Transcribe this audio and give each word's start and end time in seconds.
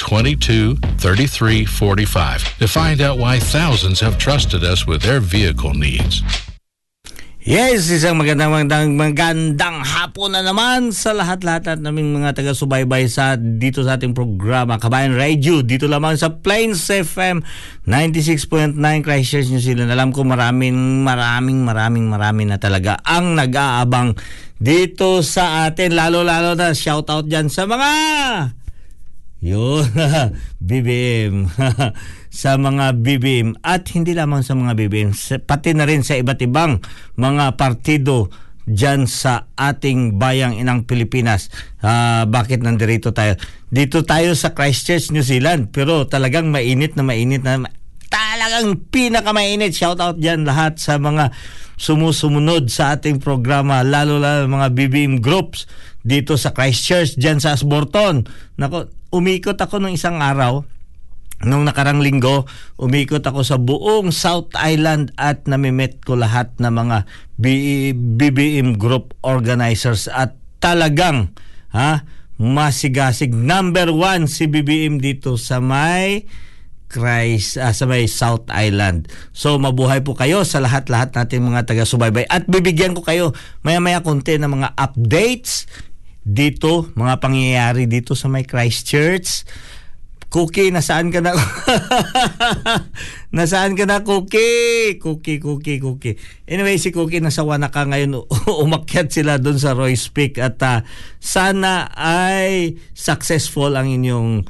22 0.00 0.80
33 0.96 1.64
45 1.68 2.58
to 2.58 2.66
find 2.66 3.04
out 3.04 3.20
why 3.20 3.38
thousands 3.38 4.00
have 4.00 4.16
trusted 4.16 4.64
us 4.64 4.88
with 4.88 5.04
their 5.04 5.20
vehicle 5.20 5.76
needs. 5.76 6.24
Yes, 7.40 7.88
isang 7.88 8.20
magandang 8.20 8.52
magandang 8.52 9.00
magandang 9.00 9.80
hapon 9.80 10.36
na 10.36 10.44
naman 10.44 10.92
sa 10.92 11.16
lahat-lahat 11.16 11.72
at 11.72 11.78
naming 11.80 12.12
mga 12.12 12.36
taga-subaybay 12.36 13.08
sa 13.08 13.40
dito 13.40 13.80
sa 13.80 13.96
ating 13.96 14.12
programa 14.12 14.76
Kabayan 14.76 15.16
Radio 15.16 15.64
dito 15.64 15.88
lamang 15.88 16.20
sa 16.20 16.36
Plains 16.36 16.84
FM 16.92 17.40
96.9 17.88 18.76
Christchurch, 19.00 19.48
New 19.48 19.64
Zealand. 19.64 19.88
Alam 19.88 20.12
ko 20.12 20.20
maraming 20.20 21.00
maraming 21.00 21.64
maraming 21.64 22.12
maraming 22.12 22.52
na 22.52 22.60
talaga 22.60 23.00
ang 23.08 23.32
nag-aabang 23.32 24.20
dito 24.60 25.24
sa 25.24 25.64
atin 25.64 25.96
lalo-lalo 25.96 26.52
na 26.52 26.76
shout 26.76 27.08
out 27.08 27.24
diyan 27.24 27.48
sa 27.48 27.64
mga 27.64 27.92
yun, 29.40 29.84
BBM. 30.68 31.48
sa 32.30 32.54
mga 32.54 32.94
BBM 33.02 33.58
at 33.58 33.90
hindi 33.90 34.14
lamang 34.14 34.46
sa 34.46 34.54
mga 34.54 34.78
BBM, 34.78 35.10
pati 35.42 35.74
na 35.74 35.82
rin 35.82 36.06
sa 36.06 36.14
iba't 36.14 36.38
ibang 36.46 36.78
mga 37.18 37.58
partido 37.58 38.30
dyan 38.70 39.10
sa 39.10 39.50
ating 39.58 40.14
bayang 40.14 40.54
inang 40.54 40.86
Pilipinas. 40.86 41.50
Uh, 41.82 42.22
bakit 42.30 42.62
nandirito 42.62 43.10
tayo? 43.10 43.34
Dito 43.66 44.06
tayo 44.06 44.38
sa 44.38 44.54
Christchurch, 44.54 45.10
New 45.10 45.26
Zealand. 45.26 45.74
Pero 45.74 46.06
talagang 46.06 46.54
mainit 46.54 46.94
na 46.94 47.02
mainit 47.02 47.42
na 47.42 47.66
talagang 48.06 48.78
pinakamainit. 48.94 49.74
Shout 49.74 49.98
out 49.98 50.22
dyan 50.22 50.46
lahat 50.46 50.78
sa 50.78 51.02
mga 51.02 51.34
sumusumunod 51.80 52.68
sa 52.68 52.94
ating 52.94 53.24
programa, 53.24 53.80
lalo 53.80 54.20
lalo 54.20 54.44
mga 54.44 54.68
BBM 54.76 55.24
groups 55.24 55.64
dito 56.04 56.36
sa 56.36 56.52
Christchurch, 56.52 57.16
dyan 57.16 57.40
sa 57.40 57.56
Asborton. 57.56 58.28
Nako, 58.60 58.99
umikot 59.10 59.58
ako 59.58 59.82
nung 59.82 59.94
isang 59.94 60.22
araw, 60.22 60.62
nung 61.42 61.64
nakarang 61.64 62.02
linggo, 62.04 62.46
umikot 62.78 63.24
ako 63.24 63.40
sa 63.42 63.56
buong 63.56 64.14
South 64.14 64.52
Island 64.56 65.14
at 65.18 65.46
namimet 65.50 66.02
ko 66.04 66.18
lahat 66.18 66.52
ng 66.58 66.70
mga 66.70 66.98
BBM 68.16 68.76
group 68.76 69.16
organizers 69.24 70.06
at 70.06 70.36
talagang 70.60 71.32
ha, 71.72 72.04
masigasig. 72.36 73.32
Number 73.32 73.88
one 73.90 74.28
si 74.28 74.46
BBM 74.46 75.00
dito 75.00 75.40
sa 75.40 75.58
may 75.58 76.28
Christ 76.90 77.54
uh, 77.54 77.70
sa 77.70 77.86
may 77.86 78.10
South 78.10 78.50
Island. 78.50 79.06
So 79.30 79.56
mabuhay 79.62 80.02
po 80.02 80.18
kayo 80.18 80.42
sa 80.42 80.58
lahat-lahat 80.58 81.14
nating 81.14 81.46
mga 81.46 81.70
taga-subaybay 81.70 82.26
at 82.26 82.50
bibigyan 82.50 82.98
ko 82.98 83.06
kayo 83.06 83.30
maya-maya 83.62 84.02
konti 84.02 84.36
ng 84.36 84.50
mga 84.50 84.74
updates 84.74 85.70
dito, 86.20 86.92
mga 86.92 87.16
pangyayari 87.18 87.88
dito 87.88 88.12
sa 88.12 88.28
may 88.28 88.44
Christchurch. 88.44 89.48
Cookie, 90.30 90.70
nasaan 90.70 91.10
ka 91.10 91.18
na? 91.18 91.34
nasaan 93.34 93.74
ka 93.74 93.82
na, 93.82 94.06
Cookie? 94.06 94.94
Cookie, 95.02 95.42
Cookie, 95.42 95.82
Cookie. 95.82 96.14
Anyway, 96.46 96.78
si 96.78 96.94
Cookie 96.94 97.18
nasa 97.18 97.42
Wanaka 97.42 97.82
ngayon. 97.82 98.30
Umakyat 98.64 99.10
sila 99.10 99.42
doon 99.42 99.58
sa 99.58 99.74
Royce 99.74 100.06
Peak 100.14 100.38
at 100.38 100.62
uh, 100.62 100.86
sana 101.18 101.90
ay 101.98 102.78
successful 102.94 103.74
ang 103.74 103.90
inyong 103.90 104.46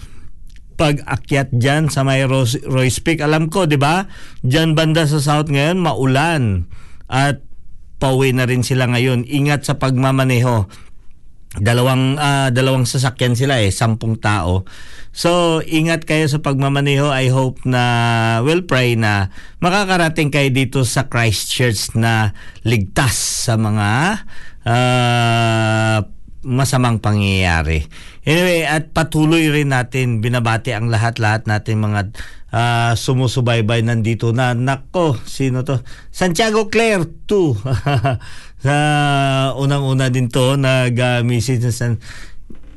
pag-akyat 0.77 1.49
dyan 1.57 1.89
sa 1.89 2.05
may 2.05 2.29
Royce 2.29 3.01
Peak. 3.01 3.25
Alam 3.25 3.49
ko, 3.49 3.65
di 3.65 3.81
ba? 3.81 4.05
Dyan 4.45 4.77
banda 4.77 5.09
sa 5.09 5.17
south 5.17 5.49
ngayon, 5.49 5.81
maulan. 5.81 6.69
At 7.09 7.41
pauwi 7.97 8.37
na 8.37 8.45
rin 8.45 8.61
sila 8.61 8.85
ngayon. 8.85 9.25
Ingat 9.25 9.65
sa 9.65 9.81
pagmamaneho 9.81 10.90
dalawang 11.59 12.15
uh, 12.15 12.55
dalawang 12.55 12.87
sasakyan 12.87 13.35
sila 13.35 13.59
eh, 13.59 13.75
sampung 13.75 14.23
tao. 14.23 14.63
So, 15.11 15.59
ingat 15.67 16.07
kayo 16.07 16.31
sa 16.31 16.39
pagmamaneho. 16.39 17.11
I 17.11 17.35
hope 17.35 17.67
na, 17.67 17.83
well, 18.47 18.63
pray 18.63 18.95
na 18.95 19.35
makakarating 19.59 20.31
kayo 20.31 20.55
dito 20.55 20.87
sa 20.87 21.11
Christchurch 21.11 21.99
na 21.99 22.31
ligtas 22.63 23.19
sa 23.51 23.59
mga 23.59 24.23
uh, 24.63 25.99
masamang 26.47 27.03
pangyayari. 27.03 27.91
Anyway, 28.23 28.63
at 28.63 28.95
patuloy 28.95 29.51
rin 29.51 29.75
natin 29.75 30.23
binabati 30.23 30.73
ang 30.73 30.89
lahat-lahat 30.89 31.51
natin 31.51 31.83
mga 31.83 32.01
uh, 32.55 32.93
sumusubaybay 32.95 33.83
nandito 33.83 34.31
na. 34.31 34.55
Nako, 34.55 35.19
sino 35.27 35.67
to? 35.67 35.83
Santiago 36.15 36.71
Claire 36.71 37.05
2. 37.27 37.27
sa 38.61 38.77
unang-una 39.57 40.13
din 40.13 40.29
to 40.29 40.61
nag-message 40.61 41.65
na 41.65 41.73
san 41.73 41.97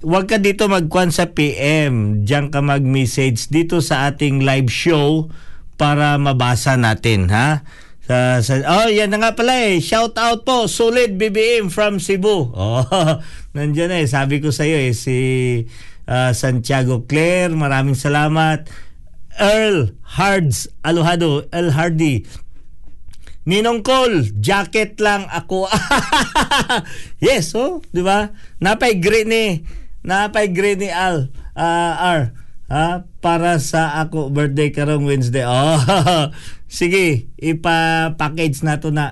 Huwag 0.04 0.28
ka 0.28 0.36
dito 0.36 0.68
magkwan 0.68 1.16
sa 1.16 1.32
PM. 1.32 2.28
Diyan 2.28 2.52
ka 2.52 2.60
mag-message 2.60 3.48
dito 3.48 3.80
sa 3.80 4.12
ating 4.12 4.44
live 4.44 4.68
show 4.68 5.32
para 5.80 6.20
mabasa 6.20 6.76
natin, 6.76 7.32
ha? 7.32 7.64
Sa, 8.04 8.44
sa, 8.44 8.60
oh, 8.68 8.92
yan 8.92 9.16
na 9.16 9.24
nga 9.24 9.32
pala 9.32 9.56
eh. 9.64 9.80
Shout 9.80 10.20
out 10.20 10.44
po, 10.44 10.68
Solid 10.68 11.16
BBM 11.16 11.72
from 11.72 12.04
Cebu. 12.04 12.52
Oh, 12.52 12.84
nandiyan 13.56 13.96
eh. 13.96 14.04
Sabi 14.04 14.44
ko 14.44 14.52
sa 14.52 14.68
iyo 14.68 14.76
eh, 14.76 14.92
si 14.92 15.18
uh, 16.12 16.36
Santiago 16.36 17.08
Claire, 17.08 17.56
maraming 17.56 17.96
salamat. 17.96 18.68
Earl 19.40 19.96
Hards 20.20 20.68
Alohado, 20.84 21.48
Earl 21.50 21.72
Hardy, 21.74 22.28
Ninong 23.44 23.84
Cole, 23.84 24.32
jacket 24.40 24.96
lang 25.04 25.28
ako. 25.28 25.68
yes, 27.26 27.52
oh, 27.60 27.84
di 27.92 28.00
ba? 28.00 28.32
Napay 28.64 29.04
green 29.04 29.28
ni, 29.28 29.46
napay 30.00 30.48
green 30.48 30.80
ni 30.80 30.88
Al, 30.88 31.28
uh, 31.52 31.94
R, 32.00 32.32
ha? 32.72 33.04
para 33.20 33.60
sa 33.60 34.00
ako 34.00 34.32
birthday 34.32 34.72
karong 34.72 35.04
Wednesday. 35.04 35.44
Oh, 35.44 35.76
sige, 36.72 37.28
ipa-package 37.36 38.64
na 38.64 38.80
to 38.80 38.96
na. 38.96 39.12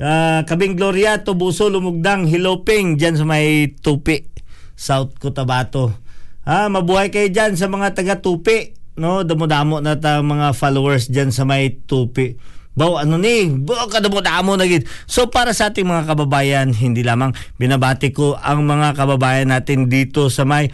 Uh, 0.00 0.40
kabing 0.48 0.80
Gloria, 0.80 1.20
Tubuso, 1.20 1.68
Lumugdang, 1.68 2.24
Hiloping, 2.24 2.96
dyan 2.96 3.20
sa 3.20 3.28
may 3.28 3.76
tupi, 3.76 4.24
South 4.72 5.20
Cotabato. 5.20 5.92
Ha, 6.48 6.72
mabuhay 6.72 7.12
kayo 7.12 7.28
dyan 7.28 7.60
sa 7.60 7.68
mga 7.68 7.92
taga-tupi. 7.92 8.72
No, 8.96 9.20
damo-damo 9.20 9.84
na 9.84 10.00
ta 10.00 10.24
mga 10.24 10.56
followers 10.56 11.12
dyan 11.12 11.28
sa 11.28 11.44
may 11.44 11.76
tupi. 11.84 12.40
Baw 12.70 13.02
ano 13.02 13.18
ni, 13.18 13.50
baw 13.50 13.90
kada 13.90 14.06
mo 14.06 14.22
damo 14.22 14.54
na. 14.54 14.64
So 15.10 15.26
para 15.26 15.50
sa 15.50 15.74
ating 15.74 15.86
mga 15.86 16.06
kababayan, 16.14 16.70
hindi 16.70 17.02
lamang 17.02 17.34
binabati 17.58 18.14
ko 18.14 18.38
ang 18.38 18.62
mga 18.62 18.94
kababayan 18.94 19.50
natin 19.50 19.90
dito 19.90 20.30
sa 20.30 20.46
may 20.46 20.70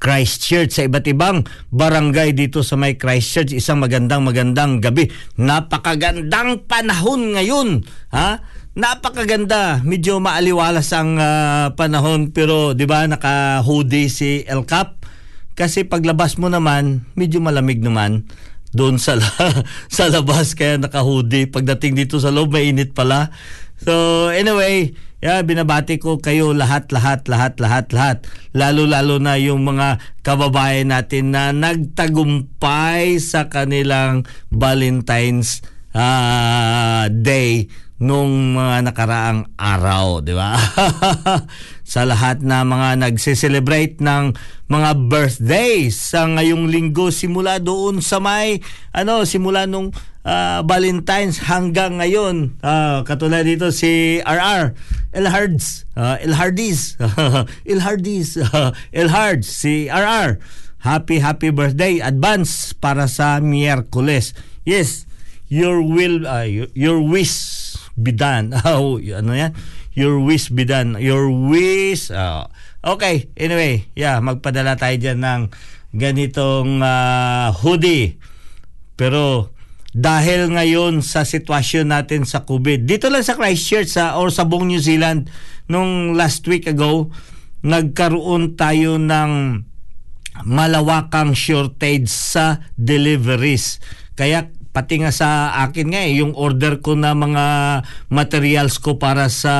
Christchurch 0.00 0.72
sa 0.72 0.88
iba't 0.88 1.04
ibang 1.12 1.44
barangay 1.68 2.32
dito 2.32 2.64
sa 2.64 2.80
may 2.80 2.96
Christchurch 2.96 3.52
isang 3.52 3.82
magandang 3.82 4.24
magandang 4.24 4.80
gabi. 4.80 5.12
Napakagandang 5.36 6.64
panahon 6.64 7.36
ngayon 7.36 7.84
ha? 8.14 8.40
Napakaganda. 8.72 9.84
Medyo 9.84 10.16
maaliwalas 10.16 10.88
ang 10.96 11.20
uh, 11.20 11.76
panahon 11.76 12.32
pero 12.32 12.72
di 12.72 12.88
ba 12.88 13.04
naka 13.04 13.60
hoodie 13.60 14.08
si 14.08 14.48
El 14.48 14.64
Cap? 14.64 15.04
Kasi 15.52 15.84
paglabas 15.84 16.40
mo 16.40 16.48
naman 16.48 17.04
medyo 17.12 17.36
malamig 17.44 17.84
naman 17.84 18.24
doon 18.72 18.96
sa 18.96 19.20
sa 19.96 20.04
labas 20.08 20.56
kaya 20.56 20.80
naka-hoodie. 20.80 21.48
Pagdating 21.48 21.96
dito 21.96 22.18
sa 22.18 22.32
loob 22.32 22.52
mainit 22.52 22.96
pala. 22.96 23.30
So 23.82 24.28
anyway, 24.32 24.96
yeah, 25.22 25.44
binabati 25.44 26.02
ko 26.02 26.18
kayo 26.18 26.50
lahat 26.56 26.90
lahat 26.90 27.28
lahat 27.30 27.60
lahat 27.60 27.86
lahat. 27.94 28.18
Lalo-lalo 28.56 29.22
na 29.22 29.38
yung 29.38 29.62
mga 29.62 30.02
kababayan 30.26 30.90
natin 30.90 31.30
na 31.30 31.54
nagtagumpay 31.54 33.22
sa 33.22 33.46
kanilang 33.46 34.26
Valentine's 34.50 35.62
uh, 35.94 37.06
Day 37.12 37.70
nung 38.02 38.58
mga 38.58 38.90
nakaraang 38.90 39.54
araw, 39.54 40.26
di 40.26 40.34
ba? 40.34 40.58
sa 41.92 42.08
lahat 42.08 42.40
na 42.40 42.64
mga 42.64 43.04
nagse-celebrate 43.04 44.00
ng 44.00 44.32
mga 44.72 44.90
birthdays 45.12 46.00
sa 46.00 46.24
ngayong 46.24 46.72
linggo 46.72 47.12
simula 47.12 47.60
doon 47.60 48.00
sa 48.00 48.16
may 48.16 48.64
ano 48.96 49.28
simula 49.28 49.68
nung 49.68 49.92
uh, 50.24 50.64
Valentine's 50.64 51.44
hanggang 51.44 52.00
ngayon. 52.00 52.56
Uh, 52.64 53.04
katulad 53.04 53.44
dito 53.44 53.68
si 53.68 54.24
RR 54.24 54.72
Elhards, 55.12 55.84
uh, 55.92 56.16
Elhardis, 56.24 56.96
Elhardis, 57.68 58.40
Elhards 59.04 59.52
si 59.52 59.92
RR. 59.92 60.40
Happy 60.80 61.20
happy 61.20 61.52
birthday 61.52 62.00
advance 62.00 62.72
para 62.72 63.04
sa 63.04 63.36
Miyerkules. 63.44 64.32
Yes, 64.64 65.04
your 65.52 65.84
will 65.84 66.24
uh, 66.24 66.48
your, 66.48 66.72
your 66.72 67.04
wish 67.04 67.76
be 68.00 68.16
done. 68.16 68.56
Oh, 68.64 68.96
ano 68.96 69.36
yan? 69.36 69.52
Your 69.92 70.20
wish 70.20 70.48
be 70.48 70.64
done. 70.64 70.96
Your 70.96 71.28
wish. 71.28 72.08
Uh, 72.08 72.48
okay, 72.80 73.28
anyway, 73.36 73.88
yeah, 73.92 74.16
magpadala 74.24 74.80
tayo 74.80 74.96
dyan 74.96 75.20
ng 75.20 75.42
ganitong 75.92 76.80
uh, 76.80 77.52
hoodie. 77.52 78.16
Pero 78.96 79.52
dahil 79.92 80.48
ngayon 80.48 81.04
sa 81.04 81.28
sitwasyon 81.28 81.92
natin 81.92 82.24
sa 82.24 82.48
COVID, 82.48 82.88
dito 82.88 83.12
lang 83.12 83.20
sa 83.20 83.36
Christchurch 83.36 83.92
sa, 83.92 84.16
or 84.16 84.32
sa 84.32 84.48
buong 84.48 84.72
New 84.72 84.80
Zealand, 84.80 85.28
nung 85.68 86.16
last 86.16 86.48
week 86.48 86.64
ago, 86.64 87.12
nagkaroon 87.60 88.56
tayo 88.56 88.96
ng 88.96 89.60
malawakang 90.48 91.36
shortage 91.36 92.08
sa 92.08 92.64
deliveries. 92.80 93.84
Kaya 94.16 94.48
pati 94.72 95.04
nga 95.04 95.12
sa 95.12 95.60
akin 95.68 95.92
nga 95.92 96.02
eh, 96.02 96.18
yung 96.18 96.32
order 96.32 96.80
ko 96.80 96.96
na 96.96 97.12
mga 97.12 97.44
materials 98.08 98.80
ko 98.80 98.96
para 98.96 99.28
sa 99.28 99.54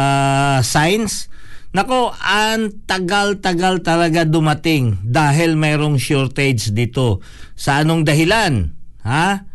science, 0.64 1.32
Nako, 1.72 2.12
ang 2.20 2.84
tagal-tagal 2.84 3.80
talaga 3.80 4.28
dumating 4.28 5.00
dahil 5.00 5.56
mayroong 5.56 5.96
shortage 5.96 6.68
dito. 6.76 7.24
Sa 7.56 7.80
anong 7.80 8.04
dahilan? 8.04 8.76
Ha? 9.08 9.48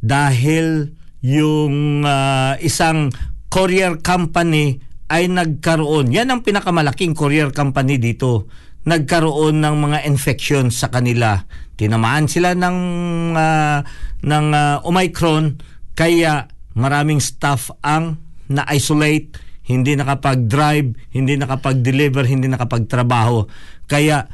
Dahil 0.00 0.88
yung 1.20 2.00
uh, 2.00 2.56
isang 2.64 3.12
courier 3.52 4.00
company 4.00 4.80
ay 5.12 5.28
nagkaroon. 5.28 6.16
Yan 6.16 6.32
ang 6.32 6.40
pinakamalaking 6.40 7.12
courier 7.12 7.52
company 7.52 8.00
dito. 8.00 8.48
Nagkaroon 8.88 9.60
ng 9.60 9.76
mga 9.84 9.98
infection 10.08 10.72
sa 10.72 10.88
kanila 10.88 11.44
tinamaan 11.74 12.30
sila 12.30 12.54
ng 12.54 12.78
uh, 13.34 13.78
ng 14.24 14.46
uh, 14.54 14.86
Omicron 14.86 15.58
kaya 15.94 16.50
maraming 16.74 17.22
staff 17.22 17.70
ang 17.80 18.18
na-isolate, 18.50 19.38
hindi 19.64 19.96
nakapag-drive, 19.96 21.14
hindi 21.14 21.34
nakapag-deliver, 21.38 22.26
hindi 22.28 22.50
nakapagtrabaho. 22.50 23.46
Kaya 23.88 24.26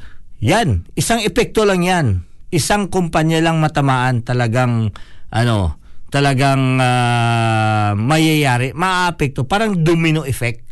yan, 0.42 0.88
isang 0.96 1.22
epekto 1.22 1.62
lang 1.68 1.84
yan. 1.84 2.06
Isang 2.50 2.90
kumpanya 2.90 3.38
lang 3.38 3.62
matamaan 3.62 4.26
talagang 4.26 4.90
ano, 5.30 5.78
talagang 6.10 6.82
uh, 6.82 7.94
mayayari, 7.94 8.74
maapekto, 8.74 9.46
parang 9.46 9.78
domino 9.78 10.26
effect. 10.26 10.66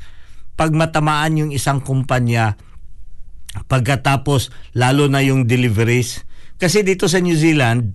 Pag 0.59 0.75
matamaan 0.75 1.39
yung 1.39 1.51
isang 1.55 1.79
kumpanya, 1.79 2.59
pagkatapos 3.71 4.51
lalo 4.75 5.07
na 5.07 5.23
yung 5.23 5.47
deliveries, 5.47 6.27
kasi 6.59 6.83
dito 6.83 7.07
sa 7.07 7.23
New 7.23 7.39
Zealand, 7.39 7.95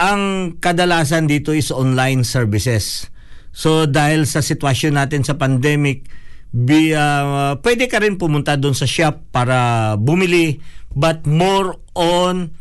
ang 0.00 0.54
kadalasan 0.58 1.28
dito 1.28 1.52
is 1.52 1.68
online 1.68 2.24
services. 2.24 3.12
So 3.52 3.84
dahil 3.84 4.24
sa 4.24 4.40
sitwasyon 4.40 4.96
natin 4.96 5.22
sa 5.28 5.36
pandemic, 5.36 6.08
be, 6.48 6.96
uh, 6.96 7.60
pwede 7.60 7.90
ka 7.90 8.00
rin 8.00 8.16
pumunta 8.16 8.56
doon 8.56 8.72
sa 8.72 8.88
shop 8.88 9.28
para 9.28 9.94
bumili 10.00 10.64
but 10.96 11.28
more 11.28 11.76
on 11.92 12.56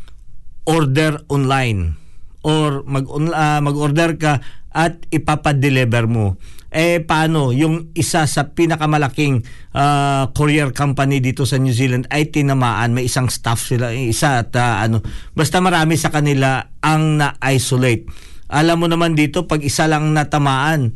order 0.68 1.24
online 1.32 1.96
or 2.44 2.84
mag 2.84 3.08
uh, 3.08 3.60
mag-order 3.64 4.20
ka 4.20 4.44
at 4.76 5.00
ipapadeliver 5.10 6.06
mo. 6.06 6.36
Eh 6.68 7.00
paano 7.00 7.56
yung 7.56 7.96
isa 7.96 8.28
sa 8.28 8.52
pinakamalaking 8.52 9.40
uh, 9.72 10.28
courier 10.36 10.76
company 10.76 11.24
dito 11.24 11.48
sa 11.48 11.56
New 11.56 11.72
Zealand 11.72 12.12
ay 12.12 12.28
tinamaan, 12.28 12.92
may 12.92 13.08
isang 13.08 13.32
staff 13.32 13.64
sila, 13.64 13.96
eh, 13.96 14.12
isa 14.12 14.44
at 14.44 14.52
uh, 14.52 14.84
ano, 14.84 15.00
basta 15.32 15.64
marami 15.64 15.96
sa 15.96 16.12
kanila 16.12 16.68
ang 16.84 17.16
na-isolate. 17.16 18.08
Alam 18.52 18.84
mo 18.84 18.88
naman 18.92 19.16
dito 19.16 19.48
pag 19.48 19.64
isa 19.64 19.88
lang 19.88 20.12
natamaan, 20.12 20.92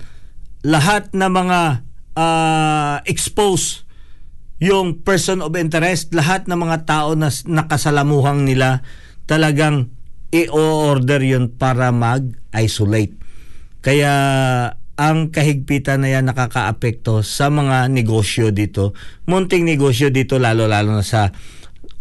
lahat 0.67 1.15
na 1.15 1.31
mga 1.31 1.59
uh, 2.19 2.97
expose 3.07 3.87
yung 4.61 5.01
person 5.01 5.41
of 5.41 5.55
interest, 5.57 6.13
lahat 6.13 6.45
ng 6.45 6.59
mga 6.59 6.85
tao 6.85 7.17
na 7.17 7.31
nakasalamuhang 7.31 8.45
nila 8.45 8.85
talagang 9.25 9.89
i-order 10.31 11.23
yun 11.23 11.51
para 11.55 11.89
mag-isolate. 11.89 13.17
Kaya 13.81 14.13
ang 14.99 15.31
kahigpitan 15.31 16.03
na 16.03 16.11
yan 16.11 16.27
nakakaapekto 16.27 17.23
sa 17.23 17.47
mga 17.47 17.87
negosyo 17.87 18.51
dito. 18.51 18.95
Munting 19.27 19.63
negosyo 19.63 20.11
dito 20.11 20.37
lalo-lalo 20.37 20.99
na 20.99 21.05
sa 21.05 21.31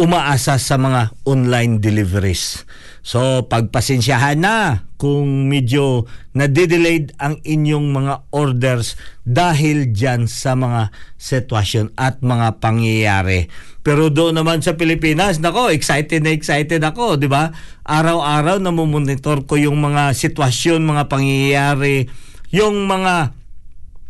umaasa 0.00 0.56
sa 0.56 0.80
mga 0.80 1.12
online 1.28 1.76
deliveries. 1.76 2.64
So, 3.00 3.44
pagpasensyahan 3.48 4.40
na 4.40 4.88
kung 5.00 5.48
medyo 5.48 6.04
nadidelayed 6.36 7.16
ang 7.16 7.40
inyong 7.40 7.92
mga 7.92 8.14
orders 8.32 8.96
dahil 9.24 9.92
dyan 9.92 10.28
sa 10.28 10.52
mga 10.56 10.92
sitwasyon 11.16 11.96
at 11.96 12.20
mga 12.20 12.60
pangyayari. 12.60 13.48
Pero 13.80 14.12
doon 14.12 14.36
naman 14.36 14.60
sa 14.60 14.76
Pilipinas, 14.76 15.40
nako, 15.40 15.72
excited 15.72 16.20
na 16.20 16.36
excited 16.36 16.84
ako, 16.84 17.16
di 17.16 17.28
ba? 17.28 17.48
Araw-araw 17.84 18.60
na 18.60 18.72
monitor 18.72 19.48
ko 19.48 19.56
yung 19.56 19.80
mga 19.80 20.12
sitwasyon, 20.12 20.84
mga 20.84 21.08
pangyayari, 21.08 22.04
yung 22.50 22.86
mga 22.90 23.14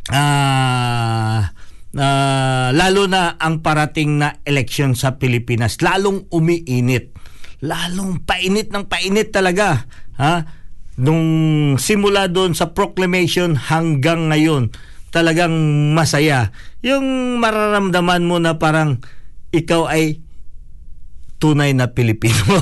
uh, 0.08 1.40
uh, 1.96 2.68
lalo 2.72 3.02
na 3.08 3.36
ang 3.36 3.60
parating 3.60 4.20
na 4.20 4.40
eleksyon 4.44 4.96
sa 4.96 5.20
Pilipinas, 5.20 5.80
lalong 5.80 6.28
umiinit. 6.32 7.12
Lalong 7.60 8.24
painit 8.24 8.72
ng 8.72 8.88
painit 8.88 9.36
talaga. 9.36 9.84
Ha? 10.16 10.34
Nung 11.00 11.24
simula 11.76 12.28
doon 12.32 12.56
sa 12.56 12.72
proclamation 12.72 13.56
hanggang 13.56 14.32
ngayon, 14.32 14.72
talagang 15.12 15.52
masaya. 15.92 16.56
Yung 16.80 17.36
mararamdaman 17.36 18.24
mo 18.24 18.40
na 18.40 18.56
parang 18.56 19.04
ikaw 19.52 19.90
ay 19.90 20.24
tunay 21.40 21.72
na 21.72 21.92
Pilipino. 21.92 22.60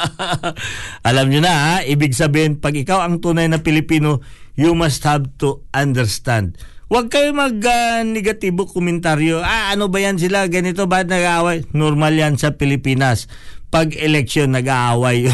Alam 1.08 1.26
nyo 1.28 1.40
na, 1.44 1.54
ha? 1.54 1.74
ibig 1.84 2.16
sabihin, 2.16 2.56
pag 2.60 2.72
ikaw 2.72 3.04
ang 3.04 3.20
tunay 3.20 3.44
na 3.44 3.60
Pilipino, 3.60 4.24
you 4.54 4.72
must 4.74 5.02
have 5.02 5.26
to 5.38 5.62
understand 5.74 6.58
Huwag 6.84 7.08
kayo 7.08 7.32
mag-negatibo 7.32 8.68
uh, 8.68 8.70
komentaryo. 8.70 9.40
Ah, 9.40 9.72
ano 9.72 9.88
ba 9.88 10.04
yan 10.04 10.20
sila? 10.20 10.44
Ganito 10.52 10.84
ba 10.84 11.00
nag-aaway? 11.00 11.64
Normal 11.72 12.12
yan 12.12 12.36
sa 12.36 12.54
Pilipinas. 12.54 13.26
Pag 13.72 13.96
eleksyon, 13.96 14.52
nag-aaway. 14.52 15.26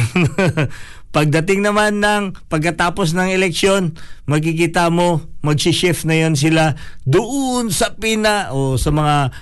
Pagdating 1.16 1.66
naman 1.66 1.98
ng 1.98 2.38
pagkatapos 2.46 3.18
ng 3.18 3.34
eleksyon, 3.34 3.98
makikita 4.30 4.94
mo, 4.94 5.26
magsi-shift 5.42 6.06
na 6.06 6.22
yon 6.22 6.38
sila 6.38 6.78
doon 7.02 7.74
sa 7.74 7.98
pina 7.98 8.54
o 8.54 8.78
sa 8.78 8.94
mga 8.94 9.34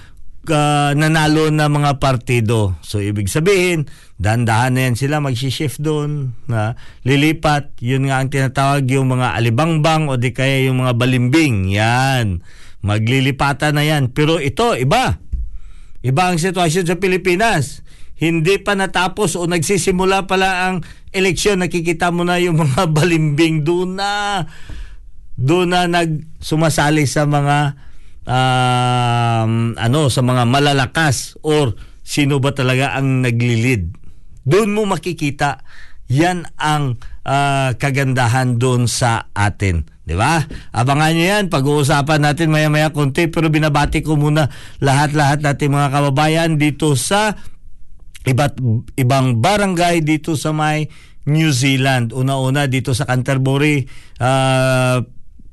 uh, 0.50 0.92
nanalo 0.96 1.52
na 1.52 1.68
mga 1.68 2.02
partido. 2.02 2.76
So 2.84 2.98
ibig 2.98 3.30
sabihin, 3.32 3.86
dandahan 4.18 4.74
na 4.74 4.88
yan 4.88 4.96
sila 4.96 5.22
magsi-shift 5.22 5.80
doon 5.80 6.36
na 6.50 6.74
lilipat. 7.06 7.78
Yun 7.80 8.10
nga 8.10 8.20
ang 8.20 8.28
tinatawag 8.28 8.84
yung 8.90 9.12
mga 9.12 9.36
alibangbang 9.38 10.10
o 10.10 10.18
di 10.18 10.34
kaya 10.34 10.68
yung 10.68 10.84
mga 10.84 10.96
balimbing. 10.98 11.70
Yan. 11.72 12.42
Maglilipatan 12.82 13.78
na 13.78 13.84
yan. 13.86 14.10
Pero 14.10 14.42
ito, 14.42 14.74
iba. 14.74 15.20
Iba 16.02 16.22
ang 16.30 16.38
sitwasyon 16.38 16.84
sa 16.86 16.96
Pilipinas. 16.96 17.86
Hindi 18.18 18.58
pa 18.58 18.74
natapos 18.74 19.38
o 19.38 19.46
nagsisimula 19.46 20.26
pala 20.26 20.70
ang 20.70 20.76
eleksyon. 21.14 21.62
Nakikita 21.62 22.10
mo 22.10 22.26
na 22.26 22.42
yung 22.42 22.58
mga 22.66 22.90
balimbing 22.90 23.62
doon 23.62 23.98
na 23.98 24.42
doon 25.38 25.70
na 25.70 25.86
nagsumasali 25.86 27.06
sa 27.06 27.22
mga 27.22 27.87
um, 28.28 29.72
ano 29.74 30.12
sa 30.12 30.20
mga 30.20 30.44
malalakas 30.44 31.40
or 31.40 31.72
sino 32.04 32.38
ba 32.38 32.52
talaga 32.52 32.92
ang 33.00 33.24
naglilid. 33.24 33.96
Doon 34.44 34.76
mo 34.76 34.84
makikita 34.84 35.64
yan 36.08 36.48
ang 36.56 36.96
uh, 37.24 37.76
kagandahan 37.76 38.56
doon 38.56 38.88
sa 38.88 39.28
atin. 39.36 39.84
Di 40.08 40.16
ba? 40.16 40.40
Abangan 40.72 41.12
nyo 41.12 41.26
yan. 41.36 41.44
Pag-uusapan 41.52 42.24
natin 42.24 42.48
maya-maya 42.48 42.88
konti. 42.88 43.28
Pero 43.28 43.52
binabati 43.52 44.00
ko 44.00 44.16
muna 44.16 44.48
lahat-lahat 44.80 45.44
natin 45.44 45.76
mga 45.76 45.92
kababayan 45.92 46.56
dito 46.56 46.96
sa 46.96 47.36
iba't 48.24 48.56
ibang 48.96 49.44
barangay 49.44 50.00
dito 50.00 50.32
sa 50.32 50.56
may 50.56 50.88
New 51.28 51.52
Zealand. 51.52 52.16
Una-una 52.16 52.64
dito 52.64 52.96
sa 52.96 53.04
Canterbury. 53.04 53.84
Uh, 54.16 55.04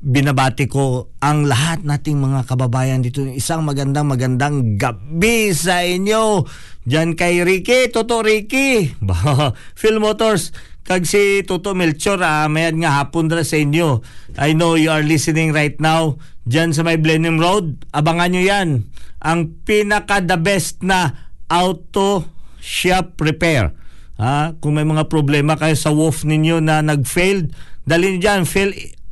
binabati 0.05 0.69
ko 0.69 1.09
ang 1.17 1.49
lahat 1.49 1.81
nating 1.81 2.21
mga 2.21 2.45
kababayan 2.45 3.01
dito. 3.01 3.25
Isang 3.25 3.65
magandang 3.65 4.05
magandang 4.05 4.77
gabi 4.77 5.49
sa 5.49 5.81
inyo. 5.81 6.45
Diyan 6.85 7.17
kay 7.17 7.41
Ricky, 7.41 7.89
Toto 7.89 8.21
Ricky. 8.21 8.93
Phil 9.79 9.97
Motors, 9.97 10.53
kag 10.85 11.09
si 11.09 11.41
Toto 11.41 11.73
Melchor, 11.73 12.21
ah, 12.21 12.45
mayad 12.45 12.77
nga 12.77 13.01
hapon 13.01 13.25
dra 13.25 13.41
sa 13.41 13.57
inyo. 13.57 14.05
I 14.37 14.53
know 14.53 14.77
you 14.77 14.93
are 14.93 15.01
listening 15.01 15.49
right 15.49 15.81
now. 15.81 16.21
Diyan 16.45 16.77
sa 16.77 16.85
may 16.85 17.01
Blenheim 17.01 17.41
Road, 17.41 17.89
abangan 17.89 18.29
nyo 18.29 18.45
yan. 18.45 18.85
Ang 19.25 19.57
pinaka 19.65 20.21
the 20.21 20.37
best 20.37 20.85
na 20.85 21.33
auto 21.49 22.29
shop 22.61 23.17
repair. 23.17 23.73
Ha? 24.21 24.53
Kung 24.61 24.77
may 24.77 24.85
mga 24.85 25.09
problema 25.09 25.57
kayo 25.57 25.73
sa 25.73 25.89
wolf 25.89 26.21
ninyo 26.21 26.61
na 26.61 26.85
nag-failed, 26.85 27.49
dali 27.89 28.13
nyo 28.13 28.19
dyan, 28.21 28.45
fail 28.45 28.69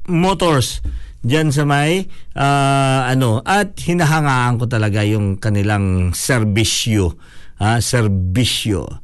Motors 0.09 0.83
diyan 1.23 1.55
sa 1.55 1.63
may 1.63 2.03
uh, 2.35 3.01
ano 3.07 3.39
at 3.47 3.79
hinahangaan 3.79 4.59
ko 4.59 4.67
talaga 4.67 4.99
yung 5.07 5.39
kanilang 5.39 6.11
serbisyo 6.11 7.15
ha 7.63 7.79
serbisyo. 7.79 9.03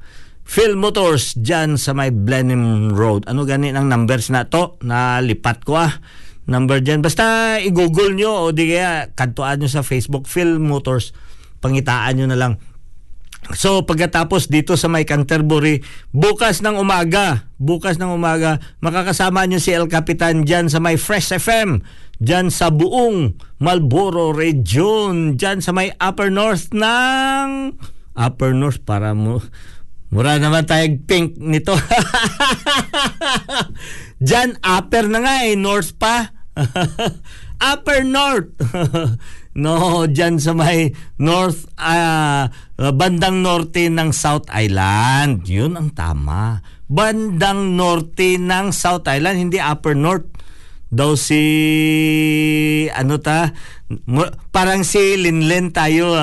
Phil 0.50 0.74
Motors 0.74 1.38
diyan 1.38 1.78
sa 1.78 1.94
may 1.94 2.10
Blenheim 2.10 2.90
Road. 2.90 3.30
Ano 3.30 3.46
gani 3.46 3.70
ang 3.70 3.86
numbers 3.86 4.34
na 4.34 4.50
to? 4.50 4.82
Na 4.82 5.22
lipat 5.22 5.62
ko 5.62 5.78
ah. 5.78 5.94
Number 6.50 6.82
diyan 6.82 7.06
basta 7.06 7.56
i-google 7.62 8.18
nyo 8.18 8.50
o 8.50 8.52
di 8.52 8.74
kaya 8.74 9.14
kantuan 9.14 9.62
nyo 9.62 9.70
sa 9.70 9.86
Facebook 9.86 10.26
Phil 10.26 10.58
Motors. 10.58 11.14
Pangitaan 11.62 12.18
nyo 12.18 12.26
na 12.26 12.40
lang 12.40 12.54
So 13.58 13.82
pagkatapos 13.82 14.46
dito 14.46 14.78
sa 14.78 14.86
may 14.86 15.10
Canterbury, 15.10 15.82
bukas 16.14 16.62
ng 16.62 16.78
umaga, 16.78 17.50
bukas 17.58 17.98
ng 17.98 18.14
umaga, 18.14 18.62
makakasama 18.78 19.50
nyo 19.50 19.58
si 19.58 19.74
El 19.74 19.90
Capitan 19.90 20.46
dyan 20.46 20.70
sa 20.70 20.78
may 20.78 21.02
Fresh 21.02 21.34
FM, 21.34 21.82
dyan 22.22 22.54
sa 22.54 22.70
buong 22.70 23.42
Malboro 23.58 24.38
Region, 24.38 25.34
dyan 25.34 25.66
sa 25.66 25.74
may 25.74 25.90
Upper 25.98 26.30
North 26.30 26.70
ng... 26.76 27.74
Upper 28.14 28.54
North 28.54 28.86
para 28.86 29.18
mo... 29.18 29.42
Mura 30.10 30.42
naman 30.42 30.66
tayong 30.66 31.06
pink 31.06 31.38
nito. 31.38 31.78
dyan, 34.26 34.58
upper 34.66 35.06
na 35.06 35.22
nga 35.22 35.36
eh, 35.46 35.54
north 35.54 35.94
pa. 36.02 36.34
upper 37.72 38.02
North. 38.02 38.58
no, 39.60 40.08
dyan 40.08 40.40
sa 40.40 40.56
may 40.56 40.96
north, 41.20 41.68
uh, 41.76 42.48
bandang 42.96 43.44
norte 43.44 43.92
ng 43.92 44.16
South 44.16 44.48
Island. 44.48 45.44
Yun 45.46 45.76
ang 45.76 45.92
tama. 45.92 46.64
Bandang 46.88 47.76
norte 47.76 48.40
ng 48.40 48.72
South 48.72 49.06
Island, 49.06 49.52
hindi 49.52 49.60
upper 49.60 49.94
north. 49.94 50.26
Daw 50.90 51.14
si, 51.14 51.44
ano 52.90 53.22
ta, 53.22 53.54
parang 54.50 54.82
si 54.82 55.22
Linlen 55.22 55.70
tayo. 55.70 56.18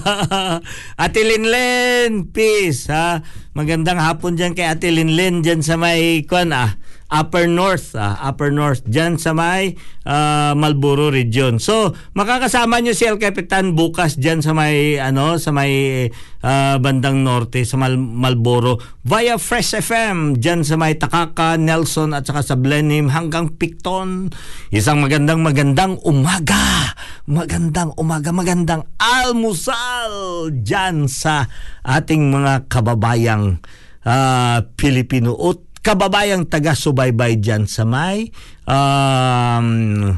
Ate 1.04 1.20
Linlen, 1.20 2.32
peace 2.32 2.88
ha. 2.88 3.20
Magandang 3.52 4.00
hapon 4.00 4.32
dyan 4.32 4.56
kay 4.56 4.64
Ate 4.64 4.88
Linlen 4.88 5.44
dyan 5.44 5.60
sa 5.60 5.76
may, 5.76 6.24
kwan 6.24 6.56
ah, 6.56 6.72
Upper 7.12 7.44
North, 7.44 7.92
uh, 7.92 8.16
Upper 8.24 8.48
North 8.48 8.88
diyan 8.88 9.20
sa 9.20 9.36
may 9.36 9.76
uh, 10.08 10.56
Malboro 10.56 11.12
region. 11.12 11.60
So, 11.60 11.92
makakasama 12.16 12.80
niyo 12.80 12.96
si 12.96 13.04
El 13.04 13.20
Capitan 13.20 13.76
bukas 13.76 14.16
diyan 14.16 14.40
sa 14.40 14.56
may 14.56 14.96
ano, 14.96 15.36
sa 15.36 15.52
may 15.52 16.08
uh, 16.40 16.80
bandang 16.80 17.20
norte 17.20 17.68
sa 17.68 17.76
Mal- 17.76 18.00
Malboro 18.00 18.80
via 19.04 19.36
Fresh 19.36 19.84
FM 19.84 20.40
diyan 20.40 20.64
sa 20.64 20.80
may 20.80 20.96
Takaka, 20.96 21.60
Nelson 21.60 22.16
at 22.16 22.24
saka 22.24 22.40
sa 22.40 22.56
Blenheim 22.56 23.12
hanggang 23.12 23.60
Picton. 23.60 24.32
Isang 24.72 25.04
magandang 25.04 25.44
magandang 25.44 26.00
umaga. 26.08 26.96
Magandang 27.28 27.92
umaga, 28.00 28.32
magandang 28.32 28.88
almusal 28.96 30.48
diyan 30.48 31.12
sa 31.12 31.44
ating 31.84 32.32
mga 32.32 32.72
kababayang 32.72 33.60
uh, 34.06 34.58
Pilipino. 34.74 35.36
At 35.36 35.71
kababayang 35.82 36.46
taga-subaybay 36.46 37.42
dyan 37.42 37.66
sa 37.66 37.82
may 37.82 38.30
um, 38.64 40.16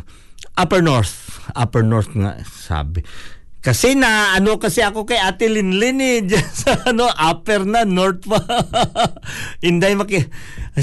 Upper 0.55 0.85
North. 0.85 1.43
Upper 1.57 1.83
North 1.83 2.13
nga 2.15 2.39
sabi. 2.47 3.03
Kasi 3.65 3.97
na 3.97 4.37
ano 4.37 4.61
kasi 4.61 4.85
ako 4.85 5.09
kay 5.09 5.17
Ate 5.17 5.49
Linlin 5.49 5.97
eh 5.97 6.21
dyan 6.29 6.49
sa 6.53 6.85
ano 6.85 7.09
upper 7.09 7.65
na 7.65 7.89
north 7.89 8.29
pa. 8.29 8.37
Inday 9.67 9.97
maki 9.97 10.29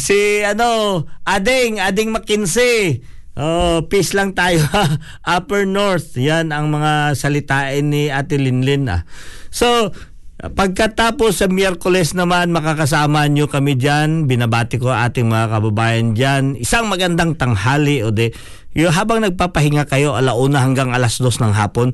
si 0.02 0.42
ano 0.42 1.06
Ading 1.22 1.78
Ading 1.78 2.10
McKinsey. 2.10 3.06
Oh, 3.38 3.86
peace 3.86 4.18
lang 4.18 4.34
tayo. 4.34 4.66
upper 5.38 5.70
north. 5.70 6.18
Yan 6.18 6.50
ang 6.50 6.74
mga 6.74 7.14
salitain 7.14 7.86
ni 7.86 8.10
Ate 8.10 8.42
Linlin 8.42 8.90
ah. 8.90 9.06
So 9.54 9.94
Pagkatapos 10.42 11.38
sa 11.38 11.46
Miyerkules 11.46 12.18
naman, 12.18 12.50
makakasama 12.50 13.30
nyo 13.30 13.46
kami 13.46 13.78
dyan. 13.78 14.26
Binabati 14.26 14.82
ko 14.82 14.90
ating 14.90 15.30
mga 15.30 15.54
kababayan 15.54 16.18
dyan. 16.18 16.58
Isang 16.58 16.90
magandang 16.90 17.38
tanghali 17.38 18.02
o 18.02 18.10
de. 18.10 18.34
Yung 18.74 18.90
habang 18.90 19.22
nagpapahinga 19.22 19.86
kayo, 19.86 20.18
alauna 20.18 20.66
hanggang 20.66 20.98
alas 20.98 21.22
dos 21.22 21.38
ng 21.38 21.54
hapon, 21.54 21.94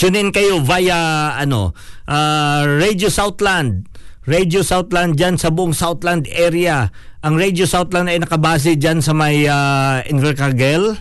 tune 0.00 0.16
in 0.16 0.32
kayo 0.32 0.64
via 0.64 1.36
ano, 1.36 1.76
uh, 2.08 2.64
Radio 2.80 3.12
Southland. 3.12 3.84
Radio 4.24 4.64
Southland 4.64 5.20
dyan 5.20 5.36
sa 5.36 5.52
buong 5.52 5.76
Southland 5.76 6.32
area. 6.32 6.88
Ang 7.20 7.36
Radio 7.36 7.68
Southland 7.68 8.08
ay 8.08 8.24
nakabase 8.24 8.80
dyan 8.80 9.04
sa 9.04 9.12
may 9.12 9.44
uh, 9.44 10.00
Invercargill 10.08 10.96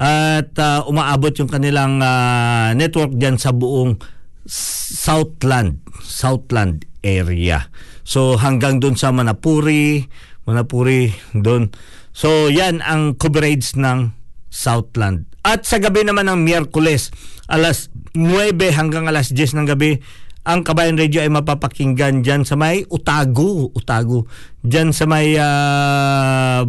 at 0.00 0.56
uh, 0.56 0.88
umaabot 0.88 1.36
yung 1.36 1.50
kanilang 1.52 2.00
uh, 2.00 2.72
network 2.72 3.12
dyan 3.12 3.36
sa 3.36 3.52
buong 3.52 4.00
Southland, 4.48 5.84
Southland 6.00 6.88
area. 7.04 7.68
So 8.02 8.40
hanggang 8.40 8.80
doon 8.80 8.96
sa 8.96 9.12
Manapuri, 9.12 10.08
Manapuri 10.48 11.12
doon. 11.36 11.68
So 12.16 12.48
yan 12.48 12.80
ang 12.80 13.20
coverage 13.20 13.76
ng 13.76 14.16
Southland. 14.48 15.28
At 15.44 15.68
sa 15.68 15.76
gabi 15.78 16.02
naman 16.08 16.26
ng 16.26 16.40
Miyerkules, 16.40 17.12
alas 17.46 17.92
9 18.16 18.56
hanggang 18.72 19.06
alas 19.06 19.30
10 19.30 19.54
ng 19.60 19.66
gabi, 19.68 20.00
ang 20.48 20.64
Kabayan 20.64 20.96
Radio 20.96 21.20
ay 21.20 21.28
mapapakinggan 21.28 22.24
dyan 22.24 22.48
sa 22.48 22.56
may 22.56 22.80
Utago, 22.88 23.68
Utago. 23.76 24.24
Dyan 24.64 24.96
sa 24.96 25.04
may 25.04 25.36
uh, 25.36 26.64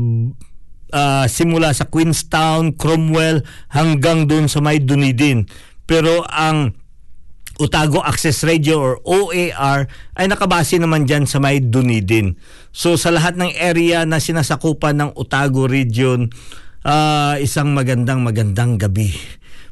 uh, 0.91 1.25
simula 1.31 1.71
sa 1.71 1.87
Queenstown, 1.87 2.75
Cromwell, 2.75 3.47
hanggang 3.71 4.27
doon 4.27 4.51
sa 4.51 4.59
may 4.59 4.83
Dunedin. 4.83 5.47
Pero 5.87 6.27
ang 6.27 6.75
Utago 7.59 7.99
Access 7.99 8.47
Radio 8.47 8.79
or 8.79 8.93
OAR 9.03 9.91
ay 10.15 10.25
nakabase 10.31 10.79
naman 10.79 11.03
dyan 11.03 11.27
sa 11.27 11.43
may 11.43 11.59
Dunedin. 11.59 12.39
So 12.71 12.95
sa 12.95 13.11
lahat 13.11 13.35
ng 13.35 13.51
area 13.59 14.07
na 14.07 14.23
sinasakupan 14.23 14.95
ng 14.95 15.11
Utago 15.19 15.67
region, 15.67 16.31
uh, 16.87 17.35
isang 17.35 17.75
magandang 17.75 18.23
magandang 18.23 18.79
gabi. 18.79 19.11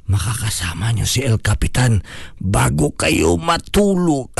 Makakasama 0.07 0.95
nyo 0.95 1.03
si 1.03 1.19
El 1.19 1.39
Capitan 1.43 1.99
bago 2.39 2.95
kayo 2.95 3.35
matulog. 3.35 4.31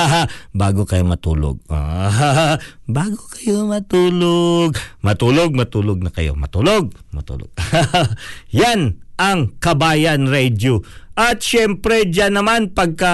bago 0.60 0.88
kayo 0.88 1.04
matulog. 1.04 1.60
bago 2.96 3.20
kayo 3.36 3.68
matulog. 3.68 4.72
Matulog, 5.04 5.52
matulog 5.52 6.00
na 6.00 6.08
kayo. 6.08 6.32
Matulog, 6.36 6.96
matulog. 7.12 7.52
Yan 8.60 9.00
ang 9.20 9.52
Kabayan 9.60 10.24
Radio. 10.24 10.80
At 11.20 11.44
syempre 11.44 12.08
dyan 12.08 12.40
naman 12.40 12.72
pagka 12.72 13.12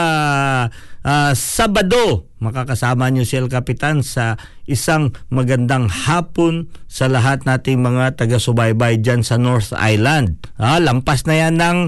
uh, 1.03 1.33
Sabado, 1.35 2.31
makakasama 2.39 3.11
nyo 3.11 3.27
si 3.27 3.35
El 3.35 3.51
Capitan 3.51 4.07
sa 4.07 4.39
isang 4.63 5.11
magandang 5.27 5.91
hapon 5.91 6.71
sa 6.87 7.11
lahat 7.11 7.43
nating 7.43 7.83
mga 7.83 8.15
taga-subaybay 8.15 9.03
dyan 9.03 9.27
sa 9.27 9.43
North 9.43 9.75
Island. 9.75 10.39
Ah, 10.55 10.79
lampas 10.79 11.27
na 11.27 11.35
yan 11.35 11.59
ng 11.59 11.79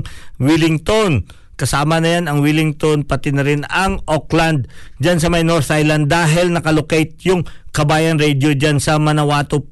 Wellington. 0.43 1.23
Kasama 1.55 2.03
na 2.03 2.19
yan 2.19 2.27
ang 2.27 2.43
Wellington, 2.43 3.07
pati 3.07 3.31
na 3.31 3.47
rin 3.47 3.63
ang 3.71 4.03
Auckland 4.11 4.67
dyan 4.99 5.23
sa 5.23 5.31
may 5.31 5.47
North 5.47 5.71
Island 5.71 6.11
dahil 6.11 6.51
nakalocate 6.51 7.15
yung 7.31 7.47
Kabayan 7.71 8.19
Radio 8.19 8.59
dyan 8.59 8.83
sa 8.83 8.99
Manawato 8.99 9.71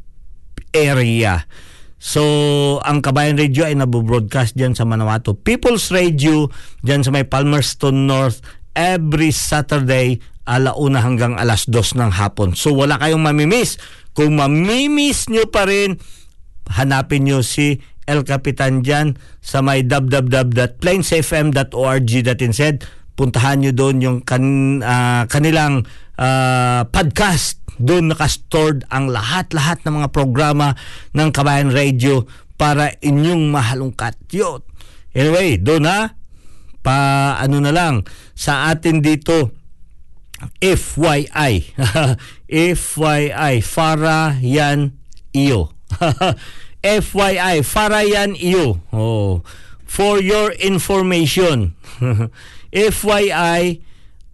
area. 0.70 1.42
So, 1.96 2.20
ang 2.84 3.00
Kabayan 3.00 3.40
Radio 3.40 3.64
ay 3.64 3.72
nabobroadcast 3.76 4.52
dyan 4.52 4.76
sa 4.76 4.84
Manawato 4.84 5.32
People's 5.32 5.88
Radio, 5.88 6.52
dyan 6.84 7.00
sa 7.00 7.08
may 7.08 7.24
Palmerston 7.24 8.04
North, 8.04 8.44
every 8.76 9.32
Saturday, 9.32 10.20
alauna 10.44 11.00
hanggang 11.00 11.40
alas 11.40 11.64
dos 11.64 11.96
ng 11.96 12.12
hapon. 12.12 12.52
So, 12.52 12.76
wala 12.76 13.00
kayong 13.00 13.24
mamimiss. 13.24 13.80
Kung 14.12 14.36
mamimiss 14.36 15.32
nyo 15.32 15.48
pa 15.48 15.64
rin, 15.64 15.96
hanapin 16.68 17.24
nyo 17.24 17.40
si 17.40 17.80
El 18.06 18.22
Capitan 18.22 18.84
dyan 18.84 19.16
sa 19.42 19.58
may 19.64 19.82
www.plainsfm.org.nz 19.82 22.60
puntahan 23.16 23.64
nyo 23.64 23.72
doon 23.72 23.96
yung 24.04 24.20
kan, 24.22 24.44
uh, 24.84 25.24
kanilang 25.26 25.82
uh, 26.20 26.84
podcast 26.92 27.65
doon 27.76 28.12
nakastored 28.12 28.84
ang 28.88 29.12
lahat-lahat 29.12 29.84
ng 29.84 30.02
mga 30.02 30.08
programa 30.12 30.76
ng 31.12 31.28
Kabayan 31.32 31.72
Radio 31.72 32.24
para 32.56 32.92
inyong 33.04 33.52
mahalungkat 33.52 34.16
yun. 34.32 34.64
Anyway, 35.16 35.60
doon 35.60 35.84
na, 35.84 35.98
pa 36.80 37.34
ano 37.40 37.60
na 37.60 37.72
lang, 37.72 38.04
sa 38.36 38.68
atin 38.72 39.00
dito, 39.00 39.52
FYI. 40.60 41.72
FYI, 42.76 43.54
Fara 43.64 44.36
yan 44.40 44.92
iyo. 45.32 45.72
FYI, 46.84 47.64
Fara 47.64 48.04
yan 48.04 48.36
iyo. 48.36 48.84
Oh, 48.92 49.40
for 49.88 50.20
your 50.20 50.52
information. 50.60 51.72
FYI, 52.72 53.80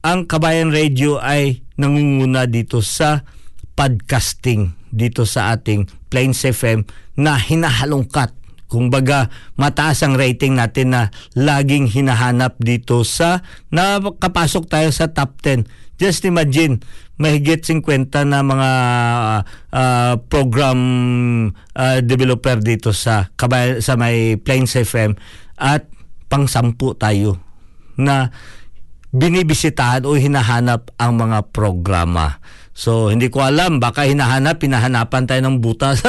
ang 0.03 0.27
Kabayan 0.27 0.75
Radio 0.75 1.23
ay 1.23 1.62
nangunguna 1.83 2.47
dito 2.47 2.79
sa 2.79 3.27
podcasting 3.75 4.79
dito 4.95 5.27
sa 5.27 5.57
ating 5.57 5.89
Plains 6.13 6.45
FM 6.47 6.87
na 7.19 7.35
hinahalongkat. 7.35 8.37
Kung 8.71 8.89
baga, 8.89 9.29
mataas 9.61 10.01
ang 10.01 10.17
rating 10.17 10.57
natin 10.57 10.97
na 10.97 11.13
laging 11.37 11.93
hinahanap 11.93 12.57
dito 12.57 13.05
sa 13.05 13.45
nakapasok 13.69 14.65
tayo 14.65 14.89
sa 14.89 15.13
top 15.13 15.37
10. 15.45 15.69
Just 16.01 16.25
imagine, 16.25 16.81
mahigit 17.21 17.61
50 17.61 18.09
na 18.25 18.41
mga 18.41 18.71
uh, 19.77 20.15
program 20.33 20.79
uh, 21.77 21.99
developer 22.01 22.57
dito 22.65 22.97
sa 22.97 23.29
sa 23.85 23.93
may 24.01 24.41
Plains 24.41 24.73
FM 24.73 25.21
at 25.61 25.85
pang 26.33 26.49
sampu 26.49 26.97
tayo 26.97 27.37
na 28.01 28.33
binibisitahan 29.13 30.09
o 30.09 30.17
hinahanap 30.17 30.89
ang 30.97 31.21
mga 31.21 31.53
programa. 31.53 32.41
So, 32.73 33.13
hindi 33.13 33.29
ko 33.29 33.45
alam. 33.45 33.85
Baka 33.85 34.09
hinahanap, 34.09 34.57
pinahanapan 34.57 35.29
tayo 35.29 35.45
ng 35.45 35.61
butas. 35.61 36.01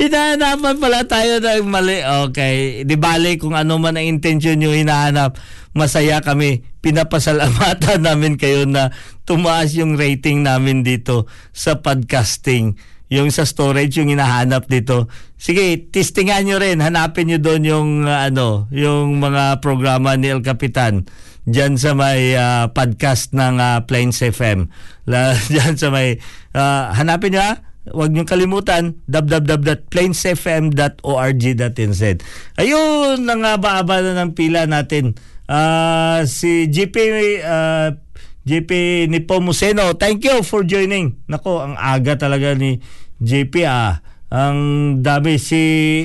hinahanapan 0.00 0.76
pala 0.76 1.00
tayo 1.08 1.40
ng 1.40 1.64
mali. 1.64 2.04
Okay. 2.28 2.84
Di 2.84 3.00
bali 3.00 3.40
kung 3.40 3.56
ano 3.56 3.80
man 3.80 3.96
ang 3.96 4.04
intention 4.04 4.60
nyo 4.60 4.76
hinahanap. 4.76 5.40
Masaya 5.72 6.20
kami. 6.20 6.60
Pinapasalamatan 6.84 8.04
namin 8.12 8.36
kayo 8.36 8.68
na 8.68 8.92
tumaas 9.24 9.72
yung 9.72 9.96
rating 9.96 10.44
namin 10.44 10.84
dito 10.84 11.24
sa 11.56 11.80
podcasting 11.80 12.76
yung 13.12 13.28
sa 13.28 13.44
storage 13.44 14.00
yung 14.00 14.08
hinahanap 14.12 14.68
dito. 14.68 15.08
Sige, 15.36 15.76
testingan 15.92 16.48
nyo 16.48 16.56
rin. 16.56 16.80
Hanapin 16.80 17.28
nyo 17.28 17.38
doon 17.40 17.62
yung 17.64 18.08
uh, 18.08 18.28
ano, 18.28 18.68
yung 18.72 19.20
mga 19.20 19.60
programa 19.60 20.16
ni 20.16 20.32
El 20.32 20.40
Capitan 20.40 21.04
diyan 21.44 21.76
sa 21.76 21.92
may 21.92 22.32
uh, 22.32 22.72
podcast 22.72 23.36
ng 23.36 23.60
uh, 23.60 23.84
Plains 23.84 24.24
FM. 24.24 24.72
La, 25.10 25.36
diyan 25.36 25.76
sa 25.76 25.92
may 25.92 26.16
uh, 26.56 26.96
hanapin 26.96 27.36
niyo 27.36 27.44
ha. 27.44 27.60
Huwag 27.84 28.16
niyo 28.16 28.24
kalimutan 28.24 28.96
www.plainsfm.org.nz. 29.04 32.02
Ayun, 32.56 33.28
nangaba-aba 33.28 34.00
na 34.00 34.24
ng 34.24 34.32
pila 34.32 34.64
natin. 34.64 35.12
Uh, 35.44 36.24
si 36.24 36.72
GP 36.72 36.96
uh, 37.44 37.92
JP 38.44 38.70
Nipomuceno, 39.08 39.96
thank 39.96 40.20
you 40.28 40.44
for 40.44 40.68
joining. 40.68 41.16
Nako, 41.24 41.64
ang 41.64 41.74
aga 41.80 42.20
talaga 42.20 42.52
ni 42.52 42.76
JP 43.20 43.54
ah. 43.64 44.04
Ang 44.28 44.58
dami 45.00 45.40
si 45.40 45.62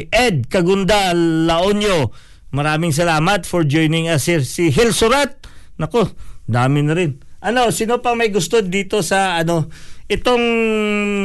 Ed 0.07 0.47
Kagunda 0.47 1.11
Laonyo. 1.15 2.15
Maraming 2.55 2.95
salamat 2.95 3.43
for 3.43 3.67
joining 3.67 4.07
us 4.07 4.31
here. 4.31 4.45
Si 4.47 4.71
Hil 4.71 4.95
Surat. 4.95 5.35
Nako, 5.75 6.07
dami 6.47 6.79
na 6.79 6.95
rin. 6.95 7.19
Ano, 7.43 7.71
sino 7.75 7.99
pang 7.99 8.15
may 8.15 8.31
gusto 8.31 8.59
dito 8.59 8.99
sa 9.03 9.39
ano, 9.39 9.71
itong 10.11 10.43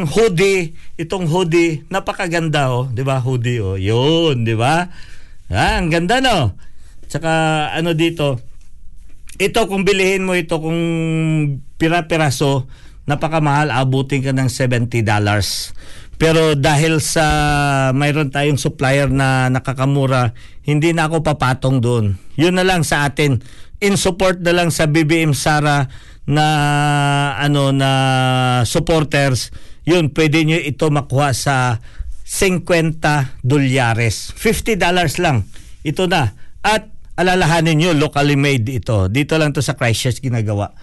hoodie, 0.07 0.77
itong 0.94 1.27
hoodie, 1.27 1.83
napakaganda 1.90 2.70
oh, 2.70 2.87
'di 2.87 3.03
ba? 3.03 3.18
Hoodie 3.18 3.59
oh. 3.59 3.74
'Yun, 3.74 4.46
'di 4.46 4.55
ba? 4.55 4.87
Ah, 5.50 5.81
ang 5.81 5.90
ganda 5.90 6.22
no. 6.22 6.55
Tsaka 7.11 7.31
ano 7.74 7.98
dito, 7.98 8.38
ito 9.38 9.61
kung 9.66 9.83
bilihin 9.83 10.23
mo 10.23 10.38
ito 10.38 10.59
kung 10.62 10.81
pira-piraso, 11.75 12.70
napakamahal, 13.05 13.75
abutin 13.75 14.23
ka 14.23 14.33
ng 14.33 14.47
$70. 14.47 14.94
Pero 16.14 16.55
dahil 16.55 17.03
sa 17.03 17.27
mayroon 17.90 18.31
tayong 18.31 18.61
supplier 18.61 19.11
na 19.11 19.51
nakakamura, 19.51 20.31
hindi 20.62 20.94
na 20.94 21.11
ako 21.11 21.27
papatong 21.27 21.83
doon. 21.83 22.14
Yun 22.38 22.55
na 22.55 22.64
lang 22.64 22.87
sa 22.87 23.03
atin. 23.03 23.42
In 23.83 23.99
support 23.99 24.38
na 24.38 24.55
lang 24.55 24.70
sa 24.70 24.87
BBM 24.87 25.35
Sara 25.35 25.90
na 26.25 26.47
ano 27.37 27.75
na 27.75 27.90
supporters, 28.62 29.51
yun 29.85 30.14
pwede 30.14 30.47
nyo 30.47 30.57
ito 30.57 30.87
makuha 30.88 31.35
sa 31.35 31.83
50 32.25 33.42
dolyares. 33.44 34.33
50 34.38 34.81
dollars 34.81 35.18
lang. 35.20 35.44
Ito 35.85 36.09
na. 36.09 36.33
At 36.64 36.93
alalahanin 37.14 37.79
nyo, 37.79 37.90
locally 37.94 38.38
made 38.38 38.66
ito. 38.70 39.07
Dito 39.11 39.35
lang 39.38 39.55
to 39.55 39.62
sa 39.62 39.79
Christchurch 39.79 40.22
ginagawa. 40.22 40.74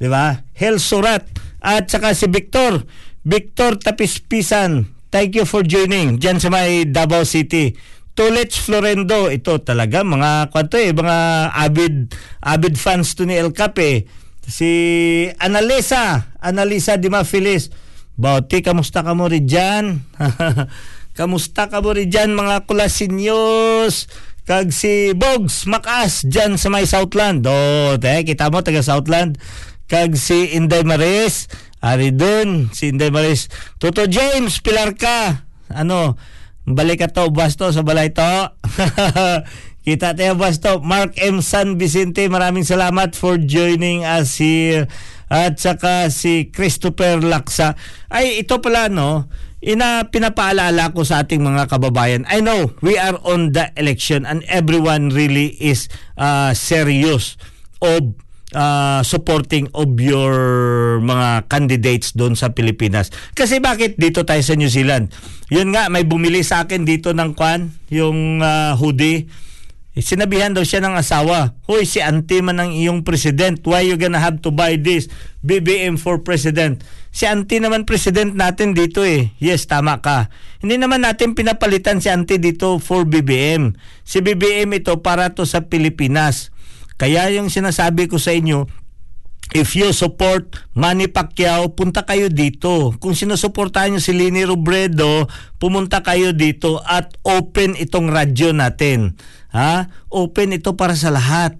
'Di 0.00 0.08
ba? 0.08 0.40
Hel 0.56 0.80
Surat 0.80 1.26
at 1.60 1.90
saka 1.90 2.16
si 2.16 2.26
Victor. 2.30 2.82
Victor 3.20 3.76
Tapispisan. 3.76 4.88
Thank 5.12 5.36
you 5.36 5.44
for 5.44 5.60
joining 5.66 6.16
diyan 6.16 6.40
sa 6.40 6.48
may 6.48 6.88
Davao 6.88 7.26
City. 7.26 7.76
Tulech 8.14 8.52
Florendo, 8.58 9.30
ito 9.30 9.60
talaga 9.62 10.02
mga 10.02 10.50
kwanto 10.50 10.76
eh, 10.76 10.90
mga 10.90 11.50
avid 11.54 12.10
avid 12.42 12.74
fans 12.74 13.14
to 13.14 13.28
ni 13.28 13.38
El 13.38 13.54
Cape. 13.54 14.06
Si 14.50 14.70
Analisa, 15.38 16.34
Analisa 16.42 16.98
Dima 16.98 17.22
Feliz. 17.22 17.70
Bauti, 18.20 18.60
kamusta 18.60 19.00
ka 19.00 19.14
mo 19.14 19.30
rin 19.30 19.46
dyan? 19.46 20.04
kamusta 21.18 21.70
ka 21.70 21.80
mo 21.80 21.94
rin 21.94 22.10
dyan 22.10 22.34
mga 22.34 22.66
kulasinyos? 22.68 24.10
Kag 24.50 24.74
si 24.74 25.14
Bogs 25.14 25.62
Makas 25.70 26.26
dyan 26.26 26.58
sa 26.58 26.74
may 26.74 26.82
Southland. 26.82 27.46
Oh, 27.46 27.94
te, 28.02 28.26
kita 28.26 28.50
mo 28.50 28.66
taga 28.66 28.82
Southland. 28.82 29.38
Kag 29.86 30.18
si 30.18 30.58
Inday 30.58 30.82
Maris, 30.82 31.46
ari 31.78 32.10
dun, 32.10 32.66
si 32.74 32.90
Inday 32.90 33.14
Maris. 33.14 33.46
Toto 33.78 34.10
James, 34.10 34.58
pilar 34.58 34.98
ka. 34.98 35.46
Ano, 35.70 36.18
balik 36.66 37.06
ka 37.06 37.14
to, 37.14 37.30
basto 37.30 37.70
sa 37.70 37.86
balay 37.86 38.10
to. 38.10 38.50
Kita 39.86 40.18
tayo 40.18 40.34
basto. 40.34 40.82
Mark 40.82 41.14
M. 41.22 41.46
San 41.46 41.78
Vicente, 41.78 42.26
maraming 42.26 42.66
salamat 42.66 43.14
for 43.14 43.38
joining 43.38 44.02
us 44.02 44.34
here. 44.42 44.90
At 45.30 45.62
saka 45.62 46.10
si 46.10 46.50
Christopher 46.50 47.22
Laksa. 47.22 47.78
Ay, 48.10 48.42
ito 48.42 48.58
pala 48.58 48.90
no, 48.90 49.30
ina 49.60 50.08
pinapaalala 50.08 50.92
ko 50.96 51.04
sa 51.04 51.24
ating 51.24 51.44
mga 51.44 51.68
kababayan. 51.68 52.24
I 52.28 52.40
know 52.40 52.72
we 52.80 52.96
are 52.96 53.16
on 53.24 53.52
the 53.52 53.68
election 53.76 54.24
and 54.24 54.40
everyone 54.48 55.12
really 55.12 55.56
is 55.60 55.92
uh, 56.16 56.56
serious 56.56 57.36
of 57.84 58.16
uh, 58.56 59.04
supporting 59.04 59.68
of 59.76 59.94
your 60.00 60.34
mga 61.04 61.46
candidates 61.52 62.16
doon 62.16 62.34
sa 62.34 62.52
Pilipinas. 62.56 63.12
Kasi 63.36 63.60
bakit 63.60 64.00
dito 64.00 64.24
tayo 64.24 64.40
sa 64.40 64.56
New 64.56 64.70
Zealand? 64.72 65.12
Yun 65.52 65.74
nga, 65.74 65.90
may 65.90 66.06
bumili 66.06 66.40
sa 66.46 66.64
akin 66.64 66.86
dito 66.86 67.10
ng 67.12 67.34
kwan, 67.34 67.74
yung 67.90 68.40
uh, 68.40 68.74
hoodie. 68.78 69.26
Sinabihan 69.98 70.54
daw 70.54 70.62
siya 70.62 70.78
ng 70.86 70.94
asawa, 70.94 71.58
Hoy, 71.66 71.82
si 71.82 71.98
auntie 71.98 72.38
man 72.46 72.62
ang 72.62 72.70
iyong 72.70 73.02
president. 73.02 73.58
Why 73.66 73.90
you 73.90 73.98
gonna 73.98 74.22
have 74.22 74.38
to 74.46 74.54
buy 74.54 74.78
this? 74.78 75.10
BBM 75.42 75.98
for 75.98 76.22
president. 76.22 76.86
Si 77.10 77.26
auntie 77.26 77.58
naman 77.58 77.82
president 77.82 78.38
natin 78.38 78.70
dito 78.70 79.02
eh. 79.02 79.34
Yes, 79.42 79.66
tama 79.66 79.98
ka. 79.98 80.30
Hindi 80.62 80.78
naman 80.78 81.02
natin 81.02 81.34
pinapalitan 81.34 81.98
si 81.98 82.06
auntie 82.06 82.38
dito 82.38 82.78
for 82.78 83.02
BBM. 83.02 83.74
Si 84.06 84.22
BBM 84.22 84.78
ito 84.78 84.94
para 85.02 85.34
to 85.34 85.42
sa 85.42 85.66
Pilipinas. 85.66 86.54
Kaya 86.94 87.26
yung 87.34 87.50
sinasabi 87.50 88.06
ko 88.06 88.22
sa 88.22 88.30
inyo, 88.30 88.70
if 89.56 89.74
you 89.74 89.90
support 89.90 90.54
Manny 90.78 91.10
Pacquiao, 91.10 91.74
punta 91.74 92.06
kayo 92.06 92.30
dito. 92.30 92.94
Kung 93.02 93.18
sinusuportahan 93.18 93.96
nyo 93.96 94.00
si 94.04 94.14
Lini 94.14 94.46
Robredo, 94.46 95.26
pumunta 95.58 96.06
kayo 96.06 96.30
dito 96.30 96.78
at 96.86 97.18
open 97.26 97.74
itong 97.74 98.06
radyo 98.06 98.54
natin. 98.54 99.18
Ha? 99.50 99.90
Open 100.10 100.54
ito 100.54 100.74
para 100.78 100.94
sa 100.94 101.10
lahat. 101.10 101.58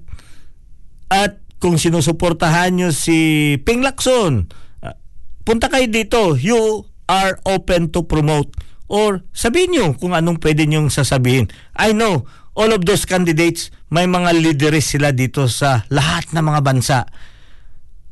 At 1.10 1.42
kung 1.60 1.76
sinusuportahan 1.76 2.72
nyo 2.72 2.88
si 2.94 3.54
Ping 3.62 3.84
Lacson, 3.84 4.48
uh, 4.80 4.96
punta 5.42 5.68
kayo 5.68 5.86
dito. 5.90 6.38
You 6.38 6.86
are 7.10 7.42
open 7.44 7.90
to 7.92 8.06
promote. 8.06 8.54
Or 8.90 9.22
sabihin 9.30 9.74
nyo 9.74 9.86
kung 9.98 10.14
anong 10.14 10.42
pwede 10.42 10.66
nyong 10.66 10.90
sasabihin. 10.90 11.50
I 11.78 11.94
know, 11.94 12.26
all 12.58 12.70
of 12.74 12.82
those 12.82 13.06
candidates, 13.06 13.70
may 13.90 14.06
mga 14.06 14.34
leaders 14.34 14.86
sila 14.86 15.14
dito 15.14 15.46
sa 15.46 15.86
lahat 15.90 16.30
ng 16.34 16.42
mga 16.42 16.60
bansa. 16.62 16.98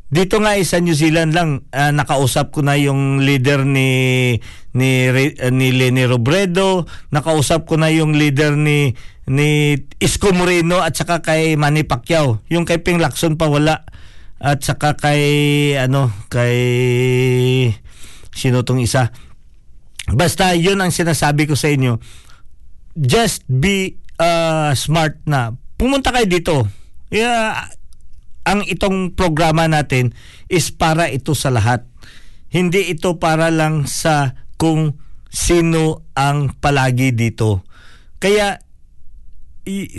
Dito 0.09 0.41
nga 0.41 0.57
sa 0.65 0.81
New 0.81 0.97
Zealand 0.97 1.37
lang 1.37 1.69
uh, 1.69 1.93
nakausap 1.93 2.49
ko 2.49 2.65
na 2.65 2.81
yung 2.81 3.21
leader 3.21 3.69
ni 3.69 4.33
ni 4.73 4.89
uh, 5.05 5.53
ni 5.53 5.69
Lenny 5.69 6.09
Robredo, 6.09 6.89
nakausap 7.13 7.69
ko 7.69 7.77
na 7.77 7.93
yung 7.93 8.17
leader 8.17 8.57
ni 8.57 8.97
ni 9.29 9.77
Isko 10.01 10.33
Moreno 10.33 10.81
at 10.81 10.97
saka 10.97 11.21
kay 11.21 11.55
Manny 11.55 11.85
Pacquiao. 11.85 12.41
Yung 12.49 12.65
kay 12.65 12.81
Ping 12.81 12.99
Lacson 12.99 13.37
pa 13.37 13.47
wala. 13.47 13.85
At 14.41 14.65
saka 14.65 14.97
kay 14.97 15.23
ano 15.77 16.11
kay 16.33 16.57
sino 18.33 18.65
tong 18.65 18.81
isa. 18.81 19.13
Basta 20.09 20.57
yun 20.57 20.81
ang 20.81 20.91
sinasabi 20.91 21.45
ko 21.45 21.55
sa 21.55 21.69
inyo. 21.69 22.01
Just 22.97 23.45
be 23.47 24.01
uh, 24.17 24.73
smart 24.73 25.21
na. 25.29 25.53
Pumunta 25.77 26.11
kayo 26.11 26.27
dito. 26.27 26.57
Yeah, 27.13 27.69
ang 28.49 28.65
itong 28.65 29.13
programa 29.13 29.69
natin 29.69 30.17
is 30.49 30.73
para 30.73 31.13
ito 31.13 31.37
sa 31.37 31.53
lahat. 31.53 31.85
Hindi 32.49 32.89
ito 32.89 33.21
para 33.21 33.53
lang 33.53 33.85
sa 33.85 34.33
kung 34.57 34.97
sino 35.29 36.09
ang 36.17 36.57
palagi 36.57 37.13
dito. 37.13 37.69
Kaya 38.17 38.68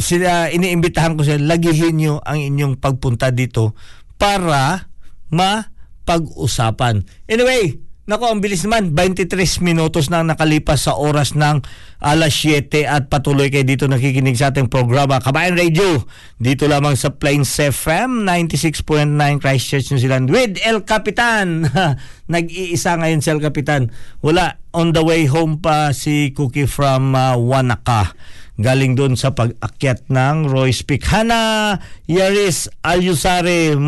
sila 0.02 0.50
iniimbitahan 0.50 1.14
ko 1.16 1.22
sila 1.22 1.56
lagihin 1.56 1.96
niyo 2.02 2.14
ang 2.26 2.42
inyong 2.42 2.82
pagpunta 2.82 3.30
dito 3.30 3.78
para 4.20 4.90
mapag-usapan. 5.30 7.06
Anyway, 7.30 7.80
Nako, 8.10 8.26
ang 8.26 8.42
bilis 8.42 8.66
naman. 8.66 8.98
23 8.98 9.30
minutos 9.62 10.10
na 10.10 10.26
nakalipas 10.26 10.90
sa 10.90 10.98
oras 10.98 11.38
ng 11.38 11.62
alas 12.02 12.34
7 12.42 12.90
at 12.90 13.06
patuloy 13.06 13.54
kayo 13.54 13.62
dito 13.62 13.86
nakikinig 13.86 14.34
sa 14.34 14.50
ating 14.50 14.66
programa 14.66 15.22
Kabayan 15.22 15.54
Radio. 15.54 16.10
Dito 16.42 16.66
lamang 16.66 16.98
sa 16.98 17.14
Plains 17.14 17.54
FM 17.54 18.26
96.9 18.26 19.14
Christchurch, 19.38 19.94
New 19.94 20.02
Zealand 20.02 20.34
with 20.34 20.58
El 20.66 20.90
Capitan. 20.90 21.70
Nag-iisa 22.34 22.98
ngayon 22.98 23.22
si 23.22 23.30
El 23.30 23.46
Capitan. 23.46 23.94
Wala, 24.26 24.58
on 24.74 24.90
the 24.90 25.06
way 25.06 25.30
home 25.30 25.62
pa 25.62 25.94
si 25.94 26.34
Cookie 26.34 26.66
from 26.66 27.14
uh, 27.14 27.38
Wanaka 27.38 28.18
galing 28.60 29.00
doon 29.00 29.16
sa 29.16 29.32
pag-akyat 29.32 30.12
ng 30.12 30.52
Royce 30.52 30.84
Peak. 30.84 31.08
Hana 31.08 31.80
Yaris 32.12 32.68
Alyusare, 32.84 33.80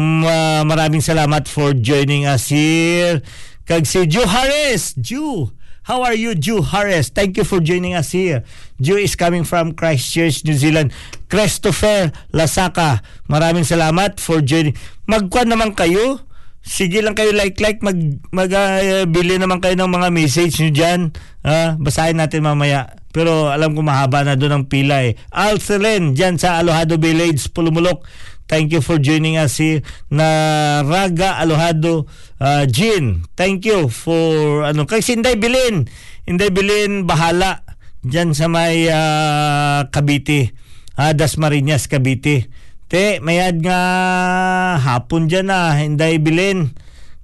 maraming 0.64 1.04
salamat 1.04 1.52
for 1.52 1.76
joining 1.76 2.24
us 2.24 2.48
here. 2.48 3.20
Kag 3.68 3.84
si 3.84 4.08
Ju 4.08 4.24
Harris. 4.24 4.96
Ju, 4.96 5.52
how 5.84 6.00
are 6.08 6.16
you, 6.16 6.32
Ju 6.40 6.64
Harris? 6.64 7.12
Thank 7.12 7.36
you 7.36 7.44
for 7.44 7.60
joining 7.60 8.00
us 8.00 8.16
here. 8.16 8.48
Ju 8.80 8.96
is 8.96 9.20
coming 9.20 9.44
from 9.44 9.76
Christchurch, 9.76 10.48
New 10.48 10.56
Zealand. 10.56 10.96
Christopher 11.28 12.16
Lasaka, 12.32 13.04
maraming 13.28 13.68
salamat 13.68 14.24
for 14.24 14.40
joining. 14.40 14.74
Magkuan 15.04 15.52
naman 15.52 15.76
kayo. 15.76 16.24
Sige 16.62 17.02
lang 17.02 17.18
kayo 17.18 17.34
like-like, 17.34 17.82
mag, 17.84 17.98
mag 18.30 18.48
uh, 18.54 19.04
bili 19.10 19.36
naman 19.36 19.60
kayo 19.60 19.74
ng 19.76 19.92
mga 19.92 20.08
message 20.14 20.62
nyo 20.62 20.72
dyan. 20.72 21.00
Uh, 21.42 21.74
basahin 21.82 22.22
natin 22.22 22.46
mamaya. 22.46 23.01
Pero 23.12 23.52
alam 23.52 23.76
ko 23.76 23.84
mahaba 23.84 24.24
na 24.24 24.40
doon 24.40 24.64
ang 24.64 24.66
pila 24.68 25.04
eh. 25.04 25.20
Alcelen, 25.32 26.16
dyan 26.16 26.40
sa 26.40 26.60
Alohado 26.60 26.96
Village, 26.96 27.52
Pulumulok. 27.52 28.08
Thank 28.52 28.76
you 28.76 28.84
for 28.84 29.00
joining 29.00 29.40
us 29.40 29.64
here 29.64 29.80
na 30.12 30.28
Raga 30.84 31.40
Alohado 31.40 32.04
uh, 32.44 32.68
Jean. 32.68 33.24
Thank 33.40 33.64
you 33.64 33.88
for 33.88 34.68
ano 34.68 34.84
kay 34.84 35.00
Sinday 35.00 35.40
Bilin. 35.40 35.88
Inday 36.28 36.52
Bilin 36.52 37.08
bahala 37.08 37.64
diyan 38.04 38.36
sa 38.36 38.52
may 38.52 38.92
uh, 38.92 39.88
Cavite. 39.88 40.52
Uh, 41.00 41.16
Dasmariñas 41.16 41.88
Cavite. 41.88 42.52
Te, 42.92 43.24
mayad 43.24 43.64
nga 43.64 43.80
hapon 44.84 45.32
diyan 45.32 45.48
na 45.48 45.72
Inday 45.80 46.20
Bilin. 46.20 46.76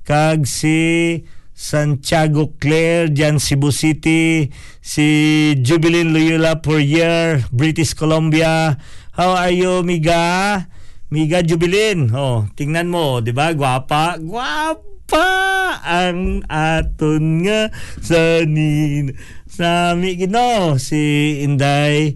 Kag 0.08 0.48
si 0.48 1.28
Santiago 1.58 2.54
Claire, 2.62 3.10
dyan 3.10 3.42
Cebu 3.42 3.74
City, 3.74 4.54
si 4.78 5.58
Jubilin 5.66 6.14
Loyola 6.14 6.62
Poirier, 6.62 7.42
British 7.50 7.98
Columbia. 7.98 8.78
How 9.18 9.34
are 9.34 9.50
you, 9.50 9.82
Miga? 9.82 10.70
Miga 11.10 11.42
Jubilin. 11.42 12.14
Oh, 12.14 12.46
tingnan 12.54 12.94
mo, 12.94 13.26
'di 13.26 13.34
ba? 13.34 13.58
Gwapa. 13.58 14.22
Gwapa 14.22 15.82
ang 15.82 16.46
aton 16.46 17.42
nga 17.42 17.74
sa 18.06 18.46
nin 18.46 19.18
sa 19.50 19.98
mi 19.98 20.14
gino 20.14 20.78
si 20.78 21.42
Inday 21.42 22.14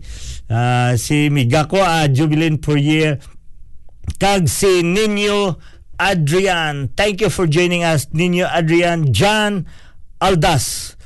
uh, 0.51 0.93
si 1.01 1.33
Miga 1.33 1.65
ko 1.65 1.81
uh, 1.81 2.05
Jubilin 2.11 2.61
year 2.77 3.17
kag 4.19 4.45
si 4.51 4.83
Nino 4.83 5.57
Adrian. 6.01 6.89
Thank 6.97 7.21
you 7.21 7.29
for 7.29 7.45
joining 7.45 7.85
us, 7.85 8.09
Nino 8.09 8.49
Adrian. 8.49 9.13
John 9.13 9.69
Aldas. 10.17 10.97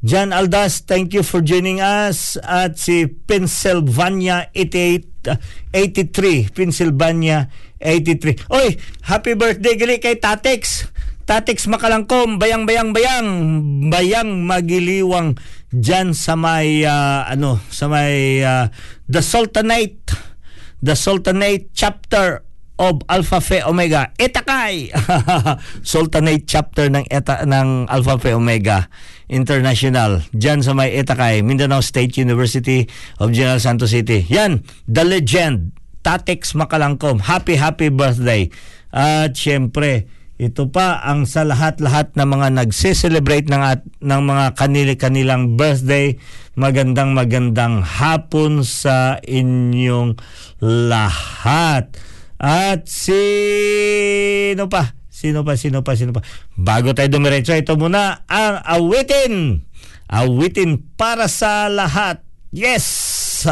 John 0.00 0.32
Aldas, 0.32 0.80
thank 0.88 1.12
you 1.12 1.20
for 1.20 1.44
joining 1.44 1.84
us. 1.84 2.40
At 2.40 2.80
si 2.80 3.04
Pennsylvania 3.04 4.48
88, 4.56 5.28
uh, 5.28 5.36
83. 5.74 6.48
Pennsylvania 6.48 7.52
83. 7.76 8.48
Oy, 8.48 8.80
happy 9.04 9.36
birthday 9.36 9.76
gali 9.76 10.00
kay 10.00 10.16
Tatex. 10.16 10.88
Tatex 11.28 11.68
Makalangkom, 11.68 12.40
bayang 12.40 12.64
bayang 12.64 12.96
bayang, 12.96 13.28
bayang 13.92 14.48
magiliwang 14.48 15.36
diyan 15.68 16.16
sa 16.16 16.40
may 16.40 16.88
uh, 16.88 17.28
ano, 17.28 17.60
sa 17.68 17.84
may 17.84 18.40
uh, 18.40 18.72
The 19.04 19.20
Sultanate, 19.20 20.08
The 20.80 20.96
Sultanate 20.96 21.68
chapter 21.76 22.47
of 22.78 23.02
Alpha 23.10 23.42
Phi 23.42 23.66
Omega. 23.66 24.14
Etakay 24.16 24.94
Sultanate 25.92 26.46
chapter 26.46 26.86
ng 26.86 27.04
Eta 27.10 27.42
ng 27.44 27.90
Alpha 27.90 28.16
Phi 28.22 28.32
Omega 28.38 28.86
International. 29.26 30.22
Diyan 30.30 30.62
sa 30.62 30.72
may 30.72 30.94
Etakay 30.94 31.42
Mindanao 31.42 31.82
State 31.82 32.16
University 32.16 32.86
of 33.18 33.34
General 33.34 33.58
Santos 33.58 33.90
City. 33.90 34.24
Yan 34.30 34.62
the 34.86 35.02
legend 35.02 35.74
Tatex 36.06 36.54
Makalangkom. 36.54 37.26
Happy 37.26 37.58
happy 37.58 37.90
birthday. 37.90 38.46
At 38.94 39.34
syempre 39.34 40.06
ito 40.38 40.70
pa 40.70 41.02
ang 41.02 41.26
sa 41.26 41.42
lahat-lahat 41.42 42.14
ng 42.14 42.28
mga 42.30 42.48
nagse-celebrate 42.62 43.50
ng 43.50 43.58
at, 43.58 43.82
ng 43.98 44.22
mga 44.22 44.54
kanili 44.54 44.94
kanilang 44.94 45.58
birthday. 45.58 46.14
Magandang 46.54 47.10
magandang 47.10 47.82
hapon 47.82 48.62
sa 48.62 49.18
inyong 49.26 50.14
lahat 50.62 51.90
at 52.38 52.86
sino 52.86 54.70
pa? 54.70 54.94
Sino 55.10 55.42
pa, 55.42 55.58
sino 55.58 55.82
pa, 55.82 55.98
sino 55.98 56.14
pa? 56.14 56.22
Bago 56.54 56.94
tayo 56.94 57.10
dumiretso, 57.10 57.50
ito 57.50 57.74
muna 57.74 58.22
ang 58.30 58.62
awitin. 58.62 59.66
Awitin 60.06 60.78
para 60.94 61.26
sa 61.26 61.66
lahat. 61.66 62.22
Yes! 62.54 63.42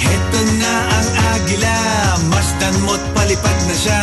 Heto 0.00 0.40
na 0.56 0.74
ang 0.88 1.10
agila, 1.36 1.76
masdan 2.32 2.74
mo't 2.88 3.04
palipad 3.12 3.58
na 3.68 3.76
siya. 3.76 4.00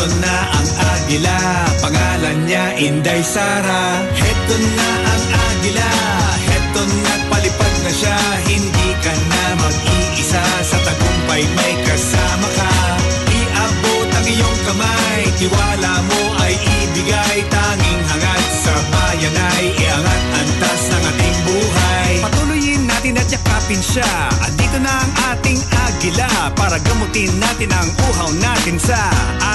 Heto 0.00 0.16
na 0.16 0.36
ang 0.56 0.70
agila, 0.96 1.40
pangalan 1.84 2.48
niya 2.48 2.72
Inday 2.80 3.20
Sara. 3.20 4.00
Heto 4.16 4.56
na 4.56 4.88
ang 4.96 5.24
agila, 5.28 5.92
heto 6.40 6.82
na 7.04 7.14
palipad 7.28 7.74
na 7.84 7.92
siya. 7.92 8.16
Hindi 8.48 8.96
ka 9.04 9.12
na 9.12 9.60
mag-iisa, 9.60 10.40
sa 10.40 10.78
tagumpay 10.88 11.44
may 11.52 11.74
kasama 11.84 12.48
ka. 12.48 12.72
Iabot 13.28 14.08
ang 14.08 14.24
iyong 14.24 14.60
kamay, 14.64 15.20
tiwala 15.36 15.92
mo 16.08 16.20
ay 16.48 16.56
ibigay. 16.56 17.44
Tanging 17.52 18.00
hangat 18.08 18.44
sa 18.56 18.72
bayan 18.88 19.36
ay 19.36 19.64
iangat 19.84 20.22
antas 20.32 20.82
ng 20.96 21.04
ating 21.12 21.38
buhay. 21.44 22.12
Patuloyin 22.24 22.88
natin 22.88 23.20
at 23.20 23.28
yakapin 23.28 23.84
siya. 23.84 24.32
Andito 24.48 24.80
na 24.80 24.96
ang 24.96 25.12
ating 25.36 25.60
agila 25.60 25.89
para 26.56 26.80
gamutin 26.80 27.28
natin 27.36 27.68
ang 27.76 27.84
uhaw 28.08 28.32
natin 28.40 28.80
sa 28.80 28.96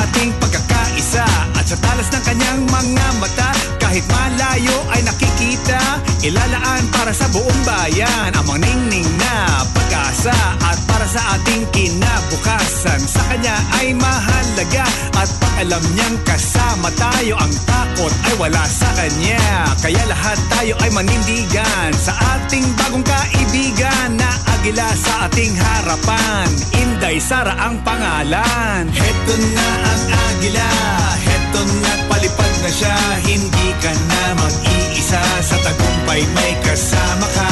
ating 0.06 0.30
pagkakaisa. 0.38 1.26
At 1.58 1.66
sa 1.66 1.74
talas 1.82 2.06
ng 2.14 2.22
kanyang 2.22 2.62
mga 2.70 3.08
mata, 3.18 3.50
kahit 3.96 4.12
malayo 4.12 4.76
ay 4.92 5.08
nakikita, 5.08 5.80
ilalaan 6.20 6.84
para 6.92 7.16
sa 7.16 7.32
buong 7.32 7.62
bayan 7.64 8.28
ang 8.36 8.44
mga 8.44 8.68
ningning 8.68 9.08
na 9.16 9.64
pag-asa 9.72 10.36
at 10.68 10.76
para 10.84 11.08
sa 11.08 11.40
ating 11.40 11.64
kinabukasan. 11.72 13.00
Sa 13.00 13.24
kanya 13.32 13.56
ay 13.80 13.96
mahalaga 13.96 14.84
at 15.16 15.32
pag 15.40 15.64
alam 15.64 15.80
niyang 15.96 16.20
kasama 16.28 16.92
tayo, 17.00 17.40
ang 17.40 17.54
takot 17.64 18.12
ay 18.28 18.36
wala 18.36 18.68
sa 18.68 18.92
kanya. 19.00 19.40
Kaya 19.80 20.04
lahat 20.12 20.44
tayo 20.52 20.76
ay 20.84 20.92
manindigan 20.92 21.96
sa 21.96 22.12
ating 22.36 22.68
bagong 22.76 23.06
kaibigan 23.08 24.20
na 24.20 24.28
agila 24.60 24.92
sa 24.92 25.32
ating 25.32 25.56
harapan. 25.56 26.52
Inday 26.84 27.16
Sara 27.24 27.56
ang 27.64 27.80
pangalan. 27.80 28.92
Heto 28.92 29.36
na 29.56 29.68
ang 29.88 30.04
agila, 30.20 30.68
heto 31.16 31.64
na 31.64 31.94
palipad 32.12 32.45
siya. 32.76 32.96
Hindi 33.24 33.68
ka 33.80 33.92
na 33.96 34.24
mag-iisa 34.36 35.24
sa 35.40 35.58
tagumpay 35.64 36.22
may 36.36 36.54
kasama 36.60 37.28
ka. 37.32 37.52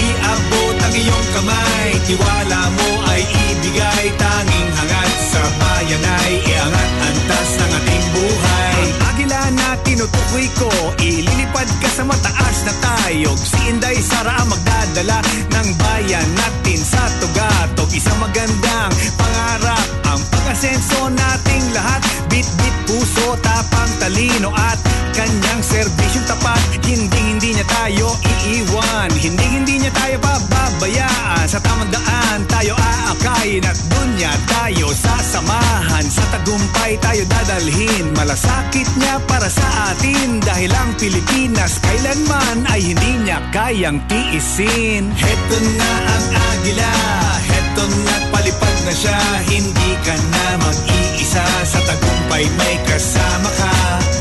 Iabot 0.00 0.76
ang 0.80 0.94
iyong 0.96 1.28
kamay, 1.36 1.90
tiwala 2.08 2.60
mo 2.72 2.88
ay 3.12 3.22
ibigay. 3.28 4.04
Tanging 4.16 4.70
hangat 4.72 5.12
sa 5.28 5.42
bayan 5.60 6.02
ay 6.24 6.32
iangat 6.48 6.90
antas 7.12 7.50
ng 7.60 7.72
ating 7.76 8.06
buhay. 8.16 8.80
Ang 8.88 9.04
agila 9.12 9.42
na 9.52 9.68
tinutukoy 9.84 10.48
ko, 10.56 10.72
ililipad 10.96 11.68
ka 11.84 11.88
sa 11.92 12.02
mataas 12.08 12.58
na 12.64 12.72
tayog. 12.80 13.36
Si 13.36 13.60
Inday 13.68 14.00
Sara 14.00 14.32
ang 14.40 14.48
magdadala 14.48 15.20
ng 15.52 15.68
bayan 15.76 16.28
natin 16.40 16.80
sa 16.80 17.04
tugatog. 17.20 17.92
Isang 17.92 18.16
magandang 18.16 18.92
pangarap 19.20 20.03
ang 20.44 20.52
pag-asenso 20.52 21.08
nating 21.08 21.66
lahat. 21.72 22.04
Bit-bit 22.28 22.76
puso, 22.84 23.32
tapang 23.40 23.88
talino 23.96 24.52
at 24.52 24.76
kanyang 25.16 25.64
serbisyong 25.64 26.28
tapat. 26.28 26.60
Hindi 26.84 27.16
hindi 27.16 27.56
niya 27.56 27.64
tayo 27.64 28.12
iiwan, 28.20 29.08
hindi 29.16 29.40
hindi 29.40 29.74
niya 29.80 29.92
tayo 29.96 30.20
pababayaan. 30.20 31.48
Sa 31.48 31.56
tamang 31.64 31.88
daan 31.88 32.44
tayo 32.44 32.76
aakayin 32.76 33.64
at 33.64 33.78
dunya 33.88 34.32
tayo 34.44 34.92
sasamahan. 34.92 36.04
Sa 36.12 36.24
tagumpay 36.28 37.00
tayo 37.00 37.24
dadalhin, 37.24 38.12
malasakit 38.12 38.88
niya 39.00 39.16
para 39.24 39.48
sa 39.48 39.96
atin. 39.96 40.44
Dahil 40.44 40.68
ang 40.76 40.92
Pilipinas 41.00 41.80
kailanman 41.80 42.68
ay 42.68 42.92
hindi 42.92 43.24
niya 43.24 43.40
kayang 43.48 44.04
tiisin. 44.12 45.08
Heto 45.16 45.56
na 45.80 45.92
ang 46.04 46.26
agila, 46.36 46.92
heto 47.48 47.63
na 47.82 48.16
palipad 48.30 48.76
na 48.86 48.94
siya. 48.94 49.18
Hindi 49.50 49.90
ka 50.06 50.14
na 50.14 50.46
mag-iisa 50.62 51.42
sa 51.66 51.80
tagumpay 51.82 52.46
may 52.54 52.76
kasama 52.86 53.50
ka. 53.50 53.74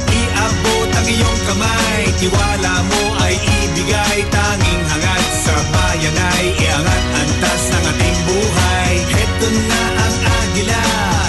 Iabot 0.10 0.90
ang 0.90 1.08
iyong 1.08 1.40
kamay, 1.46 2.02
tiwala 2.18 2.74
mo 2.90 3.02
ay 3.22 3.38
ibigay. 3.38 4.26
Tanging 4.34 4.84
hangat 4.90 5.26
sa 5.46 5.54
bayan 5.70 6.18
ay 6.18 6.46
iangat 6.58 7.04
antas 7.22 7.64
ng 7.70 7.86
ating 7.94 8.20
buhay. 8.26 8.94
Heto 9.14 9.48
na 9.54 9.82
ang 10.02 10.18
agila, 10.42 10.84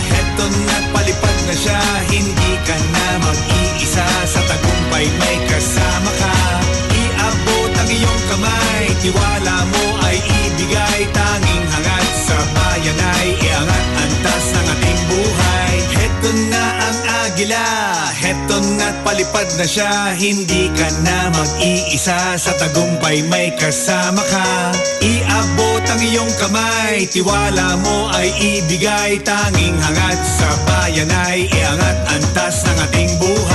heto 0.09 0.45
na 0.49 0.77
palipad 0.97 1.39
na 1.45 1.55
siya. 1.55 1.83
Hindi 2.09 2.53
ka 2.65 2.77
na 2.77 3.07
mag-iisa 3.21 4.07
sa 4.25 4.41
tagumpay 4.49 5.07
may 5.21 5.37
kasama 5.53 6.11
ka. 6.17 6.37
Iabot 6.89 7.73
ang 7.77 7.91
iyong 7.93 8.23
kamay, 8.33 8.85
tiwala 9.05 9.57
mo 9.69 9.85
ay 10.09 10.17
ibigay. 10.25 11.05
Tanging 11.13 11.44
bayan 12.95 13.11
ay 13.19 13.29
iangat 13.43 13.85
antas 13.99 14.45
ng 14.55 14.67
ating 14.71 15.01
buhay. 15.11 15.75
Heto 15.95 16.31
na 16.51 16.65
ang 16.79 16.99
agila, 17.27 17.67
heto 18.15 18.57
na't 18.79 18.97
palipad 19.03 19.49
na 19.59 19.67
siya. 19.67 20.15
Hindi 20.15 20.71
ka 20.75 20.89
na 21.03 21.19
mag-iisa 21.35 22.39
sa 22.39 22.53
tagumpay 22.59 23.27
may 23.27 23.51
kasama 23.59 24.23
ka. 24.23 24.51
Iabot 25.03 25.83
ang 25.91 26.01
iyong 26.03 26.33
kamay, 26.39 27.07
tiwala 27.11 27.79
mo 27.83 28.11
ay 28.15 28.31
ibigay. 28.39 29.19
Tanging 29.23 29.77
hangat 29.79 30.21
sa 30.23 30.49
bayan 30.67 31.11
ay 31.31 31.51
iangat 31.51 31.99
antas 32.15 32.63
ng 32.67 32.79
ating 32.91 33.13
buhay. 33.19 33.54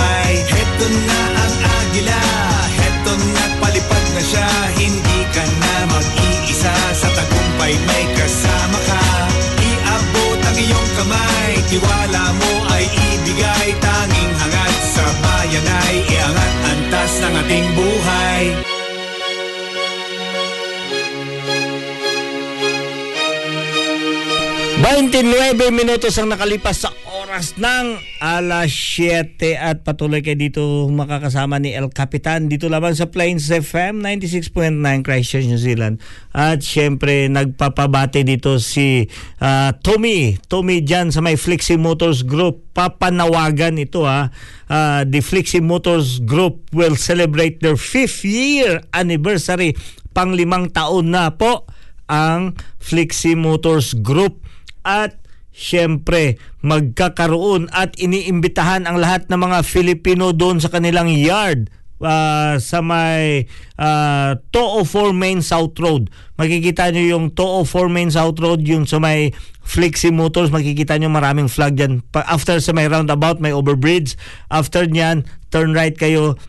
29 25.09 25.73
minutos 25.73 26.21
ang 26.21 26.29
nakalipas 26.29 26.85
sa 26.85 26.93
oras 27.25 27.57
ng 27.57 27.97
alas 28.21 28.69
7 28.69 29.41
at 29.57 29.81
patuloy 29.81 30.21
kayo 30.21 30.37
dito 30.37 30.85
makakasama 30.85 31.57
ni 31.57 31.73
El 31.73 31.89
Capitan 31.89 32.45
dito 32.45 32.69
lamang 32.69 32.93
sa 32.93 33.09
Plains 33.09 33.49
FM 33.49 34.05
96.9 34.05 34.53
Christchurch, 35.01 35.49
New 35.49 35.57
Zealand. 35.57 35.97
At 36.29 36.61
syempre 36.61 37.25
nagpapabate 37.25 38.21
dito 38.21 38.61
si 38.61 39.09
uh, 39.41 39.73
Tommy, 39.81 40.37
Tommy 40.45 40.85
Jan 40.85 41.09
sa 41.09 41.25
may 41.25 41.41
Flexi 41.41 41.73
Motors 41.73 42.21
Group. 42.21 42.69
Papanawagan 42.77 43.81
ito 43.81 44.05
ha. 44.05 44.29
Uh, 44.69 45.09
the 45.09 45.25
Flexi 45.25 45.57
Motors 45.57 46.21
Group 46.21 46.69
will 46.69 46.93
celebrate 46.93 47.65
their 47.65 47.81
5th 47.81 48.29
year 48.29 48.77
anniversary 48.93 49.73
pang 50.13 50.37
limang 50.37 50.69
taon 50.69 51.09
na 51.09 51.33
po 51.33 51.65
ang 52.05 52.53
Flexi 52.77 53.33
Motors 53.33 53.97
Group 53.97 54.45
at 54.83 55.19
Siyempre, 55.59 56.39
magkakaroon 56.63 57.67
at 57.75 57.97
iniimbitahan 57.99 58.87
ang 58.87 58.95
lahat 58.95 59.27
ng 59.27 59.39
mga 59.43 59.59
Filipino 59.67 60.31
doon 60.31 60.63
sa 60.63 60.71
kanilang 60.71 61.11
yard 61.11 61.67
ah, 61.99 62.55
sa 62.63 62.79
may 62.79 63.43
uh, 63.75 64.39
204 64.55 65.11
Main 65.11 65.43
South 65.43 65.75
Road. 65.81 66.07
Makikita 66.39 66.87
nyo 66.95 67.03
yung 67.03 67.25
204 67.35 67.91
Main 67.91 68.07
South 68.07 68.39
Road, 68.39 68.63
yung 68.63 68.87
sa 68.87 69.03
may 69.03 69.35
Flixie 69.65 70.15
Motors, 70.15 70.49
makikita 70.49 70.95
nyo 70.95 71.11
maraming 71.11 71.51
flag 71.51 71.75
dyan. 71.75 72.01
Pa- 72.07 72.25
After 72.25 72.57
sa 72.63 72.71
may 72.71 72.87
roundabout, 72.87 73.43
may 73.43 73.51
overbridge. 73.51 74.15
After 74.47 74.87
nyan, 74.87 75.27
turn 75.51 75.75
right 75.75 75.93
kayo, 75.93 76.39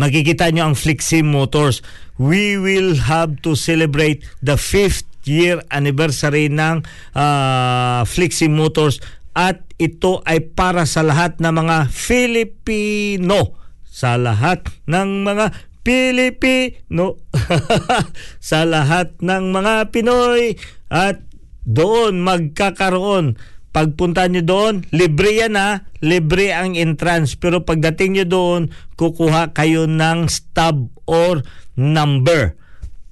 makikita 0.00 0.48
nyo 0.50 0.72
ang 0.72 0.76
Flixie 0.78 1.22
Motors. 1.22 1.84
We 2.16 2.56
will 2.56 3.04
have 3.04 3.42
to 3.44 3.52
celebrate 3.52 4.22
the 4.40 4.56
fifth 4.56 5.13
year 5.24 5.60
anniversary 5.72 6.48
ng 6.48 6.84
ah, 7.16 8.02
Flixie 8.08 8.52
Motors 8.52 9.02
at 9.34 9.66
ito 9.76 10.22
ay 10.22 10.40
para 10.54 10.86
sa 10.86 11.02
lahat 11.02 11.42
ng 11.42 11.50
mga 11.50 11.90
Filipino 11.90 13.58
sa 13.82 14.14
lahat 14.14 14.66
ng 14.86 15.26
mga 15.26 15.46
Pilipino 15.84 17.20
sa 18.40 18.64
lahat 18.64 19.18
ng 19.20 19.44
mga 19.52 19.92
Pinoy 19.92 20.56
at 20.88 21.20
doon 21.66 22.22
magkakaroon 22.22 23.36
Pagpunta 23.74 24.30
nyo 24.30 24.38
doon, 24.38 24.86
libre 24.94 25.34
yan 25.34 25.58
ha. 25.58 25.82
Libre 25.98 26.54
ang 26.54 26.78
entrance. 26.78 27.34
Pero 27.34 27.66
pagdating 27.66 28.14
nyo 28.14 28.26
doon, 28.30 28.62
kukuha 28.94 29.50
kayo 29.50 29.90
ng 29.90 30.30
stub 30.30 30.94
or 31.10 31.42
number. 31.74 32.54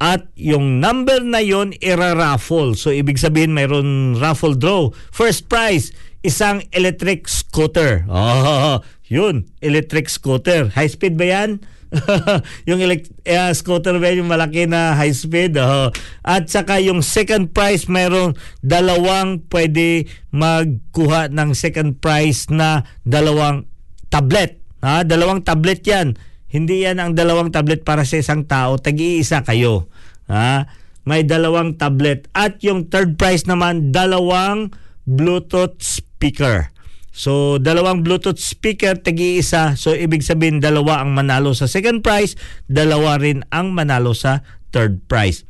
At 0.03 0.27
yung 0.35 0.83
number 0.83 1.23
na 1.23 1.39
yon 1.39 1.79
ira-raffle. 1.79 2.75
So 2.75 2.91
ibig 2.91 3.23
sabihin 3.23 3.55
mayroon 3.55 4.19
raffle 4.19 4.59
draw. 4.59 4.91
First 5.15 5.47
prize, 5.47 5.95
isang 6.27 6.67
electric 6.75 7.31
scooter. 7.31 8.03
Oh, 8.11 8.83
yun, 9.07 9.47
electric 9.63 10.11
scooter. 10.11 10.75
High 10.75 10.91
speed 10.91 11.15
ba 11.15 11.31
yan? 11.31 11.63
yung 12.69 12.81
elect- 12.83 13.15
eh, 13.23 13.53
scooter 13.55 14.01
ba 14.03 14.11
yung 14.11 14.27
malaki 14.27 14.67
na 14.67 14.99
high 14.99 15.15
speed? 15.15 15.55
Oh. 15.61 15.95
At 16.27 16.51
saka 16.51 16.83
yung 16.83 17.05
second 17.07 17.55
prize, 17.55 17.87
mayroong 17.87 18.35
dalawang 18.59 19.47
pwede 19.55 20.11
magkuha 20.35 21.31
ng 21.31 21.55
second 21.55 22.03
prize 22.03 22.51
na 22.51 22.83
dalawang 23.07 23.71
tablet. 24.11 24.59
Ha? 24.83 25.07
Dalawang 25.07 25.47
tablet 25.47 25.87
yan. 25.87 26.19
Hindi 26.53 26.85
yan 26.85 27.01
ang 27.01 27.17
dalawang 27.17 27.49
tablet 27.49 27.81
para 27.81 28.05
sa 28.05 28.21
isang 28.21 28.45
tao. 28.45 28.77
Tag-iisa 28.77 29.41
kayo. 29.41 29.89
Ha? 30.29 30.69
May 31.09 31.25
dalawang 31.25 31.81
tablet. 31.81 32.29
At 32.37 32.61
yung 32.61 32.93
third 32.93 33.17
prize 33.17 33.49
naman, 33.49 33.89
dalawang 33.89 34.69
Bluetooth 35.09 35.81
speaker. 35.81 36.69
So, 37.13 37.57
dalawang 37.57 38.05
Bluetooth 38.05 38.41
speaker, 38.41 39.01
tagi-isa. 39.01 39.81
So, 39.81 39.97
ibig 39.97 40.25
sabihin, 40.25 40.61
dalawa 40.61 41.01
ang 41.01 41.17
manalo 41.17 41.57
sa 41.57 41.65
second 41.65 42.05
prize, 42.05 42.37
dalawa 42.69 43.17
rin 43.17 43.49
ang 43.49 43.73
manalo 43.73 44.13
sa 44.13 44.45
third 44.73 45.09
prize. 45.09 45.49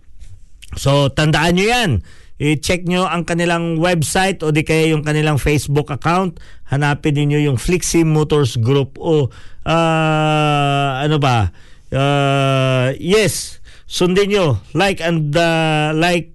So, 0.78 1.10
tandaan 1.10 1.58
nyo 1.58 1.66
yan. 1.66 1.90
I-check 2.42 2.90
nyo 2.90 3.06
ang 3.06 3.22
kanilang 3.22 3.78
website 3.78 4.42
o 4.42 4.50
di 4.50 4.66
kaya 4.66 4.90
yung 4.90 5.06
kanilang 5.06 5.38
Facebook 5.38 5.94
account. 5.94 6.42
Hanapin 6.66 7.14
niyo 7.14 7.38
yung 7.38 7.54
Flixie 7.54 8.02
Motors 8.02 8.58
Group 8.58 8.98
o 8.98 9.30
ah, 9.66 11.02
ano 11.04 11.16
ba? 11.18 11.50
Ah, 11.92 12.90
yes, 12.96 13.60
sundin 13.84 14.32
nyo. 14.32 14.60
Like 14.72 15.04
and 15.04 15.34
uh, 15.36 15.92
like 15.92 16.32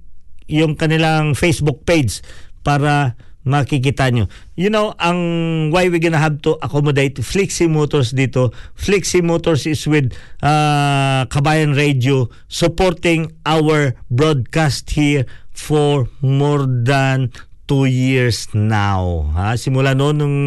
yung 0.48 0.80
kanilang 0.80 1.36
Facebook 1.36 1.84
page 1.84 2.24
para 2.64 3.18
makikita 3.48 4.12
nyo. 4.12 4.28
You 4.60 4.68
know, 4.68 4.92
ang 5.00 5.72
why 5.72 5.88
we 5.88 6.04
gonna 6.04 6.20
have 6.20 6.44
to 6.44 6.60
accommodate 6.60 7.24
Flixie 7.24 7.72
Motors 7.72 8.12
dito. 8.12 8.52
Flixie 8.76 9.24
Motors 9.24 9.64
is 9.64 9.88
with 9.88 10.12
uh, 10.44 11.24
Kabayan 11.32 11.74
Radio 11.74 12.28
supporting 12.52 13.32
our 13.48 13.96
broadcast 14.12 14.92
here 14.92 15.24
for 15.56 16.12
more 16.22 16.68
than 16.68 17.34
two 17.68 17.86
years 17.86 18.48
now. 18.56 19.28
Ha? 19.36 19.60
Simula 19.60 19.94
noon 19.94 20.16
nung 20.18 20.40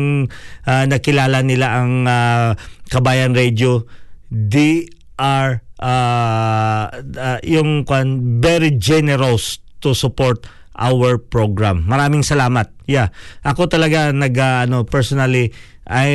uh, 0.65 0.85
nakilala 0.89 1.45
nila 1.45 1.85
ang 1.85 2.09
uh, 2.09 2.57
Kabayan 2.89 3.37
Radio, 3.37 3.87
they 4.33 4.89
are 5.21 5.61
uh, 5.79 6.89
uh, 6.97 7.39
yung 7.45 7.85
kwan, 7.85 8.41
very 8.41 8.73
generous 8.75 9.61
to 9.85 9.93
support 9.93 10.49
our 10.81 11.21
program. 11.21 11.85
Maraming 11.85 12.25
salamat. 12.25 12.73
Yeah. 12.89 13.13
Ako 13.45 13.69
talaga 13.69 14.11
nag 14.17 14.33
uh, 14.35 14.65
ano 14.65 14.89
personally 14.89 15.53
I 15.91 16.09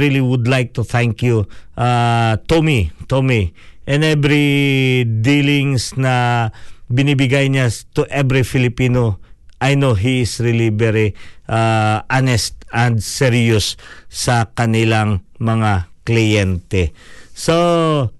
really 0.00 0.24
would 0.24 0.48
like 0.48 0.72
to 0.74 0.82
thank 0.82 1.20
you 1.22 1.46
uh, 1.78 2.40
Tommy, 2.50 2.90
Tommy 3.06 3.54
and 3.88 4.04
every 4.04 5.04
dealings 5.04 5.96
na 5.96 6.48
binibigay 6.88 7.48
niya 7.48 7.68
to 7.94 8.04
every 8.08 8.42
Filipino. 8.42 9.20
I 9.58 9.74
know 9.74 9.98
he 9.98 10.22
is 10.22 10.38
really 10.38 10.70
very 10.70 11.18
uh, 11.50 12.06
honest 12.06 12.58
and 12.70 13.02
serious 13.02 13.74
sa 14.06 14.50
kanilang 14.54 15.26
mga 15.42 15.90
kliyente. 16.06 16.94
So, 17.34 17.54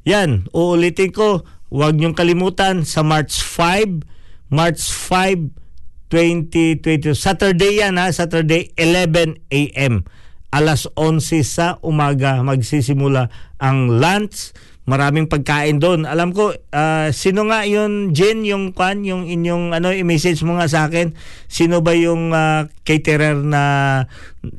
yan, 0.06 0.46
uulitin 0.54 1.10
ko, 1.14 1.42
huwag 1.70 1.98
niyong 1.98 2.14
kalimutan 2.14 2.86
sa 2.86 3.02
March 3.02 3.38
5, 3.42 4.06
March 4.50 4.82
5, 4.82 5.58
2020. 6.10 7.12
Saturday 7.12 7.84
yan 7.84 8.00
ha, 8.00 8.08
Saturday 8.08 8.72
11 8.76 9.38
a.m. 9.52 10.04
Alas 10.48 10.88
11 10.96 11.44
sa 11.44 11.76
umaga 11.84 12.40
magsisimula 12.40 13.28
ang 13.60 14.00
lunch. 14.00 14.56
Maraming 14.88 15.28
pagkain 15.28 15.76
doon. 15.76 16.08
Alam 16.08 16.32
ko, 16.32 16.56
ah, 16.72 17.12
sino 17.12 17.44
nga 17.52 17.68
yun, 17.68 18.16
Jen, 18.16 18.40
yung 18.48 18.72
kwan, 18.72 19.04
yung 19.04 19.28
inyong, 19.28 19.76
ano, 19.76 19.92
i-message 19.92 20.40
mo 20.48 20.56
nga 20.56 20.64
sa 20.64 20.88
akin, 20.88 21.12
sino 21.44 21.84
ba 21.84 21.92
yung 21.92 22.32
ah, 22.32 22.64
caterer 22.88 23.36
na 23.36 23.62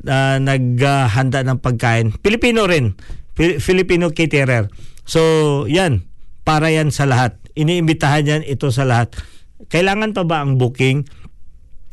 ah, 0.06 0.36
naghahanda 0.38 1.42
ng 1.42 1.58
pagkain? 1.58 2.14
Pilipino 2.22 2.70
rin. 2.70 2.94
Fil- 3.34 3.58
Filipino 3.58 4.14
caterer. 4.14 4.70
So, 5.02 5.66
yan. 5.66 6.06
Para 6.46 6.70
yan 6.70 6.94
sa 6.94 7.10
lahat. 7.10 7.34
Iniimbitahan 7.58 8.22
yan 8.22 8.42
ito 8.46 8.70
sa 8.70 8.86
lahat. 8.86 9.18
Kailangan 9.66 10.14
pa 10.14 10.22
ba 10.22 10.46
ang 10.46 10.62
booking? 10.62 11.10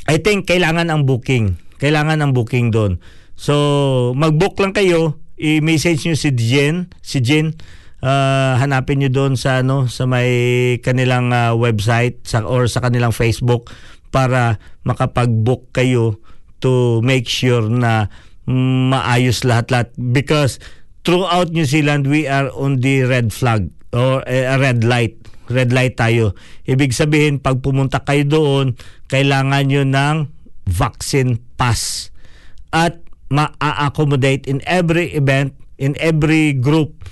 I 0.06 0.22
think 0.22 0.46
kailangan 0.46 0.94
ang 0.94 1.10
booking. 1.10 1.58
Kailangan 1.82 2.22
ang 2.22 2.38
booking 2.38 2.70
doon. 2.70 3.02
So, 3.34 4.14
mag-book 4.14 4.62
lang 4.62 4.78
kayo, 4.78 5.18
i-message 5.42 6.06
nyo 6.06 6.14
si 6.14 6.30
Jen, 6.34 6.90
si 7.02 7.18
Jen, 7.22 7.58
ah, 8.04 8.58
hanapin 8.60 9.02
nyo 9.02 9.10
doon 9.10 9.34
sa 9.40 9.62
ano 9.66 9.90
sa 9.90 10.06
may 10.06 10.30
kanilang 10.82 11.34
ah, 11.34 11.54
website 11.58 12.22
sa 12.28 12.44
or 12.46 12.70
sa 12.70 12.82
kanilang 12.84 13.16
Facebook 13.16 13.74
para 14.10 14.62
makapag-book 14.88 15.70
kayo 15.76 16.18
to 16.64 17.04
make 17.06 17.30
sure 17.30 17.68
na 17.68 18.10
maayos 18.48 19.44
lahat-lahat 19.44 19.92
because 20.16 20.58
throughout 21.04 21.52
New 21.52 21.68
Zealand 21.68 22.08
we 22.08 22.26
are 22.26 22.48
on 22.56 22.80
the 22.80 23.04
red 23.04 23.36
flag 23.36 23.70
or 23.92 24.24
eh, 24.26 24.48
a 24.48 24.56
red 24.56 24.88
light 24.88 25.20
red 25.48 25.72
light 25.72 25.96
tayo. 25.96 26.36
Ibig 26.68 26.92
sabihin, 26.92 27.40
pag 27.40 27.64
pumunta 27.64 28.04
kayo 28.04 28.28
doon, 28.28 28.66
kailangan 29.08 29.64
nyo 29.68 29.84
ng 29.88 30.18
vaccine 30.68 31.40
pass. 31.56 32.12
At 32.76 33.00
ma-accommodate 33.32 34.48
in 34.48 34.60
every 34.68 35.16
event, 35.16 35.56
in 35.80 35.96
every 36.00 36.52
group, 36.56 37.08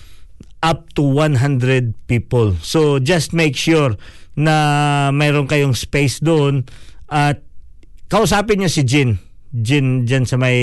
up 0.66 0.90
to 0.98 1.06
100 1.06 1.94
people. 2.10 2.58
So, 2.66 2.98
just 2.98 3.38
make 3.38 3.54
sure 3.54 3.94
na 4.34 5.14
mayroon 5.14 5.46
kayong 5.46 5.78
space 5.78 6.18
doon 6.18 6.66
at 7.08 7.46
kausapin 8.10 8.66
nyo 8.66 8.70
si 8.74 8.82
Jin. 8.82 9.22
Jin 9.54 10.04
dyan 10.04 10.26
sa 10.26 10.42
may 10.42 10.58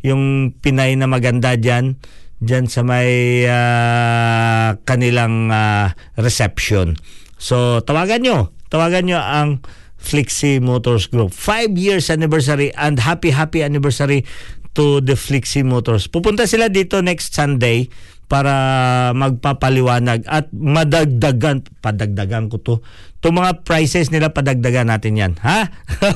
yung 0.00 0.54
Pinay 0.62 0.96
na 0.96 1.10
maganda 1.10 1.58
dyan 1.58 1.98
dyan 2.40 2.70
sa 2.70 2.86
may 2.86 3.42
ah, 3.48 4.78
kanilang 4.86 5.50
ah, 5.50 5.92
reception. 6.16 6.94
So, 7.36 7.84
tawagan 7.84 8.24
nyo. 8.24 8.54
Tawagan 8.72 9.10
nyo 9.10 9.20
ang 9.20 9.60
Flixie 9.96 10.62
Motors 10.62 11.08
Group. 11.10 11.32
Five 11.34 11.74
years 11.76 12.08
anniversary 12.08 12.72
and 12.76 13.00
happy, 13.00 13.32
happy 13.32 13.60
anniversary 13.64 14.24
to 14.76 15.00
the 15.00 15.16
Flixie 15.16 15.64
Motors. 15.64 16.06
Pupunta 16.06 16.44
sila 16.44 16.68
dito 16.68 17.00
next 17.00 17.32
Sunday 17.32 17.88
para 18.26 18.52
magpapaliwanag 19.14 20.26
at 20.26 20.50
madagdagan, 20.50 21.62
padagdagan 21.78 22.50
ko 22.50 22.58
to. 22.58 22.74
Itong 23.22 23.38
mga 23.38 23.62
prices 23.62 24.10
nila, 24.10 24.34
padagdagan 24.34 24.90
natin 24.90 25.14
yan. 25.14 25.32
Ha? 25.46 25.70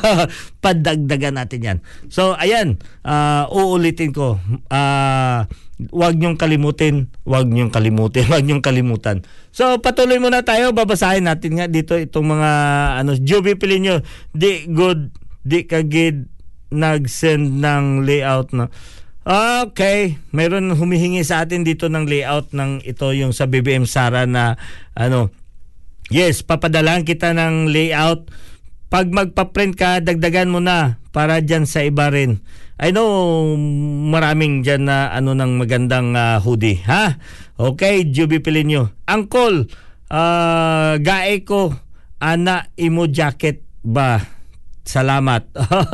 padagdagan 0.65 1.39
natin 1.39 1.61
yan. 1.63 1.79
So, 2.11 2.35
ayan, 2.35 2.83
uh, 3.07 3.47
uulitin 3.55 4.11
ko. 4.11 4.43
Uh, 4.67 5.47
wag 5.95 6.19
niyong 6.19 6.37
kalimutin, 6.37 7.09
wag 7.23 7.47
niyong 7.47 7.71
kalimutin, 7.71 8.27
wag 8.35 8.43
niyong 8.43 8.63
kalimutan. 8.63 9.23
So, 9.55 9.79
patuloy 9.79 10.19
muna 10.19 10.43
tayo. 10.43 10.75
Babasahin 10.75 11.31
natin 11.31 11.63
nga 11.63 11.71
dito 11.71 11.95
itong 11.95 12.27
mga, 12.27 12.51
ano, 13.01 13.15
Joby 13.15 13.55
Pilinyo, 13.55 14.03
di 14.35 14.67
good, 14.67 15.15
di 15.47 15.63
kagid 15.63 16.27
nag-send 16.71 17.59
ng 17.59 18.07
layout 18.07 18.55
na 18.55 18.71
Okay, 19.21 20.17
mayroon 20.33 20.73
humihingi 20.73 21.21
sa 21.21 21.45
atin 21.45 21.61
dito 21.61 21.93
ng 21.93 22.09
layout 22.09 22.57
ng 22.57 22.81
ito 22.89 23.13
yung 23.13 23.37
sa 23.37 23.45
BBM 23.45 23.85
Sara 23.85 24.25
na 24.25 24.57
ano. 24.97 25.29
Yes, 26.09 26.41
papadalan 26.41 27.05
kita 27.05 27.37
ng 27.37 27.69
layout. 27.69 28.33
Pag 28.91 29.13
magpa-print 29.13 29.77
ka, 29.77 30.01
dagdagan 30.01 30.51
mo 30.51 30.59
na 30.59 30.99
para 31.13 31.39
diyan 31.45 31.69
sa 31.69 31.85
iba 31.85 32.09
rin. 32.09 32.41
I 32.81 32.97
know 32.97 33.07
maraming 34.09 34.65
diyan 34.65 34.89
na 34.89 35.13
ano 35.13 35.37
ng 35.37 35.61
magandang 35.61 36.17
uh, 36.17 36.41
hoodie, 36.41 36.81
ha? 36.89 37.21
Okay, 37.61 38.09
Juby 38.09 38.41
Pilinyo. 38.41 38.89
Angkol, 39.05 39.69
uh, 40.09 40.97
gae 40.97 41.45
ko 41.45 41.77
ana 42.19 42.73
imo 42.81 43.05
jacket 43.05 43.61
ba? 43.85 44.40
Salamat. 44.85 45.47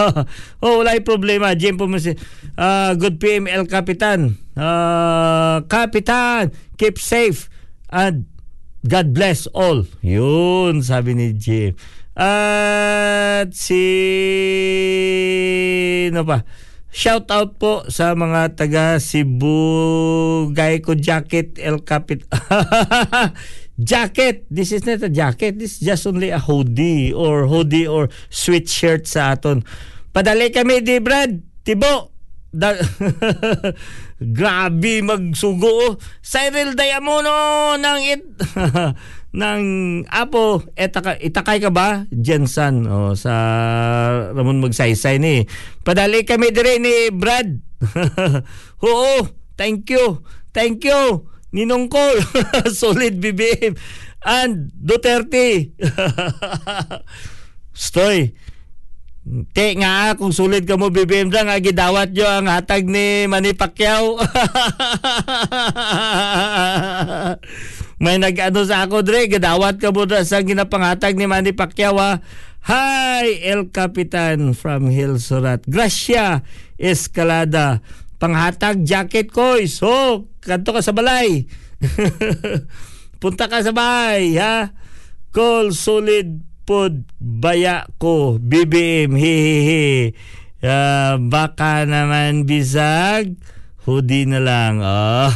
oh, 0.64 0.82
wala 0.82 0.96
problema. 1.02 1.52
Jim 1.58 1.76
po 1.76 1.90
uh, 1.90 2.92
good 2.96 3.18
PM 3.18 3.50
El 3.50 3.66
Capitan. 3.66 4.38
Uh, 4.56 5.60
Kapitan, 5.68 6.54
keep 6.80 6.96
safe 6.96 7.50
and 7.90 8.24
God 8.86 9.12
bless 9.12 9.50
all. 9.50 9.84
Yun, 10.00 10.80
sabi 10.80 11.18
ni 11.18 11.34
Jim. 11.34 11.74
At 12.16 13.52
si... 13.52 13.84
Ano 16.08 16.24
pa? 16.24 16.48
Shout 16.96 17.28
out 17.28 17.60
po 17.60 17.84
sa 17.92 18.16
mga 18.16 18.56
taga 18.56 18.96
Cebu 18.96 20.48
Geico 20.56 20.96
Jacket 20.96 21.60
El 21.60 21.84
Capit 21.84 22.24
jacket. 23.78 24.44
This 24.48 24.72
is 24.72 24.84
not 24.84 25.04
a 25.04 25.12
jacket. 25.12 25.60
This 25.60 25.78
is 25.78 25.82
just 25.84 26.04
only 26.08 26.32
a 26.32 26.40
hoodie 26.40 27.12
or 27.12 27.46
hoodie 27.46 27.86
or 27.86 28.08
sweatshirt 28.32 29.06
sa 29.06 29.36
aton. 29.36 29.64
Padali 30.12 30.48
kami 30.52 30.80
di 30.80 31.00
Brad. 31.00 31.36
Tibo. 31.64 32.12
Da 32.56 32.72
Grabe 34.36 35.04
magsugo. 35.04 36.00
Cyril 36.24 36.72
Diamono 36.72 37.76
ng 37.76 38.00
it 38.06 38.24
ng 39.36 39.62
Apo 40.08 40.64
etaka, 40.72 41.20
itakay 41.20 41.60
ka 41.60 41.68
ba 41.68 42.08
Jensen 42.08 42.88
oh, 42.88 43.12
sa 43.12 43.34
Ramon 44.32 44.64
Magsaysay 44.64 45.20
ni 45.20 45.44
padali 45.84 46.24
kami 46.24 46.48
dire 46.56 46.80
ni 46.80 47.12
Brad 47.12 47.60
oo 48.88 49.28
thank 49.60 49.92
you 49.92 50.24
thank 50.56 50.80
you 50.88 51.28
Ninong 51.56 51.88
ko 51.88 52.00
solid 52.68 53.16
BBM 53.16 53.72
and 54.20 54.68
Duterte. 54.76 55.72
Stoy 57.72 58.36
Te 59.26 59.74
nga 59.74 60.14
kung 60.14 60.30
sulit 60.30 60.62
ka 60.62 60.78
mo 60.78 60.86
BBM 60.86 61.34
dyan 61.34 61.50
nga 61.50 61.58
gidawat 61.58 62.14
nyo 62.14 62.30
ang 62.30 62.46
hatag 62.46 62.86
ni 62.86 63.26
Manny 63.26 63.58
Pacquiao. 63.58 64.22
May 68.02 68.22
nag-ano 68.22 68.62
sa 68.62 68.86
ako 68.86 69.02
dre 69.02 69.26
gadawat 69.26 69.82
ka 69.82 69.90
mo 69.90 70.06
sa 70.06 70.46
ginapanghatag 70.46 71.18
ni 71.18 71.26
Manny 71.26 71.50
Pacquiao 71.50 71.98
ha? 71.98 72.22
Hi 72.70 73.42
El 73.42 73.74
Capitan 73.74 74.54
from 74.54 74.94
Hilsurat 74.94 75.66
Gracia 75.66 76.46
Escalada 76.78 77.82
panghatag 78.16 78.82
jacket 78.82 79.32
ko 79.32 79.60
so 79.68 80.26
kanto 80.40 80.72
ka 80.72 80.80
sa 80.80 80.96
balay 80.96 81.48
punta 83.20 83.48
ka 83.48 83.60
sa 83.60 83.72
bahay 83.72 84.36
ha 84.40 84.72
call 85.32 85.72
solid 85.76 86.40
pod 86.66 87.06
baya 87.20 87.86
ko 88.00 88.40
BBM 88.42 89.14
hehehe 89.14 90.16
uh, 90.64 91.20
baka 91.20 91.84
naman 91.86 92.48
bisag 92.48 93.38
hoodie 93.86 94.26
na 94.26 94.40
lang 94.42 94.82
oh. 94.82 95.30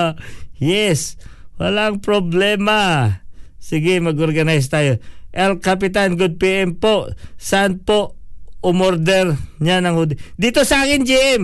yes 0.56 1.20
Walang 1.56 2.04
problema. 2.04 3.08
Sige, 3.56 3.96
mag-organize 3.98 4.68
tayo. 4.68 5.00
El 5.32 5.60
Capitan, 5.60 6.16
good 6.16 6.36
PM 6.36 6.76
po. 6.76 7.08
Saan 7.40 7.80
po 7.80 8.16
umorder 8.60 9.36
niya 9.60 9.80
ng 9.80 9.96
hoodie? 9.96 10.20
Dito 10.36 10.64
sa 10.68 10.84
akin, 10.84 11.04
GM. 11.04 11.42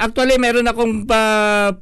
Actually, 0.00 0.40
meron 0.40 0.64
akong 0.64 1.04
pa 1.04 1.20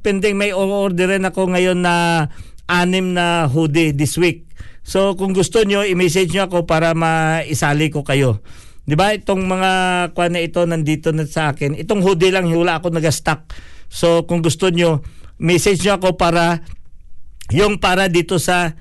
pending 0.03 0.35
may 0.35 0.51
orderin 0.51 1.23
ako 1.23 1.55
ngayon 1.55 1.79
na 1.79 2.27
anim 2.67 3.15
na 3.15 3.47
hoodie 3.47 3.95
this 3.95 4.19
week. 4.19 4.43
So, 4.83 5.15
kung 5.15 5.31
gusto 5.31 5.63
nyo, 5.63 5.87
i-message 5.87 6.35
nyo 6.35 6.51
ako 6.51 6.67
para 6.67 6.91
maisali 6.91 7.87
ko 7.87 8.03
kayo. 8.03 8.43
'Di 8.83 8.99
ba? 8.99 9.15
Itong 9.15 9.47
mga 9.47 9.71
kwan 10.11 10.35
na 10.35 10.43
ito 10.43 10.59
nandito 10.67 11.15
na 11.15 11.23
sa 11.23 11.55
akin. 11.55 11.79
Itong 11.79 12.03
hoodie 12.03 12.35
lang 12.35 12.51
wala 12.51 12.83
ako 12.83 12.91
nag-stock. 12.91 13.55
So, 13.87 14.27
kung 14.27 14.43
gusto 14.43 14.67
nyo, 14.67 14.99
message 15.39 15.87
nyo 15.87 15.95
ako 15.95 16.19
para 16.19 16.59
yung 17.55 17.79
para 17.79 18.11
dito 18.11 18.35
sa 18.35 18.75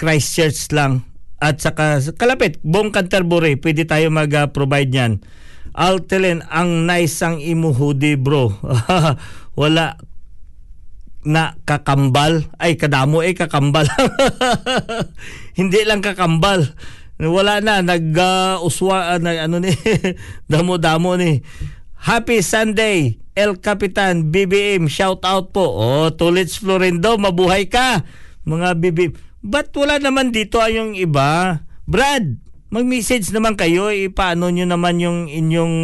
Christchurch 0.00 0.72
lang 0.72 1.04
at 1.38 1.62
saka 1.62 2.02
kalapit, 2.18 2.58
buong 2.66 2.90
Canterbury, 2.90 3.54
pwede 3.62 3.86
tayo 3.86 4.10
mag-provide 4.10 4.90
niyan. 4.90 5.12
Altelin, 5.78 6.42
ang 6.50 6.90
nice 6.90 7.22
ang 7.22 7.38
imo 7.38 7.70
hoodie 7.70 8.18
bro. 8.18 8.50
Wala 9.60 9.94
na 11.22 11.54
kakambal. 11.62 12.50
Ay, 12.58 12.74
kadamo 12.74 13.22
eh, 13.22 13.38
kakambal. 13.38 13.86
Hindi 15.58 15.80
lang 15.86 16.02
kakambal. 16.02 16.74
Wala 17.18 17.62
na, 17.62 17.82
nag-uswa, 17.82 19.14
uh, 19.14 19.18
na, 19.22 19.46
ano 19.46 19.62
ni, 19.62 19.70
damo-damo 20.50 21.14
ni. 21.14 21.42
Happy 21.98 22.42
Sunday, 22.42 23.18
El 23.34 23.58
Capitan, 23.58 24.34
BBM, 24.34 24.86
shout 24.86 25.22
out 25.26 25.50
po. 25.50 25.66
Oh, 25.66 26.10
Tulits 26.14 26.58
Florindo, 26.58 27.18
mabuhay 27.18 27.66
ka. 27.66 28.06
Mga 28.46 28.68
BBM. 28.78 29.12
Ba't 29.42 29.70
wala 29.74 30.02
naman 30.02 30.34
dito 30.34 30.58
ay 30.58 30.78
yung 30.78 30.94
iba? 30.98 31.62
Brad, 31.86 32.38
mag-message 32.68 33.32
naman 33.32 33.56
kayo, 33.56 33.88
ipaano 33.88 34.52
nyo 34.52 34.68
naman 34.68 35.00
yung 35.00 35.28
inyong 35.28 35.76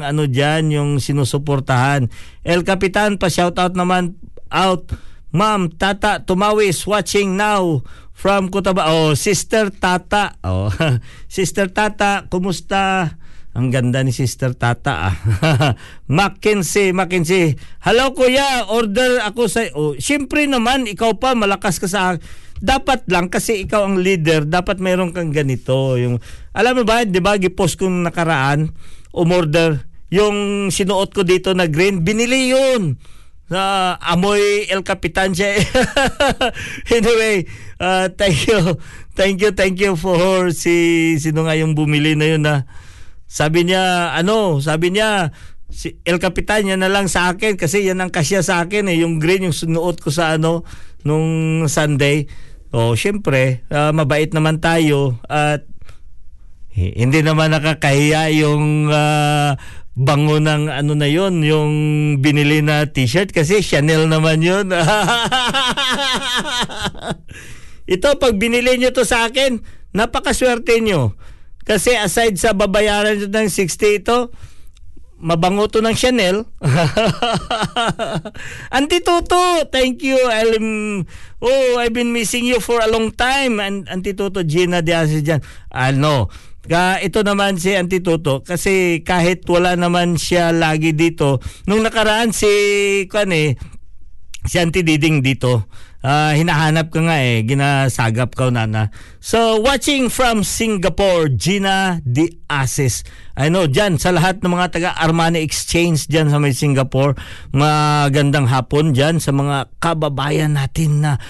ano 0.00 0.24
dyan, 0.24 0.72
yung 0.72 0.90
sinusuportahan. 0.96 2.08
El 2.40 2.64
Capitan, 2.64 3.20
pa-shout 3.20 3.56
out 3.60 3.76
naman 3.76 4.16
out. 4.48 4.88
Ma'am, 5.32 5.72
Tata 5.72 6.20
Tumawis 6.20 6.84
watching 6.84 7.40
now 7.40 7.80
from 8.12 8.52
Kutaba. 8.52 8.92
Oh, 8.92 9.16
Sister 9.16 9.72
Tata. 9.72 10.36
Oh, 10.44 10.68
Sister 11.28 11.72
Tata, 11.72 12.28
kumusta? 12.28 13.16
Ang 13.52 13.68
ganda 13.68 14.00
ni 14.00 14.16
Sister 14.16 14.56
Tata 14.56 15.12
ah. 15.12 15.16
Mackenzie, 16.16 16.96
Mackenzie. 16.96 17.56
Hello 17.84 18.16
kuya, 18.16 18.68
order 18.72 19.20
ako 19.24 19.44
sa... 19.48 19.68
Oh, 19.76 19.92
Siyempre 19.96 20.48
naman, 20.48 20.88
ikaw 20.88 21.16
pa, 21.20 21.36
malakas 21.36 21.76
ka 21.76 21.88
sa... 21.88 22.16
Dapat 22.62 23.10
lang 23.10 23.26
kasi 23.26 23.66
ikaw 23.66 23.90
ang 23.90 23.98
leader, 23.98 24.46
dapat 24.46 24.78
mayroon 24.78 25.10
kang 25.10 25.34
ganito. 25.34 25.98
Yung, 25.98 26.22
alam 26.54 26.78
mo 26.78 26.86
ba, 26.86 27.02
di 27.02 27.18
ba, 27.18 27.34
gipost 27.34 27.74
kong 27.74 28.06
nakaraan, 28.06 28.70
umorder, 29.10 29.82
yung 30.14 30.70
sinuot 30.70 31.10
ko 31.10 31.26
dito 31.26 31.50
na 31.58 31.66
green, 31.66 32.06
binili 32.06 32.54
yun 32.54 33.02
sa 33.52 33.98
uh, 34.00 34.12
amoy 34.14 34.64
El 34.70 34.80
Capitan 34.80 35.36
siya. 35.36 35.60
anyway, 36.96 37.44
uh, 37.76 38.08
thank 38.14 38.48
you. 38.48 38.80
Thank 39.12 39.44
you, 39.44 39.52
thank 39.52 39.76
you 39.76 39.92
for 39.92 40.48
si 40.56 41.18
sino 41.20 41.44
nga 41.44 41.52
yung 41.52 41.76
bumili 41.76 42.16
na 42.16 42.32
yun 42.32 42.40
na 42.40 42.64
sabi 43.28 43.68
niya, 43.68 44.16
ano, 44.16 44.60
sabi 44.60 44.92
niya, 44.92 45.36
si 45.72 45.96
El 46.04 46.20
Capitan 46.20 46.68
yan 46.68 46.80
na 46.84 46.92
lang 46.92 47.08
sa 47.08 47.32
akin 47.32 47.56
kasi 47.56 47.84
yan 47.88 48.00
ang 48.00 48.12
kasya 48.12 48.44
sa 48.44 48.60
akin 48.60 48.92
eh, 48.92 49.00
yung 49.00 49.16
green 49.16 49.48
yung 49.48 49.56
sunuot 49.56 50.00
ko 50.04 50.12
sa 50.12 50.36
ano 50.36 50.64
nung 51.04 51.64
Sunday. 51.68 52.28
O, 52.72 52.92
oh, 52.92 52.92
syempre, 52.96 53.68
uh, 53.68 53.92
mabait 53.92 54.32
naman 54.32 54.56
tayo 54.56 55.20
at 55.28 55.68
hindi 56.72 57.20
naman 57.20 57.52
nakakahiya 57.52 58.32
yung 58.32 58.88
uh, 58.88 59.60
bango 59.92 60.40
ng 60.40 60.72
ano 60.72 60.96
na 60.96 61.04
yon 61.04 61.44
yung 61.44 61.72
binili 62.24 62.64
na 62.64 62.88
t-shirt 62.88 63.28
kasi 63.28 63.60
Chanel 63.60 64.08
naman 64.08 64.40
yun. 64.40 64.72
Ito, 67.92 68.16
pag 68.16 68.40
binili 68.40 68.80
nyo 68.80 68.88
to 68.96 69.04
sa 69.04 69.28
akin, 69.28 69.60
napakaswerte 69.92 70.80
nyo 70.80 71.12
kasi 71.62 71.92
aside 71.94 72.40
sa 72.40 72.56
babayaran 72.56 73.28
ng 73.28 73.48
60 73.52 74.00
ito, 74.02 74.32
mabango 75.22 75.70
to 75.70 75.78
ng 75.78 75.94
Chanel. 75.94 76.42
Auntie 78.74 79.06
Toto, 79.06 79.62
thank 79.70 80.02
you. 80.02 80.18
I'm, 80.18 81.06
oh, 81.38 81.78
I've 81.78 81.94
been 81.94 82.10
missing 82.10 82.44
you 82.44 82.58
for 82.58 82.82
a 82.82 82.90
long 82.90 83.14
time. 83.14 83.62
And 83.62 83.86
Auntie 83.86 84.18
Toto, 84.18 84.42
Gina 84.42 84.82
de 84.82 84.92
Asis 84.92 85.22
dyan. 85.22 85.40
Ano, 85.70 86.26
ka 86.66 86.98
ito 86.98 87.22
naman 87.22 87.56
si 87.56 87.78
Auntie 87.78 88.02
Toto 88.02 88.42
kasi 88.42 89.06
kahit 89.06 89.46
wala 89.46 89.78
naman 89.78 90.18
siya 90.18 90.50
lagi 90.50 90.94
dito, 90.94 91.38
nung 91.66 91.82
nakaraan 91.82 92.34
si 92.34 92.50
kan 93.06 93.30
eh, 93.30 93.54
si 94.42 94.58
Auntie 94.58 94.82
Diding 94.82 95.22
dito. 95.22 95.70
Ah, 96.02 96.34
hinahanap 96.34 96.90
ka 96.90 96.98
nga 96.98 97.22
eh, 97.22 97.46
ginasagap 97.46 98.34
ka 98.34 98.50
nana. 98.50 98.90
So, 99.22 99.62
watching 99.62 100.10
from 100.10 100.42
Singapore, 100.42 101.30
Gina 101.30 102.02
De 102.02 102.42
Asis. 102.50 103.06
I 103.38 103.46
know, 103.54 103.70
dyan, 103.70 104.02
sa 104.02 104.10
lahat 104.10 104.42
ng 104.42 104.50
mga 104.50 104.66
taga 104.74 104.90
Armani 104.98 105.46
Exchange 105.46 106.10
dyan 106.10 106.26
sa 106.26 106.42
may 106.42 106.58
Singapore, 106.58 107.14
magandang 107.54 108.50
hapon 108.50 108.90
dyan 108.90 109.22
sa 109.22 109.30
mga 109.30 109.70
kababayan 109.78 110.58
natin 110.58 111.06
na 111.06 111.22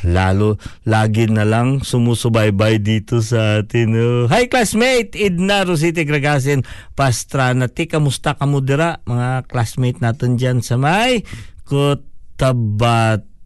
lalo 0.00 0.56
lagi 0.88 1.28
na 1.28 1.44
lang 1.44 1.84
sumusubaybay 1.84 2.80
dito 2.80 3.20
sa 3.20 3.60
atin. 3.60 3.88
Oh. 3.98 4.24
Hi 4.32 4.48
classmate, 4.48 5.12
Idna 5.18 5.68
Rosita 5.68 6.06
Gragasin 6.08 6.64
Pastrana. 6.96 7.68
Ti, 7.68 7.84
kamusta 7.84 8.32
ka 8.38 8.48
mo 8.48 8.64
dira, 8.64 9.04
mga 9.04 9.44
classmate 9.44 10.00
natin 10.00 10.40
dyan 10.40 10.64
sa 10.64 10.80
may 10.80 11.20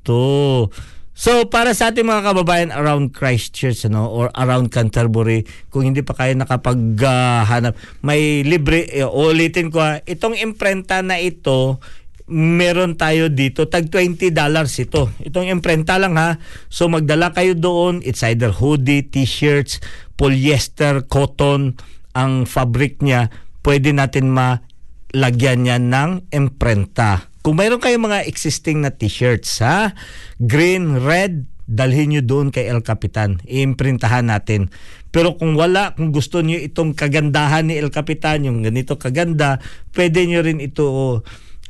Cotabato. 0.04 0.70
So 1.14 1.46
para 1.46 1.78
sa 1.78 1.94
ating 1.94 2.10
mga 2.10 2.26
kababayan 2.26 2.70
around 2.74 3.14
Christchurch 3.14 3.86
ano 3.86 4.10
or 4.10 4.34
around 4.34 4.74
Canterbury 4.74 5.46
kung 5.70 5.86
hindi 5.86 6.02
pa 6.02 6.10
kayo 6.10 6.34
nakapaghanap 6.34 7.78
may 8.02 8.42
libre 8.42 8.90
eh, 8.90 9.06
ulitin 9.06 9.70
ko 9.70 9.78
ha, 9.78 10.02
itong 10.02 10.34
imprenta 10.34 11.06
na 11.06 11.22
ito 11.22 11.78
meron 12.26 12.98
tayo 12.98 13.30
dito 13.30 13.70
tag 13.70 13.94
20 13.94 14.34
dollars 14.34 14.74
ito. 14.82 15.06
Itong 15.22 15.46
imprenta 15.46 16.02
lang 16.02 16.18
ha. 16.18 16.40
So 16.66 16.90
magdala 16.90 17.30
kayo 17.30 17.54
doon. 17.54 18.02
It's 18.02 18.26
either 18.26 18.50
hoodie 18.50 19.06
t-shirts 19.06 19.78
polyester 20.18 21.06
cotton 21.06 21.78
ang 22.10 22.42
fabric 22.42 23.06
niya. 23.06 23.30
Pwede 23.62 23.94
natin 23.94 24.34
malagyan 24.34 25.62
niya 25.62 25.78
ng 25.78 26.26
imprenta 26.34 27.33
kung 27.44 27.60
mayroon 27.60 27.78
kayong 27.78 28.08
mga 28.08 28.24
existing 28.24 28.80
na 28.80 28.88
t-shirts 28.88 29.60
ha 29.60 29.92
green 30.40 30.96
red 31.04 31.44
dalhin 31.68 32.16
nyo 32.16 32.22
doon 32.24 32.48
kay 32.48 32.64
El 32.64 32.80
Capitan 32.80 33.36
iimprintahan 33.44 34.24
natin 34.24 34.72
pero 35.12 35.36
kung 35.36 35.52
wala 35.52 35.92
kung 35.92 36.08
gusto 36.08 36.40
niyo 36.40 36.56
itong 36.64 36.96
kagandahan 36.96 37.68
ni 37.68 37.76
El 37.76 37.92
Capitan 37.92 38.48
yung 38.48 38.64
ganito 38.64 38.96
kaganda 38.96 39.60
pwede 39.92 40.24
niyo 40.24 40.40
rin 40.40 40.64
ito 40.64 41.20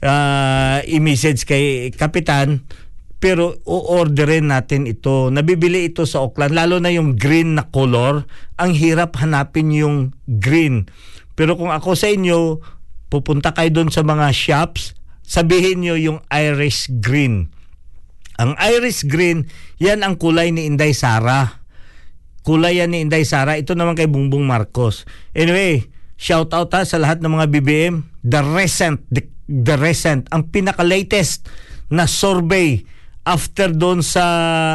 uh, 0.03 0.79
i-message 0.87 1.43
kay 1.43 1.91
Kapitan 1.91 2.63
pero 3.25 3.57
o-orderin 3.65 4.53
natin 4.53 4.85
ito. 4.85 5.33
Nabibili 5.33 5.89
ito 5.89 6.05
sa 6.05 6.21
Auckland, 6.21 6.53
lalo 6.53 6.77
na 6.77 6.93
yung 6.93 7.17
green 7.17 7.57
na 7.57 7.65
color. 7.65 8.29
Ang 8.61 8.77
hirap 8.77 9.17
hanapin 9.17 9.73
yung 9.73 10.13
green. 10.29 10.93
Pero 11.33 11.57
kung 11.57 11.73
ako 11.73 11.97
sa 11.97 12.13
inyo, 12.13 12.61
pupunta 13.09 13.57
kayo 13.57 13.73
doon 13.73 13.89
sa 13.89 14.05
mga 14.05 14.29
shops, 14.29 14.93
sabihin 15.25 15.83
nyo 15.83 15.97
yung 15.99 16.21
iris 16.31 16.87
green. 17.03 17.51
Ang 18.39 18.55
iris 18.61 19.03
green, 19.09 19.51
yan 19.81 20.05
ang 20.05 20.21
kulay 20.21 20.53
ni 20.53 20.69
Inday 20.69 20.93
Sara. 20.93 21.65
Kulay 22.45 22.79
yan 22.85 22.93
ni 22.93 23.03
Inday 23.03 23.25
Sara. 23.25 23.57
Ito 23.57 23.73
naman 23.75 23.97
kay 23.97 24.07
Bungbong 24.07 24.45
Marcos. 24.45 25.09
Anyway, 25.33 25.89
shout 26.21 26.53
out 26.53 26.71
ha 26.77 26.85
sa 26.85 27.01
lahat 27.01 27.25
ng 27.25 27.33
mga 27.33 27.47
BBM. 27.51 27.95
The 28.21 28.43
recent, 28.43 29.03
the 29.09 29.25
the 29.49 29.77
recent, 29.77 30.29
ang 30.33 30.49
pinaka-latest 30.53 31.49
na 31.93 32.09
survey 32.09 32.85
after 33.25 33.73
doon 33.73 34.05
sa 34.05 34.25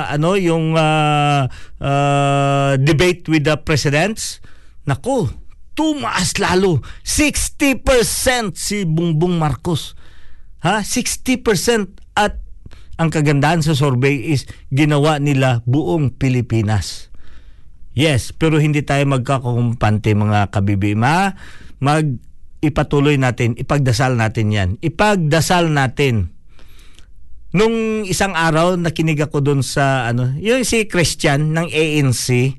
ano 0.10 0.34
yung 0.34 0.74
uh, 0.74 1.46
uh, 1.78 2.72
debate 2.82 3.30
with 3.30 3.46
the 3.46 3.54
presidents 3.62 4.42
nako 4.90 5.30
tumaas 5.78 6.34
lalo 6.42 6.82
60% 7.06 8.58
si 8.58 8.90
Bongbong 8.90 9.38
Marcos 9.38 9.94
ha? 10.64 10.82
60% 10.82 11.44
at 12.16 12.40
ang 13.00 13.10
kagandahan 13.12 13.64
sa 13.64 13.76
survey 13.76 14.36
is 14.36 14.44
ginawa 14.70 15.20
nila 15.24 15.64
buong 15.64 16.16
Pilipinas. 16.16 17.12
Yes 17.96 18.32
pero 18.32 18.62
hindi 18.62 18.84
tayo 18.86 19.04
magkakumpante 19.08 20.14
mga 20.16 20.52
kabibim 20.52 21.04
ha 21.04 21.36
mag 21.80 22.20
ipatuloy 22.60 23.16
natin, 23.16 23.56
ipagdasal 23.56 24.20
natin 24.20 24.48
yan. 24.52 24.70
Ipagdasal 24.84 25.72
natin. 25.72 26.36
Nung 27.50 28.06
isang 28.06 28.38
araw, 28.38 28.78
nakinig 28.78 29.26
ako 29.26 29.42
doon 29.42 29.62
sa, 29.66 30.06
ano, 30.06 30.38
yung 30.38 30.62
si 30.62 30.86
Christian 30.86 31.56
ng 31.56 31.72
ANC, 31.72 32.54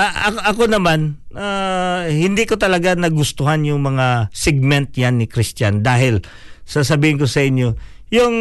A- 0.00 0.32
ako, 0.32 0.38
ako 0.40 0.62
naman, 0.72 1.20
uh, 1.36 2.08
hindi 2.08 2.48
ko 2.48 2.56
talaga 2.56 2.96
nagustuhan 2.96 3.60
yung 3.68 3.84
mga 3.84 4.32
segment 4.32 4.96
yan 4.96 5.20
ni 5.20 5.28
Christian 5.28 5.84
dahil 5.84 6.24
sasabihin 6.70 7.18
ko 7.18 7.26
sa 7.26 7.42
inyo, 7.42 7.74
yung 8.10 8.34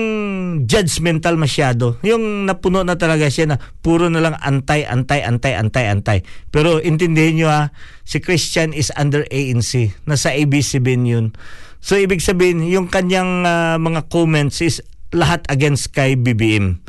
judgmental 0.65 1.37
masyado. 1.37 1.97
Yung 2.05 2.45
napuno 2.45 2.85
na 2.85 2.97
talaga 2.97 3.29
siya 3.29 3.53
na 3.53 3.57
puro 3.81 4.09
na 4.09 4.21
lang 4.21 4.37
antay, 4.37 4.85
antay, 4.85 5.25
antay, 5.25 5.57
antay, 5.57 5.85
antay. 5.89 6.19
Pero 6.53 6.77
intindihin 6.77 7.41
nyo 7.41 7.49
ha, 7.49 7.63
si 8.05 8.21
Christian 8.21 8.73
is 8.73 8.93
under 8.97 9.25
ANC. 9.29 9.93
Nasa 10.09 10.33
ABC-BIN 10.33 11.05
yun. 11.05 11.25
So 11.81 11.97
ibig 11.97 12.21
sabihin, 12.21 12.65
yung 12.65 12.89
kanyang 12.89 13.45
uh, 13.45 13.77
mga 13.81 14.09
comments 14.09 14.61
is 14.61 14.81
lahat 15.13 15.45
against 15.49 15.93
kay 15.93 16.13
BBM. 16.13 16.81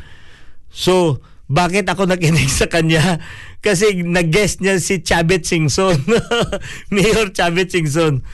So, 0.69 1.21
bakit 1.51 1.89
ako 1.91 2.07
nakinig 2.07 2.47
sa 2.59 2.69
kanya? 2.71 3.19
Kasi 3.59 4.01
nag-guest 4.01 4.63
niya 4.63 4.81
si 4.81 5.03
Chabit 5.03 5.45
Singson. 5.45 6.01
Mayor 6.93 7.29
Chabit 7.29 7.69
Singson. 7.69 8.25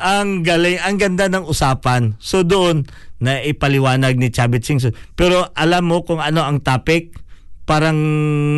Ang 0.00 0.40
galing, 0.40 0.80
ang 0.80 0.96
ganda 0.96 1.28
ng 1.28 1.44
usapan. 1.44 2.16
So 2.16 2.40
doon, 2.40 2.88
na 3.20 3.44
ipaliwanag 3.44 4.16
ni 4.16 4.32
Chabit 4.32 4.64
Singson. 4.64 4.96
Pero 5.12 5.52
alam 5.52 5.84
mo 5.84 6.02
kung 6.02 6.18
ano 6.18 6.40
ang 6.40 6.64
topic? 6.64 7.20
Parang 7.68 7.94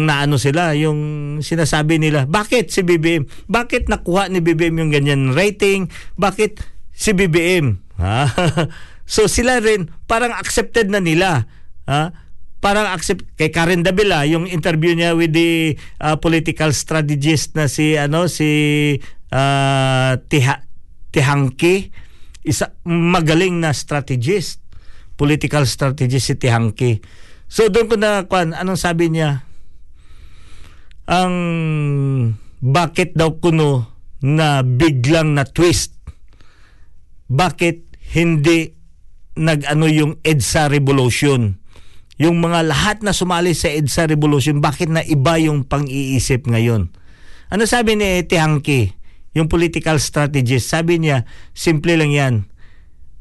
naano 0.08 0.40
sila, 0.40 0.72
yung 0.72 1.36
sinasabi 1.44 2.00
nila, 2.00 2.24
bakit 2.24 2.72
si 2.72 2.80
BBM? 2.80 3.28
Bakit 3.50 3.92
nakuha 3.92 4.30
ni 4.32 4.40
BBM 4.40 4.86
yung 4.86 4.90
ganyan 4.94 5.36
rating? 5.36 5.92
Bakit 6.16 6.64
si 6.94 7.12
BBM? 7.12 7.76
Ha? 8.00 8.30
so 9.04 9.28
sila 9.28 9.60
rin, 9.60 9.92
parang 10.08 10.32
accepted 10.32 10.88
na 10.88 11.02
nila. 11.02 11.44
Ha? 11.84 12.22
parang 12.62 12.86
accept 12.94 13.26
kay 13.34 13.50
Karen 13.50 13.82
Davila 13.82 14.22
yung 14.22 14.46
interview 14.46 14.94
niya 14.94 15.18
with 15.18 15.34
the 15.34 15.74
uh, 15.98 16.14
political 16.14 16.70
strategist 16.70 17.58
na 17.58 17.66
si 17.66 17.98
ano 17.98 18.30
si 18.30 18.94
uh, 19.34 20.14
Tiha, 20.30 20.62
Tihangki 21.12 21.92
isa 22.42 22.74
magaling 22.88 23.62
na 23.62 23.70
strategist 23.70 24.62
political 25.14 25.62
strategist 25.68 26.26
si 26.26 26.34
Tihangki. 26.34 26.98
So 27.46 27.68
doon 27.68 27.86
ko 27.86 27.94
na 28.00 28.26
kwan 28.26 28.56
anong 28.56 28.80
sabi 28.80 29.12
niya? 29.12 29.44
Ang 31.06 31.34
bakit 32.58 33.12
daw 33.14 33.36
kuno 33.38 33.86
na 34.24 34.64
biglang 34.64 35.36
na 35.36 35.44
twist? 35.44 35.94
Bakit 37.28 38.00
hindi 38.16 38.72
nag-ano 39.36 39.86
yung 39.88 40.18
EDSA 40.24 40.72
revolution? 40.72 41.60
Yung 42.20 42.38
mga 42.38 42.60
lahat 42.68 42.96
na 43.02 43.10
sumali 43.16 43.56
sa 43.56 43.72
EDSA 43.72 44.06
Revolution, 44.06 44.60
bakit 44.62 44.92
na 44.92 45.02
iba 45.02 45.40
yung 45.40 45.64
pang-iisip 45.66 46.44
ngayon? 46.46 46.92
Ano 47.50 47.62
sabi 47.66 47.98
ni 47.98 48.22
Tiangki, 48.22 48.94
yung 49.32 49.48
political 49.48 49.96
strategist? 49.98 50.68
Sabi 50.72 51.00
niya, 51.00 51.28
simple 51.52 51.96
lang 51.96 52.12
yan. 52.12 52.34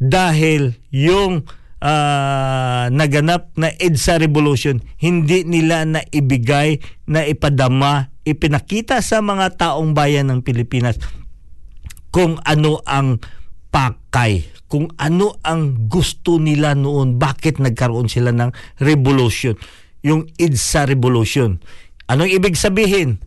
Dahil 0.01 0.80
yung 0.89 1.45
uh, 1.80 2.86
naganap 2.89 3.53
na 3.59 3.72
EDSA 3.76 4.20
Revolution, 4.22 4.80
hindi 4.99 5.43
nila 5.43 5.88
na 5.88 6.01
ibigay, 6.03 6.82
na 7.07 7.24
ipadama, 7.28 8.12
ipinakita 8.28 9.01
sa 9.01 9.20
mga 9.20 9.57
taong 9.57 9.95
bayan 9.97 10.30
ng 10.30 10.39
Pilipinas 10.45 10.97
kung 12.12 12.38
ano 12.43 12.84
ang 12.84 13.24
pakay 13.72 14.62
kung 14.72 14.88
ano 14.95 15.36
ang 15.43 15.91
gusto 15.91 16.39
nila 16.39 16.72
noon, 16.80 17.20
bakit 17.20 17.59
nagkaroon 17.59 18.07
sila 18.07 18.32
ng 18.32 18.55
revolution, 18.80 19.59
yung 19.99 20.32
IDSA 20.39 20.88
revolution. 20.88 21.59
Anong 22.07 22.32
ibig 22.32 22.55
sabihin? 22.55 23.20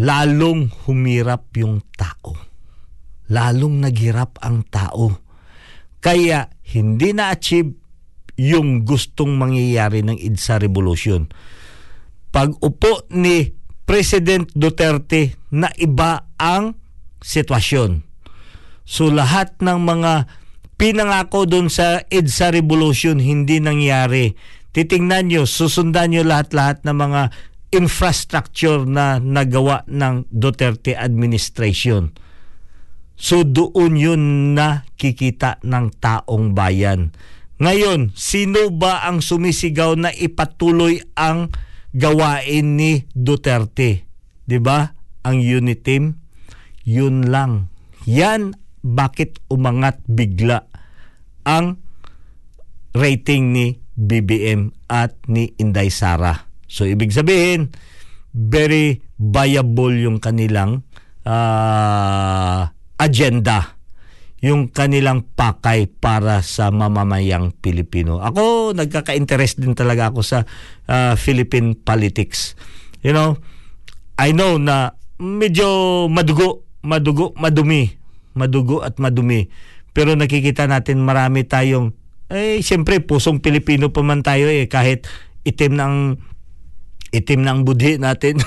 Lalong 0.00 0.70
humirap 0.86 1.54
yung 1.58 1.82
tao. 1.94 2.34
Lalong 3.30 3.84
naghirap 3.84 4.42
ang 4.42 4.66
tao. 4.66 5.22
Kaya 6.02 6.50
hindi 6.74 7.14
na-achieve 7.14 7.72
yung 8.34 8.82
gustong 8.82 9.38
mangyayari 9.38 10.02
ng 10.02 10.18
IDSA 10.18 10.58
revolution. 10.58 11.30
Pag 12.34 12.58
upo 12.58 13.06
ni 13.14 13.54
President 13.86 14.50
Duterte 14.52 15.38
na 15.54 15.70
iba 15.78 16.34
ang 16.34 16.74
sitwasyon 17.22 18.14
So 18.84 19.08
lahat 19.08 19.56
ng 19.64 19.80
mga 19.80 20.28
pinangako 20.76 21.48
doon 21.48 21.72
sa 21.72 22.04
EDSA 22.04 22.52
Revolution 22.52 23.16
hindi 23.16 23.58
nangyari. 23.58 24.36
Titingnan 24.76 25.32
nyo, 25.32 25.42
susundan 25.48 26.12
nyo 26.12 26.22
lahat-lahat 26.22 26.84
ng 26.84 26.92
mga 26.92 27.22
infrastructure 27.74 28.86
na 28.86 29.18
nagawa 29.18 29.82
ng 29.90 30.30
Duterte 30.30 30.94
administration. 30.94 32.14
So 33.14 33.42
doon 33.42 33.98
yun 33.98 34.22
nakikita 34.54 35.58
ng 35.62 35.98
taong 35.98 36.54
bayan. 36.54 37.14
Ngayon, 37.58 38.14
sino 38.18 38.74
ba 38.74 39.06
ang 39.06 39.22
sumisigaw 39.22 39.94
na 39.94 40.10
ipatuloy 40.10 41.02
ang 41.14 41.54
gawain 41.94 42.74
ni 42.74 43.06
Duterte? 43.14 44.06
'Di 44.46 44.58
ba? 44.58 44.94
Ang 45.24 45.40
unit 45.40 45.86
team, 45.86 46.20
yun 46.84 47.32
lang. 47.32 47.72
Yan 48.04 48.52
bakit 48.84 49.40
umangat 49.48 50.04
bigla 50.04 50.68
ang 51.48 51.80
rating 52.92 53.56
ni 53.56 53.80
BBM 53.96 54.76
at 54.92 55.16
ni 55.24 55.56
Inday 55.56 55.88
Sara. 55.88 56.53
So 56.74 56.90
ibig 56.90 57.14
sabihin, 57.14 57.70
very 58.34 58.98
viable 59.14 59.94
yung 59.94 60.18
kanilang 60.18 60.82
uh, 61.22 62.66
agenda 62.98 63.78
yung 64.44 64.68
kanilang 64.68 65.24
pakay 65.32 65.88
para 65.88 66.44
sa 66.44 66.68
mamamayang 66.68 67.56
Pilipino. 67.64 68.20
Ako, 68.20 68.76
nagkaka-interest 68.76 69.56
din 69.56 69.72
talaga 69.72 70.12
ako 70.12 70.20
sa 70.20 70.44
uh, 70.84 71.16
Philippine 71.16 71.72
politics. 71.72 72.52
You 73.00 73.16
know, 73.16 73.40
I 74.20 74.36
know 74.36 74.60
na 74.60 75.00
medyo 75.16 76.04
madugo, 76.12 76.68
madugo, 76.84 77.32
madumi, 77.40 77.96
madugo 78.36 78.84
at 78.84 79.00
madumi. 79.00 79.48
Pero 79.96 80.12
nakikita 80.12 80.68
natin 80.68 81.00
marami 81.00 81.48
tayong, 81.48 81.96
eh, 82.28 82.60
siyempre, 82.60 83.00
pusong 83.00 83.40
Pilipino 83.40 83.96
pa 83.96 84.04
man 84.04 84.20
tayo 84.20 84.52
eh, 84.52 84.68
kahit 84.68 85.08
itim 85.48 85.72
ng 85.72 85.94
itim 87.14 87.46
ng 87.46 87.62
budhi 87.62 88.02
natin. 88.02 88.42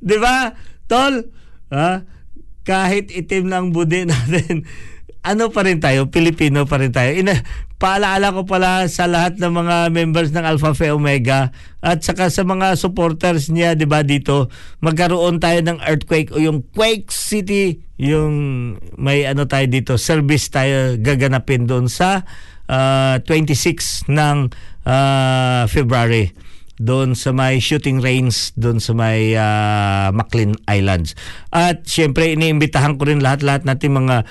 Di 0.00 0.16
ba? 0.16 0.56
Tol, 0.88 1.28
ha? 1.68 2.02
kahit 2.64 3.10
itim 3.10 3.50
ng 3.50 3.66
budi 3.74 4.06
natin, 4.06 4.62
ano 5.20 5.52
pa 5.52 5.66
rin 5.66 5.82
tayo, 5.82 6.08
Pilipino 6.08 6.64
pa 6.64 6.80
rin 6.80 6.94
tayo. 6.94 7.12
Ina, 7.12 7.36
paalaala 7.76 8.32
ko 8.32 8.48
pala 8.48 8.88
sa 8.88 9.04
lahat 9.04 9.36
ng 9.36 9.52
mga 9.52 9.76
members 9.92 10.30
ng 10.32 10.44
Alpha 10.44 10.72
Phi 10.72 10.92
Omega 10.92 11.52
at 11.84 12.00
saka 12.00 12.32
sa 12.32 12.44
mga 12.44 12.76
supporters 12.76 13.52
niya, 13.52 13.76
'di 13.76 13.84
ba 13.88 14.00
dito, 14.00 14.48
magkaroon 14.80 15.40
tayo 15.40 15.60
ng 15.60 15.80
earthquake 15.84 16.32
o 16.32 16.40
yung 16.40 16.64
Quake 16.72 17.12
City, 17.12 17.84
yung 18.00 18.32
may 18.96 19.28
ano 19.28 19.44
tayo 19.44 19.68
dito, 19.68 20.00
service 20.00 20.48
tayo 20.48 20.96
gaganapin 21.00 21.68
doon 21.68 21.88
sa 21.88 22.24
uh, 22.70 23.18
26 23.26 24.06
ng 24.06 24.54
uh, 24.86 25.66
February 25.66 26.30
doon 26.80 27.12
sa 27.12 27.34
may 27.34 27.60
shooting 27.60 28.00
range 28.00 28.56
doon 28.56 28.80
sa 28.80 28.96
may 28.96 29.36
uh, 29.36 30.08
Maclean 30.16 30.56
Islands. 30.64 31.12
At 31.52 31.84
syempre 31.84 32.32
iniimbitahan 32.32 32.96
ko 32.96 33.10
rin 33.10 33.20
lahat-lahat 33.20 33.68
natin 33.68 34.00
mga 34.00 34.24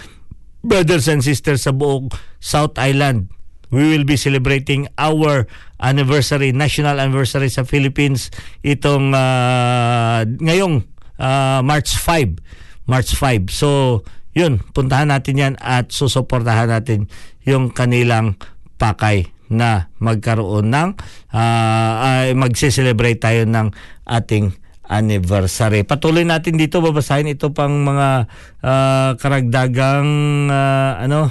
brothers 0.65 1.05
and 1.05 1.21
sisters 1.21 1.67
sa 1.67 1.75
buong 1.75 2.09
South 2.41 2.73
Island. 2.81 3.29
We 3.69 3.85
will 3.93 4.01
be 4.01 4.17
celebrating 4.17 4.89
our 4.97 5.45
anniversary, 5.77 6.49
national 6.49 6.97
anniversary 6.97 7.53
sa 7.53 7.61
Philippines 7.61 8.33
itong 8.65 9.13
uh, 9.13 10.25
ngayong 10.25 10.89
uh, 11.21 11.61
March 11.61 11.93
5. 11.93 12.89
March 12.89 13.13
5. 13.13 13.53
So, 13.53 14.01
yun, 14.37 14.61
puntahan 14.73 15.09
natin 15.09 15.35
yan 15.41 15.53
at 15.57 15.89
susuportahan 15.89 16.69
natin 16.69 17.09
yung 17.43 17.73
kanilang 17.73 18.37
pakay 18.77 19.27
na 19.49 19.89
magkaroon 19.97 20.69
ng 20.69 20.89
uh, 21.33 21.93
uh, 21.99 22.23
magse-celebrate 22.37 23.17
tayo 23.17 23.49
ng 23.49 23.73
ating 24.05 24.53
anniversary. 24.89 25.85
Patuloy 25.85 26.25
natin 26.25 26.57
dito 26.57 26.81
babasahin 26.81 27.33
ito 27.33 27.53
pang 27.53 27.73
mga 27.85 28.29
uh, 28.61 29.11
karagdagang 29.17 30.09
uh, 30.49 31.01
ano 31.01 31.29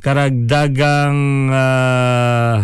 karagdagang 0.00 1.48
uh, 1.52 2.56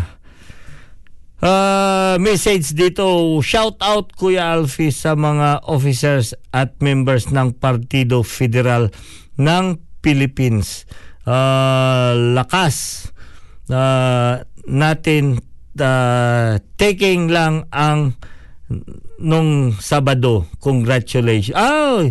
uh, 1.40 2.14
message 2.20 2.72
dito. 2.76 3.36
Shout 3.40 3.80
out 3.84 4.12
Kuya 4.16 4.56
Alfie 4.56 4.92
sa 4.92 5.16
mga 5.16 5.64
officers 5.64 6.36
at 6.52 6.76
members 6.84 7.32
ng 7.32 7.56
Partido 7.56 8.24
Federal 8.24 8.92
ng 9.40 9.80
Philippines. 10.00 10.84
Uh, 11.26 12.34
lakas 12.38 13.08
uh, 13.70 14.46
natin 14.66 15.42
uh, 15.80 16.58
taking 16.78 17.30
lang 17.30 17.66
ang 17.74 18.14
nung 19.16 19.74
Sabado. 19.78 20.46
Congratulations. 20.58 21.54
Ah, 21.54 22.02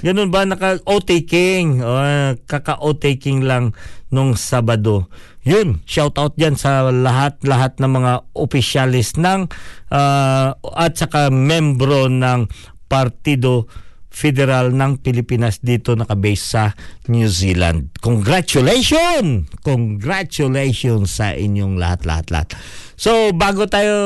ganun 0.00 0.28
ba 0.28 0.44
naka 0.44 0.78
o-taking? 0.84 1.80
Uh, 1.80 2.36
kaka 2.44 2.78
o-taking 2.80 3.44
lang 3.44 3.72
nung 4.12 4.36
Sabado. 4.36 5.08
Yun, 5.42 5.82
shout 5.88 6.14
out 6.22 6.38
diyan 6.38 6.54
sa 6.54 6.86
lahat-lahat 6.92 7.82
ng 7.82 7.90
mga 7.90 8.12
opisyalis 8.36 9.18
ng 9.18 9.50
uh, 9.90 10.54
at 10.54 10.92
saka 10.94 11.34
membro 11.34 12.06
ng 12.06 12.46
Partido 12.86 13.66
Federal 14.12 14.76
ng 14.76 15.00
Pilipinas 15.00 15.64
dito 15.64 15.96
nakabase 15.96 16.44
sa 16.44 16.64
New 17.08 17.24
Zealand. 17.32 17.88
Congratulations! 18.04 19.48
Congratulations 19.64 21.08
sa 21.08 21.32
inyong 21.32 21.80
lahat-lahat-lahat. 21.80 22.52
So, 23.00 23.32
bago 23.32 23.64
tayo 23.66 23.96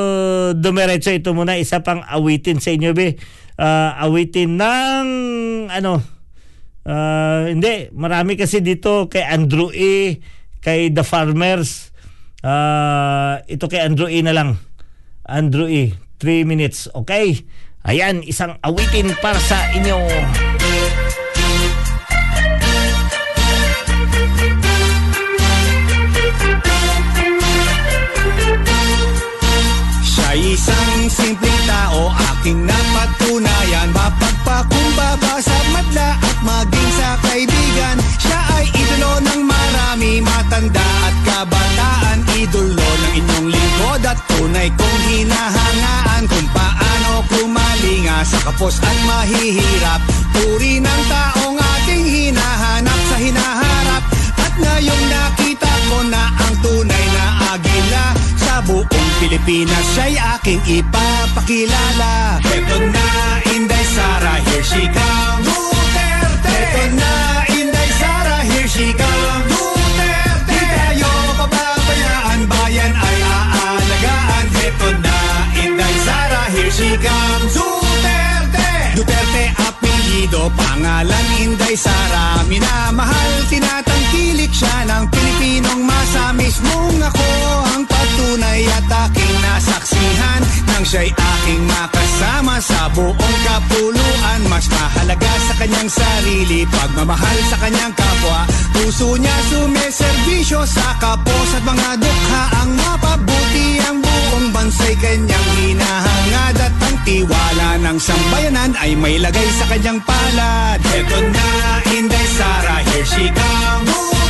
dumiretso, 0.55 1.11
ito 1.11 1.35
muna 1.35 1.59
isa 1.59 1.83
pang 1.83 2.07
awitin 2.07 2.63
sa 2.63 2.71
inyo, 2.71 2.95
be. 2.95 3.19
Uh, 3.59 3.93
awitin 4.07 4.57
ng 4.57 5.07
ano, 5.69 6.01
uh, 6.87 7.51
hindi, 7.51 7.91
marami 7.91 8.39
kasi 8.39 8.63
dito 8.63 9.11
kay 9.11 9.27
Andrew 9.27 9.75
E., 9.75 10.23
kay 10.63 10.95
The 10.95 11.03
Farmers. 11.03 11.91
Uh, 12.47 13.43
ito 13.51 13.67
kay 13.67 13.83
Andrew 13.83 14.07
E. 14.07 14.23
na 14.23 14.33
lang. 14.33 14.57
Andrew 15.27 15.67
E. 15.67 15.99
3 16.23 16.49
minutes, 16.49 16.89
okay? 16.97 17.45
Ayan, 17.87 18.19
isang 18.27 18.59
awitin 18.67 19.15
para 19.23 19.39
sa 19.39 19.63
inyo. 19.71 19.95
Siya 30.03 30.31
isang 30.35 31.07
simpleng 31.07 31.63
tao, 31.71 32.11
aking 32.35 32.67
napatunayan. 32.67 33.95
Mapagpakumbaba 33.95 35.39
sa 35.39 35.59
madla 35.71 36.19
at 36.19 36.39
maging 36.43 36.91
sa 36.99 37.15
kaibigan. 37.23 37.97
Siya 38.19 38.41
ay 38.59 38.67
idolo 38.67 39.23
ng 39.31 39.43
marami, 39.47 40.27
matanda 40.27 40.83
at 41.07 41.17
kabataan. 41.23 42.19
Idolo 42.35 42.83
ng 42.83 43.15
inyong 43.15 43.47
lingkod 43.47 44.03
at 44.03 44.19
tunay 44.27 44.69
kong 44.75 45.03
hinahangaan 45.07 46.23
Kung 46.27 46.49
paano 46.51 47.23
kumalinga 47.77 48.25
sa 48.25 48.39
kapos 48.49 48.81
at 48.81 48.99
mahihirap. 49.05 50.01
Puri 50.33 50.81
ng 50.81 51.03
taong 51.09 51.57
ating 51.57 52.05
hinahanap 52.05 53.01
sa 53.13 53.17
hinaharap. 53.21 54.03
At 54.41 54.55
ngayong 54.57 55.05
nakita 55.13 55.73
ko 55.93 55.99
na 56.09 56.23
ang 56.33 56.55
tunay 56.65 57.07
na 57.13 57.27
agila. 57.57 58.05
Sa 58.41 58.55
buong 58.65 59.11
Pilipinas 59.21 59.87
siya'y 59.97 60.17
aking 60.39 60.63
ipapakilala. 60.65 62.41
Heto 62.41 62.79
na 62.89 63.09
Inday 63.53 63.85
Sara, 63.93 64.41
here 64.41 64.65
she 64.65 64.85
comes. 64.89 65.45
Duterte! 65.45 66.49
Heto 66.49 66.85
na 66.97 67.13
Inday 67.53 67.91
Sara, 68.01 68.39
here 68.45 68.69
she 68.69 68.89
comes 68.97 69.56
Sara, 76.69 76.99
here 76.99 78.36
apelyido, 80.17 80.51
pangalan 80.57 81.27
Inday 81.41 81.77
Sara. 81.77 82.41
Minamahal, 82.49 83.33
tinatangkilik 83.53 84.53
siya 84.53 84.89
ng 84.89 85.05
Pilipinong 85.13 85.83
masa. 85.85 86.33
Mismong 86.33 86.97
ako 87.05 87.29
ang 87.77 87.83
patunay 87.85 88.65
at 88.65 88.89
aking 89.09 89.35
nasaksihan. 89.45 90.41
Nang 90.73 90.85
siya'y 90.85 91.13
aking 91.13 91.63
makasama 91.69 92.57
sa 92.61 92.89
buong 92.97 93.37
kapuluan. 93.45 94.41
Mas 94.49 94.67
mahalaga 94.73 95.33
sa 95.49 95.55
kanyang 95.61 95.91
sarili, 95.91 96.65
pagmamahal 96.65 97.39
sa 97.53 97.57
kanyang 97.61 97.93
kapwa. 97.93 98.49
Puso 98.73 99.21
niya 99.21 99.37
sumiservisyo 99.53 100.65
sa 100.65 100.97
kapos 100.97 101.51
at 101.61 101.65
mga 101.65 101.91
dukha. 102.01 102.43
Ang 102.65 102.71
mapabuti 102.77 103.69
ang 103.85 103.99
buong 104.01 104.49
bansa'y 104.53 104.97
kanyang 104.97 105.49
hinahangad. 105.61 106.57
At 106.57 106.75
ang 106.81 106.97
tiwala 107.05 107.69
ng 107.85 107.99
sambayanan 108.01 108.73
ay 108.81 108.97
may 108.97 109.17
lagay 109.21 109.49
sa 109.61 109.65
kanyang 109.71 110.01
palad. 110.07 110.81
Heto 110.93 111.21
na, 111.35 111.49
Inday 111.97 112.27
Sara, 112.37 112.77
here 112.91 113.05
she 113.05 113.27
comes. 113.31 114.26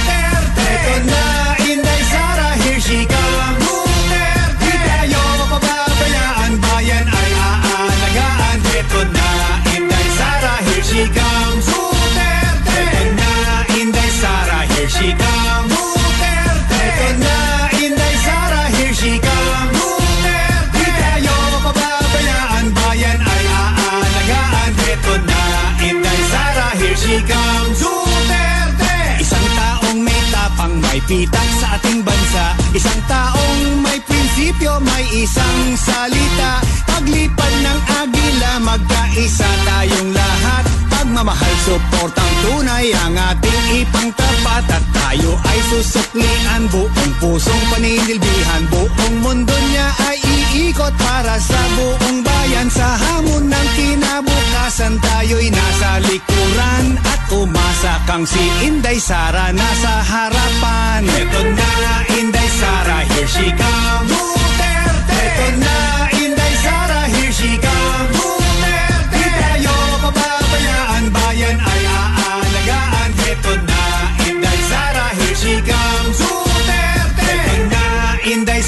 Pitak 31.17 31.49
sa 31.57 31.81
ating 31.81 32.05
bansa. 32.05 32.45
Isang 32.77 33.01
taong 33.09 33.81
may 33.81 33.97
prinsipyo, 34.05 34.77
may 34.85 35.05
isang 35.17 35.61
salita. 35.81 36.61
Paglipad 36.85 37.55
ng 37.64 37.81
agila, 38.05 38.53
magkaisa 38.61 39.49
tayong 39.64 40.12
lahat. 40.12 40.64
Pagmamahal, 40.93 41.55
suportang 41.64 42.35
tunay 42.45 42.93
ang 42.93 43.14
ating 43.14 43.85
ipangtapat 43.85 44.64
At 44.64 44.85
tayo 44.97 45.37
ay 45.45 45.59
susuklian, 45.69 46.69
buong 46.73 47.12
pusong 47.21 47.64
paninilbihan 47.69 48.62
Buong 48.73 49.17
mundo 49.21 49.53
niya 49.53 49.93
ay 50.09 50.17
iikot 50.57 50.95
para 50.97 51.37
sa 51.37 51.61
buong 51.77 52.25
bayan 52.25 52.69
Sa 52.73 52.89
hamon 52.97 53.45
ng 53.53 53.69
kinabukasan, 53.77 54.97
tayo'y 55.01 55.49
nasa 55.53 56.01
likuran 56.09 56.87
At 57.05 57.23
umasa 57.33 57.95
kang 58.09 58.25
si 58.25 58.41
Inday 58.65 58.97
Sara. 58.97 59.53
Nasa 59.53 59.95
harapan 60.01 61.05
Ito 61.05 61.41
na, 61.53 61.71
Inday 62.17 62.51
Sara, 62.57 62.99
here 63.05 63.29
she 63.29 63.49
comes. 63.53 64.09
Duterte! 64.09 65.21
Ito 65.21 65.47
na, 65.61 65.77
Inday 66.17 66.55
Sara, 66.65 67.01
here 67.13 67.35
she 67.35 67.53
comes 67.61 67.76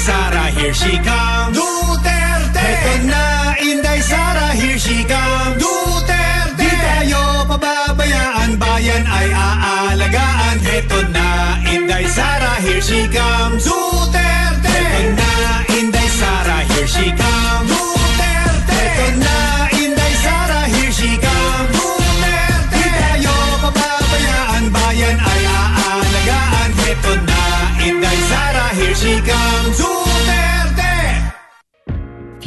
Sara, 0.09 0.49
here 0.57 0.73
she 0.73 0.97
comes 1.05 1.53
Duterte! 1.53 2.65
Ito 2.65 2.93
na, 3.05 3.53
Inday 3.61 4.01
Sara, 4.01 4.57
here 4.57 4.81
she 4.81 5.05
comes 5.05 5.61
Duterte! 5.61 6.57
Di 6.57 6.65
tayo 6.65 7.45
pababayaan, 7.45 8.57
bayan 8.57 9.05
ay 9.05 9.29
aalagaan 9.29 10.57
Ito 10.65 11.13
na, 11.13 11.61
Inday 11.61 12.09
Sara, 12.09 12.57
here 12.65 12.81
she 12.81 13.05
comes 13.13 13.61
Duterte! 13.69 14.73
Ito 14.81 15.13
na, 15.13 15.29
Inday 15.77 16.09
Sara, 16.09 16.57
here 16.73 16.89
she 16.89 17.13
comes 17.13 17.69
Duterte! 17.69 18.81
Ito 18.81 19.07
na, 19.21 19.68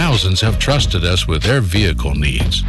thousands 0.00 0.40
have 0.40 0.56
trusted 0.56 1.04
us 1.04 1.28
with 1.28 1.44
their 1.44 1.60
vehicle 1.60 2.16
needs. 2.16 2.64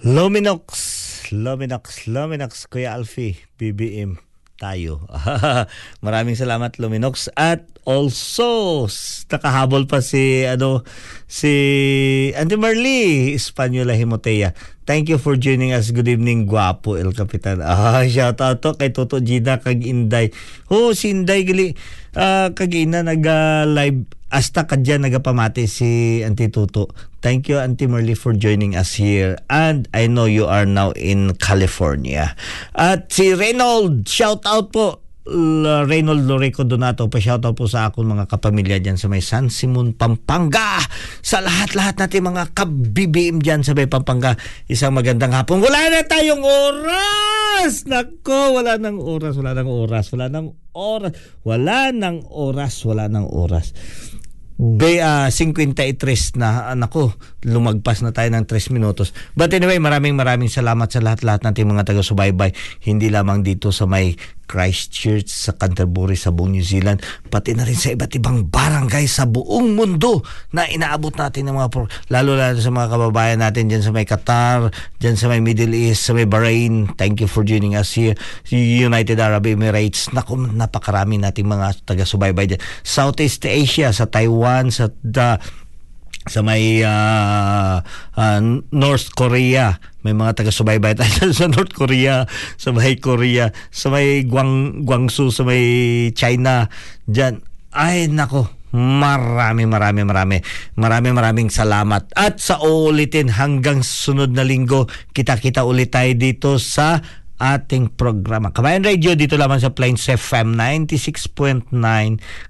Luminox, 0.00 1.28
Luminox, 1.28 2.08
Luminox, 2.08 2.64
Kuya 2.72 2.96
Alfie, 2.96 3.36
BBM 3.60 4.16
tayo. 4.56 5.04
Maraming 6.04 6.40
salamat 6.40 6.80
Luminox 6.80 7.28
at 7.36 7.68
also 7.84 8.88
nakahabol 9.28 9.84
pa 9.84 10.00
si 10.00 10.48
ano 10.48 10.88
si 11.28 11.52
Auntie 12.32 12.56
Marley 12.56 13.36
Espanyola 13.36 13.92
Himotea. 13.92 14.56
Thank 14.88 15.12
you 15.12 15.20
for 15.20 15.36
joining 15.36 15.76
us. 15.76 15.92
Good 15.92 16.08
evening, 16.08 16.48
guwapo 16.48 16.96
El 16.96 17.12
Capitan. 17.12 17.60
Ah, 17.68 18.00
shout 18.08 18.40
out 18.40 18.64
to 18.64 18.72
kay 18.72 18.88
Toto 18.88 19.20
Gina 19.20 19.60
kag 19.60 19.84
Inday. 19.84 20.32
Oh, 20.72 20.96
si 20.96 21.12
Inday 21.12 21.44
gali 21.44 21.76
ah, 22.16 22.48
kag 22.56 22.72
ina 22.72 23.04
naga 23.04 23.68
live 23.68 24.23
hasta 24.34 24.66
kadya 24.66 24.98
nagapamati 24.98 25.70
si 25.70 26.18
Auntie 26.26 26.50
Tuto. 26.50 26.90
Thank 27.22 27.46
you 27.46 27.62
Auntie 27.62 27.86
Marley 27.86 28.18
for 28.18 28.34
joining 28.34 28.74
us 28.74 28.98
here 28.98 29.38
and 29.46 29.86
I 29.94 30.10
know 30.10 30.26
you 30.26 30.50
are 30.50 30.66
now 30.66 30.90
in 30.98 31.38
California. 31.38 32.34
At 32.74 33.14
si 33.14 33.30
Reynold, 33.30 34.10
shout 34.10 34.42
out 34.42 34.74
po 34.74 35.06
L- 35.24 35.88
Reynold 35.88 36.28
Loreco 36.28 36.68
Donato, 36.68 37.08
pa-shoutout 37.08 37.56
po 37.56 37.64
sa 37.64 37.88
akong 37.88 38.04
mga 38.04 38.28
kapamilya 38.28 38.76
dyan 38.76 39.00
sa 39.00 39.08
may 39.08 39.24
San 39.24 39.48
Simon, 39.48 39.96
Pampanga. 39.96 40.84
Sa 41.24 41.40
lahat-lahat 41.40 41.96
natin 41.96 42.28
mga 42.28 42.52
kabibim 42.52 43.40
dyan 43.40 43.64
sa 43.64 43.72
may 43.72 43.88
Pampanga. 43.88 44.36
Isang 44.68 44.92
magandang 44.92 45.32
hapon. 45.32 45.64
Wala 45.64 45.80
na 45.88 46.04
tayong 46.04 46.44
oras! 46.44 47.88
Nako, 47.88 48.60
wala 48.60 48.76
nang 48.76 49.00
oras, 49.00 49.40
wala 49.40 49.56
nang 49.56 49.70
oras, 49.72 50.12
wala 50.12 50.28
nang 50.28 50.60
oras, 50.76 51.16
wala 51.40 51.88
nang 51.88 52.20
oras, 52.28 52.74
wala 52.84 53.08
nang 53.08 53.24
oras. 53.24 53.72
Be, 54.54 55.02
ah, 55.02 55.26
53 55.34 56.38
na, 56.38 56.70
anak 56.70 56.94
ko, 56.94 57.10
lumagpas 57.44 58.00
na 58.00 58.10
tayo 58.10 58.32
ng 58.32 58.48
3 58.48 58.74
minutos. 58.74 59.12
But 59.36 59.52
anyway, 59.52 59.78
maraming 59.78 60.16
maraming 60.16 60.50
salamat 60.50 60.88
sa 60.90 61.04
lahat-lahat 61.04 61.44
nating 61.44 61.68
mga 61.68 61.84
taga-subaybay. 61.92 62.56
Hindi 62.82 63.12
lamang 63.12 63.44
dito 63.44 63.70
sa 63.70 63.84
may 63.84 64.16
Christchurch, 64.44 65.28
sa 65.32 65.56
Canterbury, 65.56 66.16
sa 66.20 66.30
buong 66.30 66.56
New 66.56 66.64
Zealand, 66.64 67.00
pati 67.32 67.56
na 67.56 67.64
rin 67.64 67.76
sa 67.76 67.92
iba't 67.96 68.12
ibang 68.16 68.44
barangay 68.48 69.08
sa 69.08 69.24
buong 69.24 69.72
mundo 69.72 70.20
na 70.52 70.68
inaabot 70.68 71.12
natin 71.16 71.48
ng 71.48 71.56
mga, 71.56 71.68
pro- 71.72 71.90
lalo 72.12 72.36
lalo 72.36 72.60
sa 72.60 72.70
mga 72.70 72.88
kababayan 72.92 73.40
natin 73.40 73.72
dyan 73.72 73.82
sa 73.82 73.90
may 73.90 74.04
Qatar, 74.04 74.68
dyan 75.00 75.16
sa 75.16 75.26
may 75.32 75.40
Middle 75.40 75.72
East, 75.72 76.06
sa 76.06 76.12
may 76.12 76.28
Bahrain. 76.28 76.92
Thank 76.94 77.24
you 77.24 77.28
for 77.28 77.42
joining 77.42 77.74
us 77.74 77.96
here. 77.96 78.14
United 78.52 79.16
Arab 79.18 79.48
Emirates. 79.48 80.12
Naku, 80.12 80.36
napakarami 80.36 81.18
nating 81.18 81.48
mga 81.48 81.88
taga-subaybay 81.88 82.54
dyan. 82.54 82.60
Southeast 82.84 83.42
Asia, 83.48 83.90
sa 83.96 84.06
Taiwan, 84.06 84.68
sa 84.68 84.92
da, 85.00 85.40
sa 86.24 86.40
may 86.40 86.80
ah, 86.84 87.84
ah, 88.16 88.40
North 88.72 89.12
Korea. 89.12 89.76
May 90.04 90.12
mga 90.12 90.40
taga-subaybay 90.40 90.96
tayo 90.96 91.32
sa 91.38 91.48
North 91.48 91.72
Korea 91.72 92.28
sa 92.56 92.72
may 92.72 92.96
Korea 93.00 93.52
sa 93.72 93.88
may 93.92 94.24
Guang, 94.24 94.84
Guangzhou 94.84 95.32
sa 95.32 95.44
may 95.44 95.64
China. 96.16 96.68
Dyan 97.04 97.40
ay 97.72 98.08
nako. 98.08 98.48
Marami 98.74 99.70
marami 99.70 100.02
marami. 100.02 100.38
Marami 100.74 101.08
maraming 101.14 101.46
salamat. 101.46 102.10
At 102.18 102.42
sa 102.42 102.58
uulitin 102.58 103.30
hanggang 103.30 103.86
sunod 103.86 104.34
na 104.34 104.42
linggo 104.42 104.90
kita-kita 105.14 105.62
ulit 105.62 105.94
tayo 105.94 106.10
dito 106.18 106.58
sa 106.58 106.98
ating 107.38 107.94
programa. 107.94 108.54
Kabayan 108.54 108.86
Radio 108.86 109.14
dito 109.18 109.34
lamang 109.34 109.58
sa 109.62 109.74
Plains 109.74 110.06
FM 110.06 110.54
96.9 110.58 111.74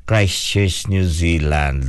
Christchurch, 0.04 0.88
New 0.92 1.04
Zealand. 1.08 1.88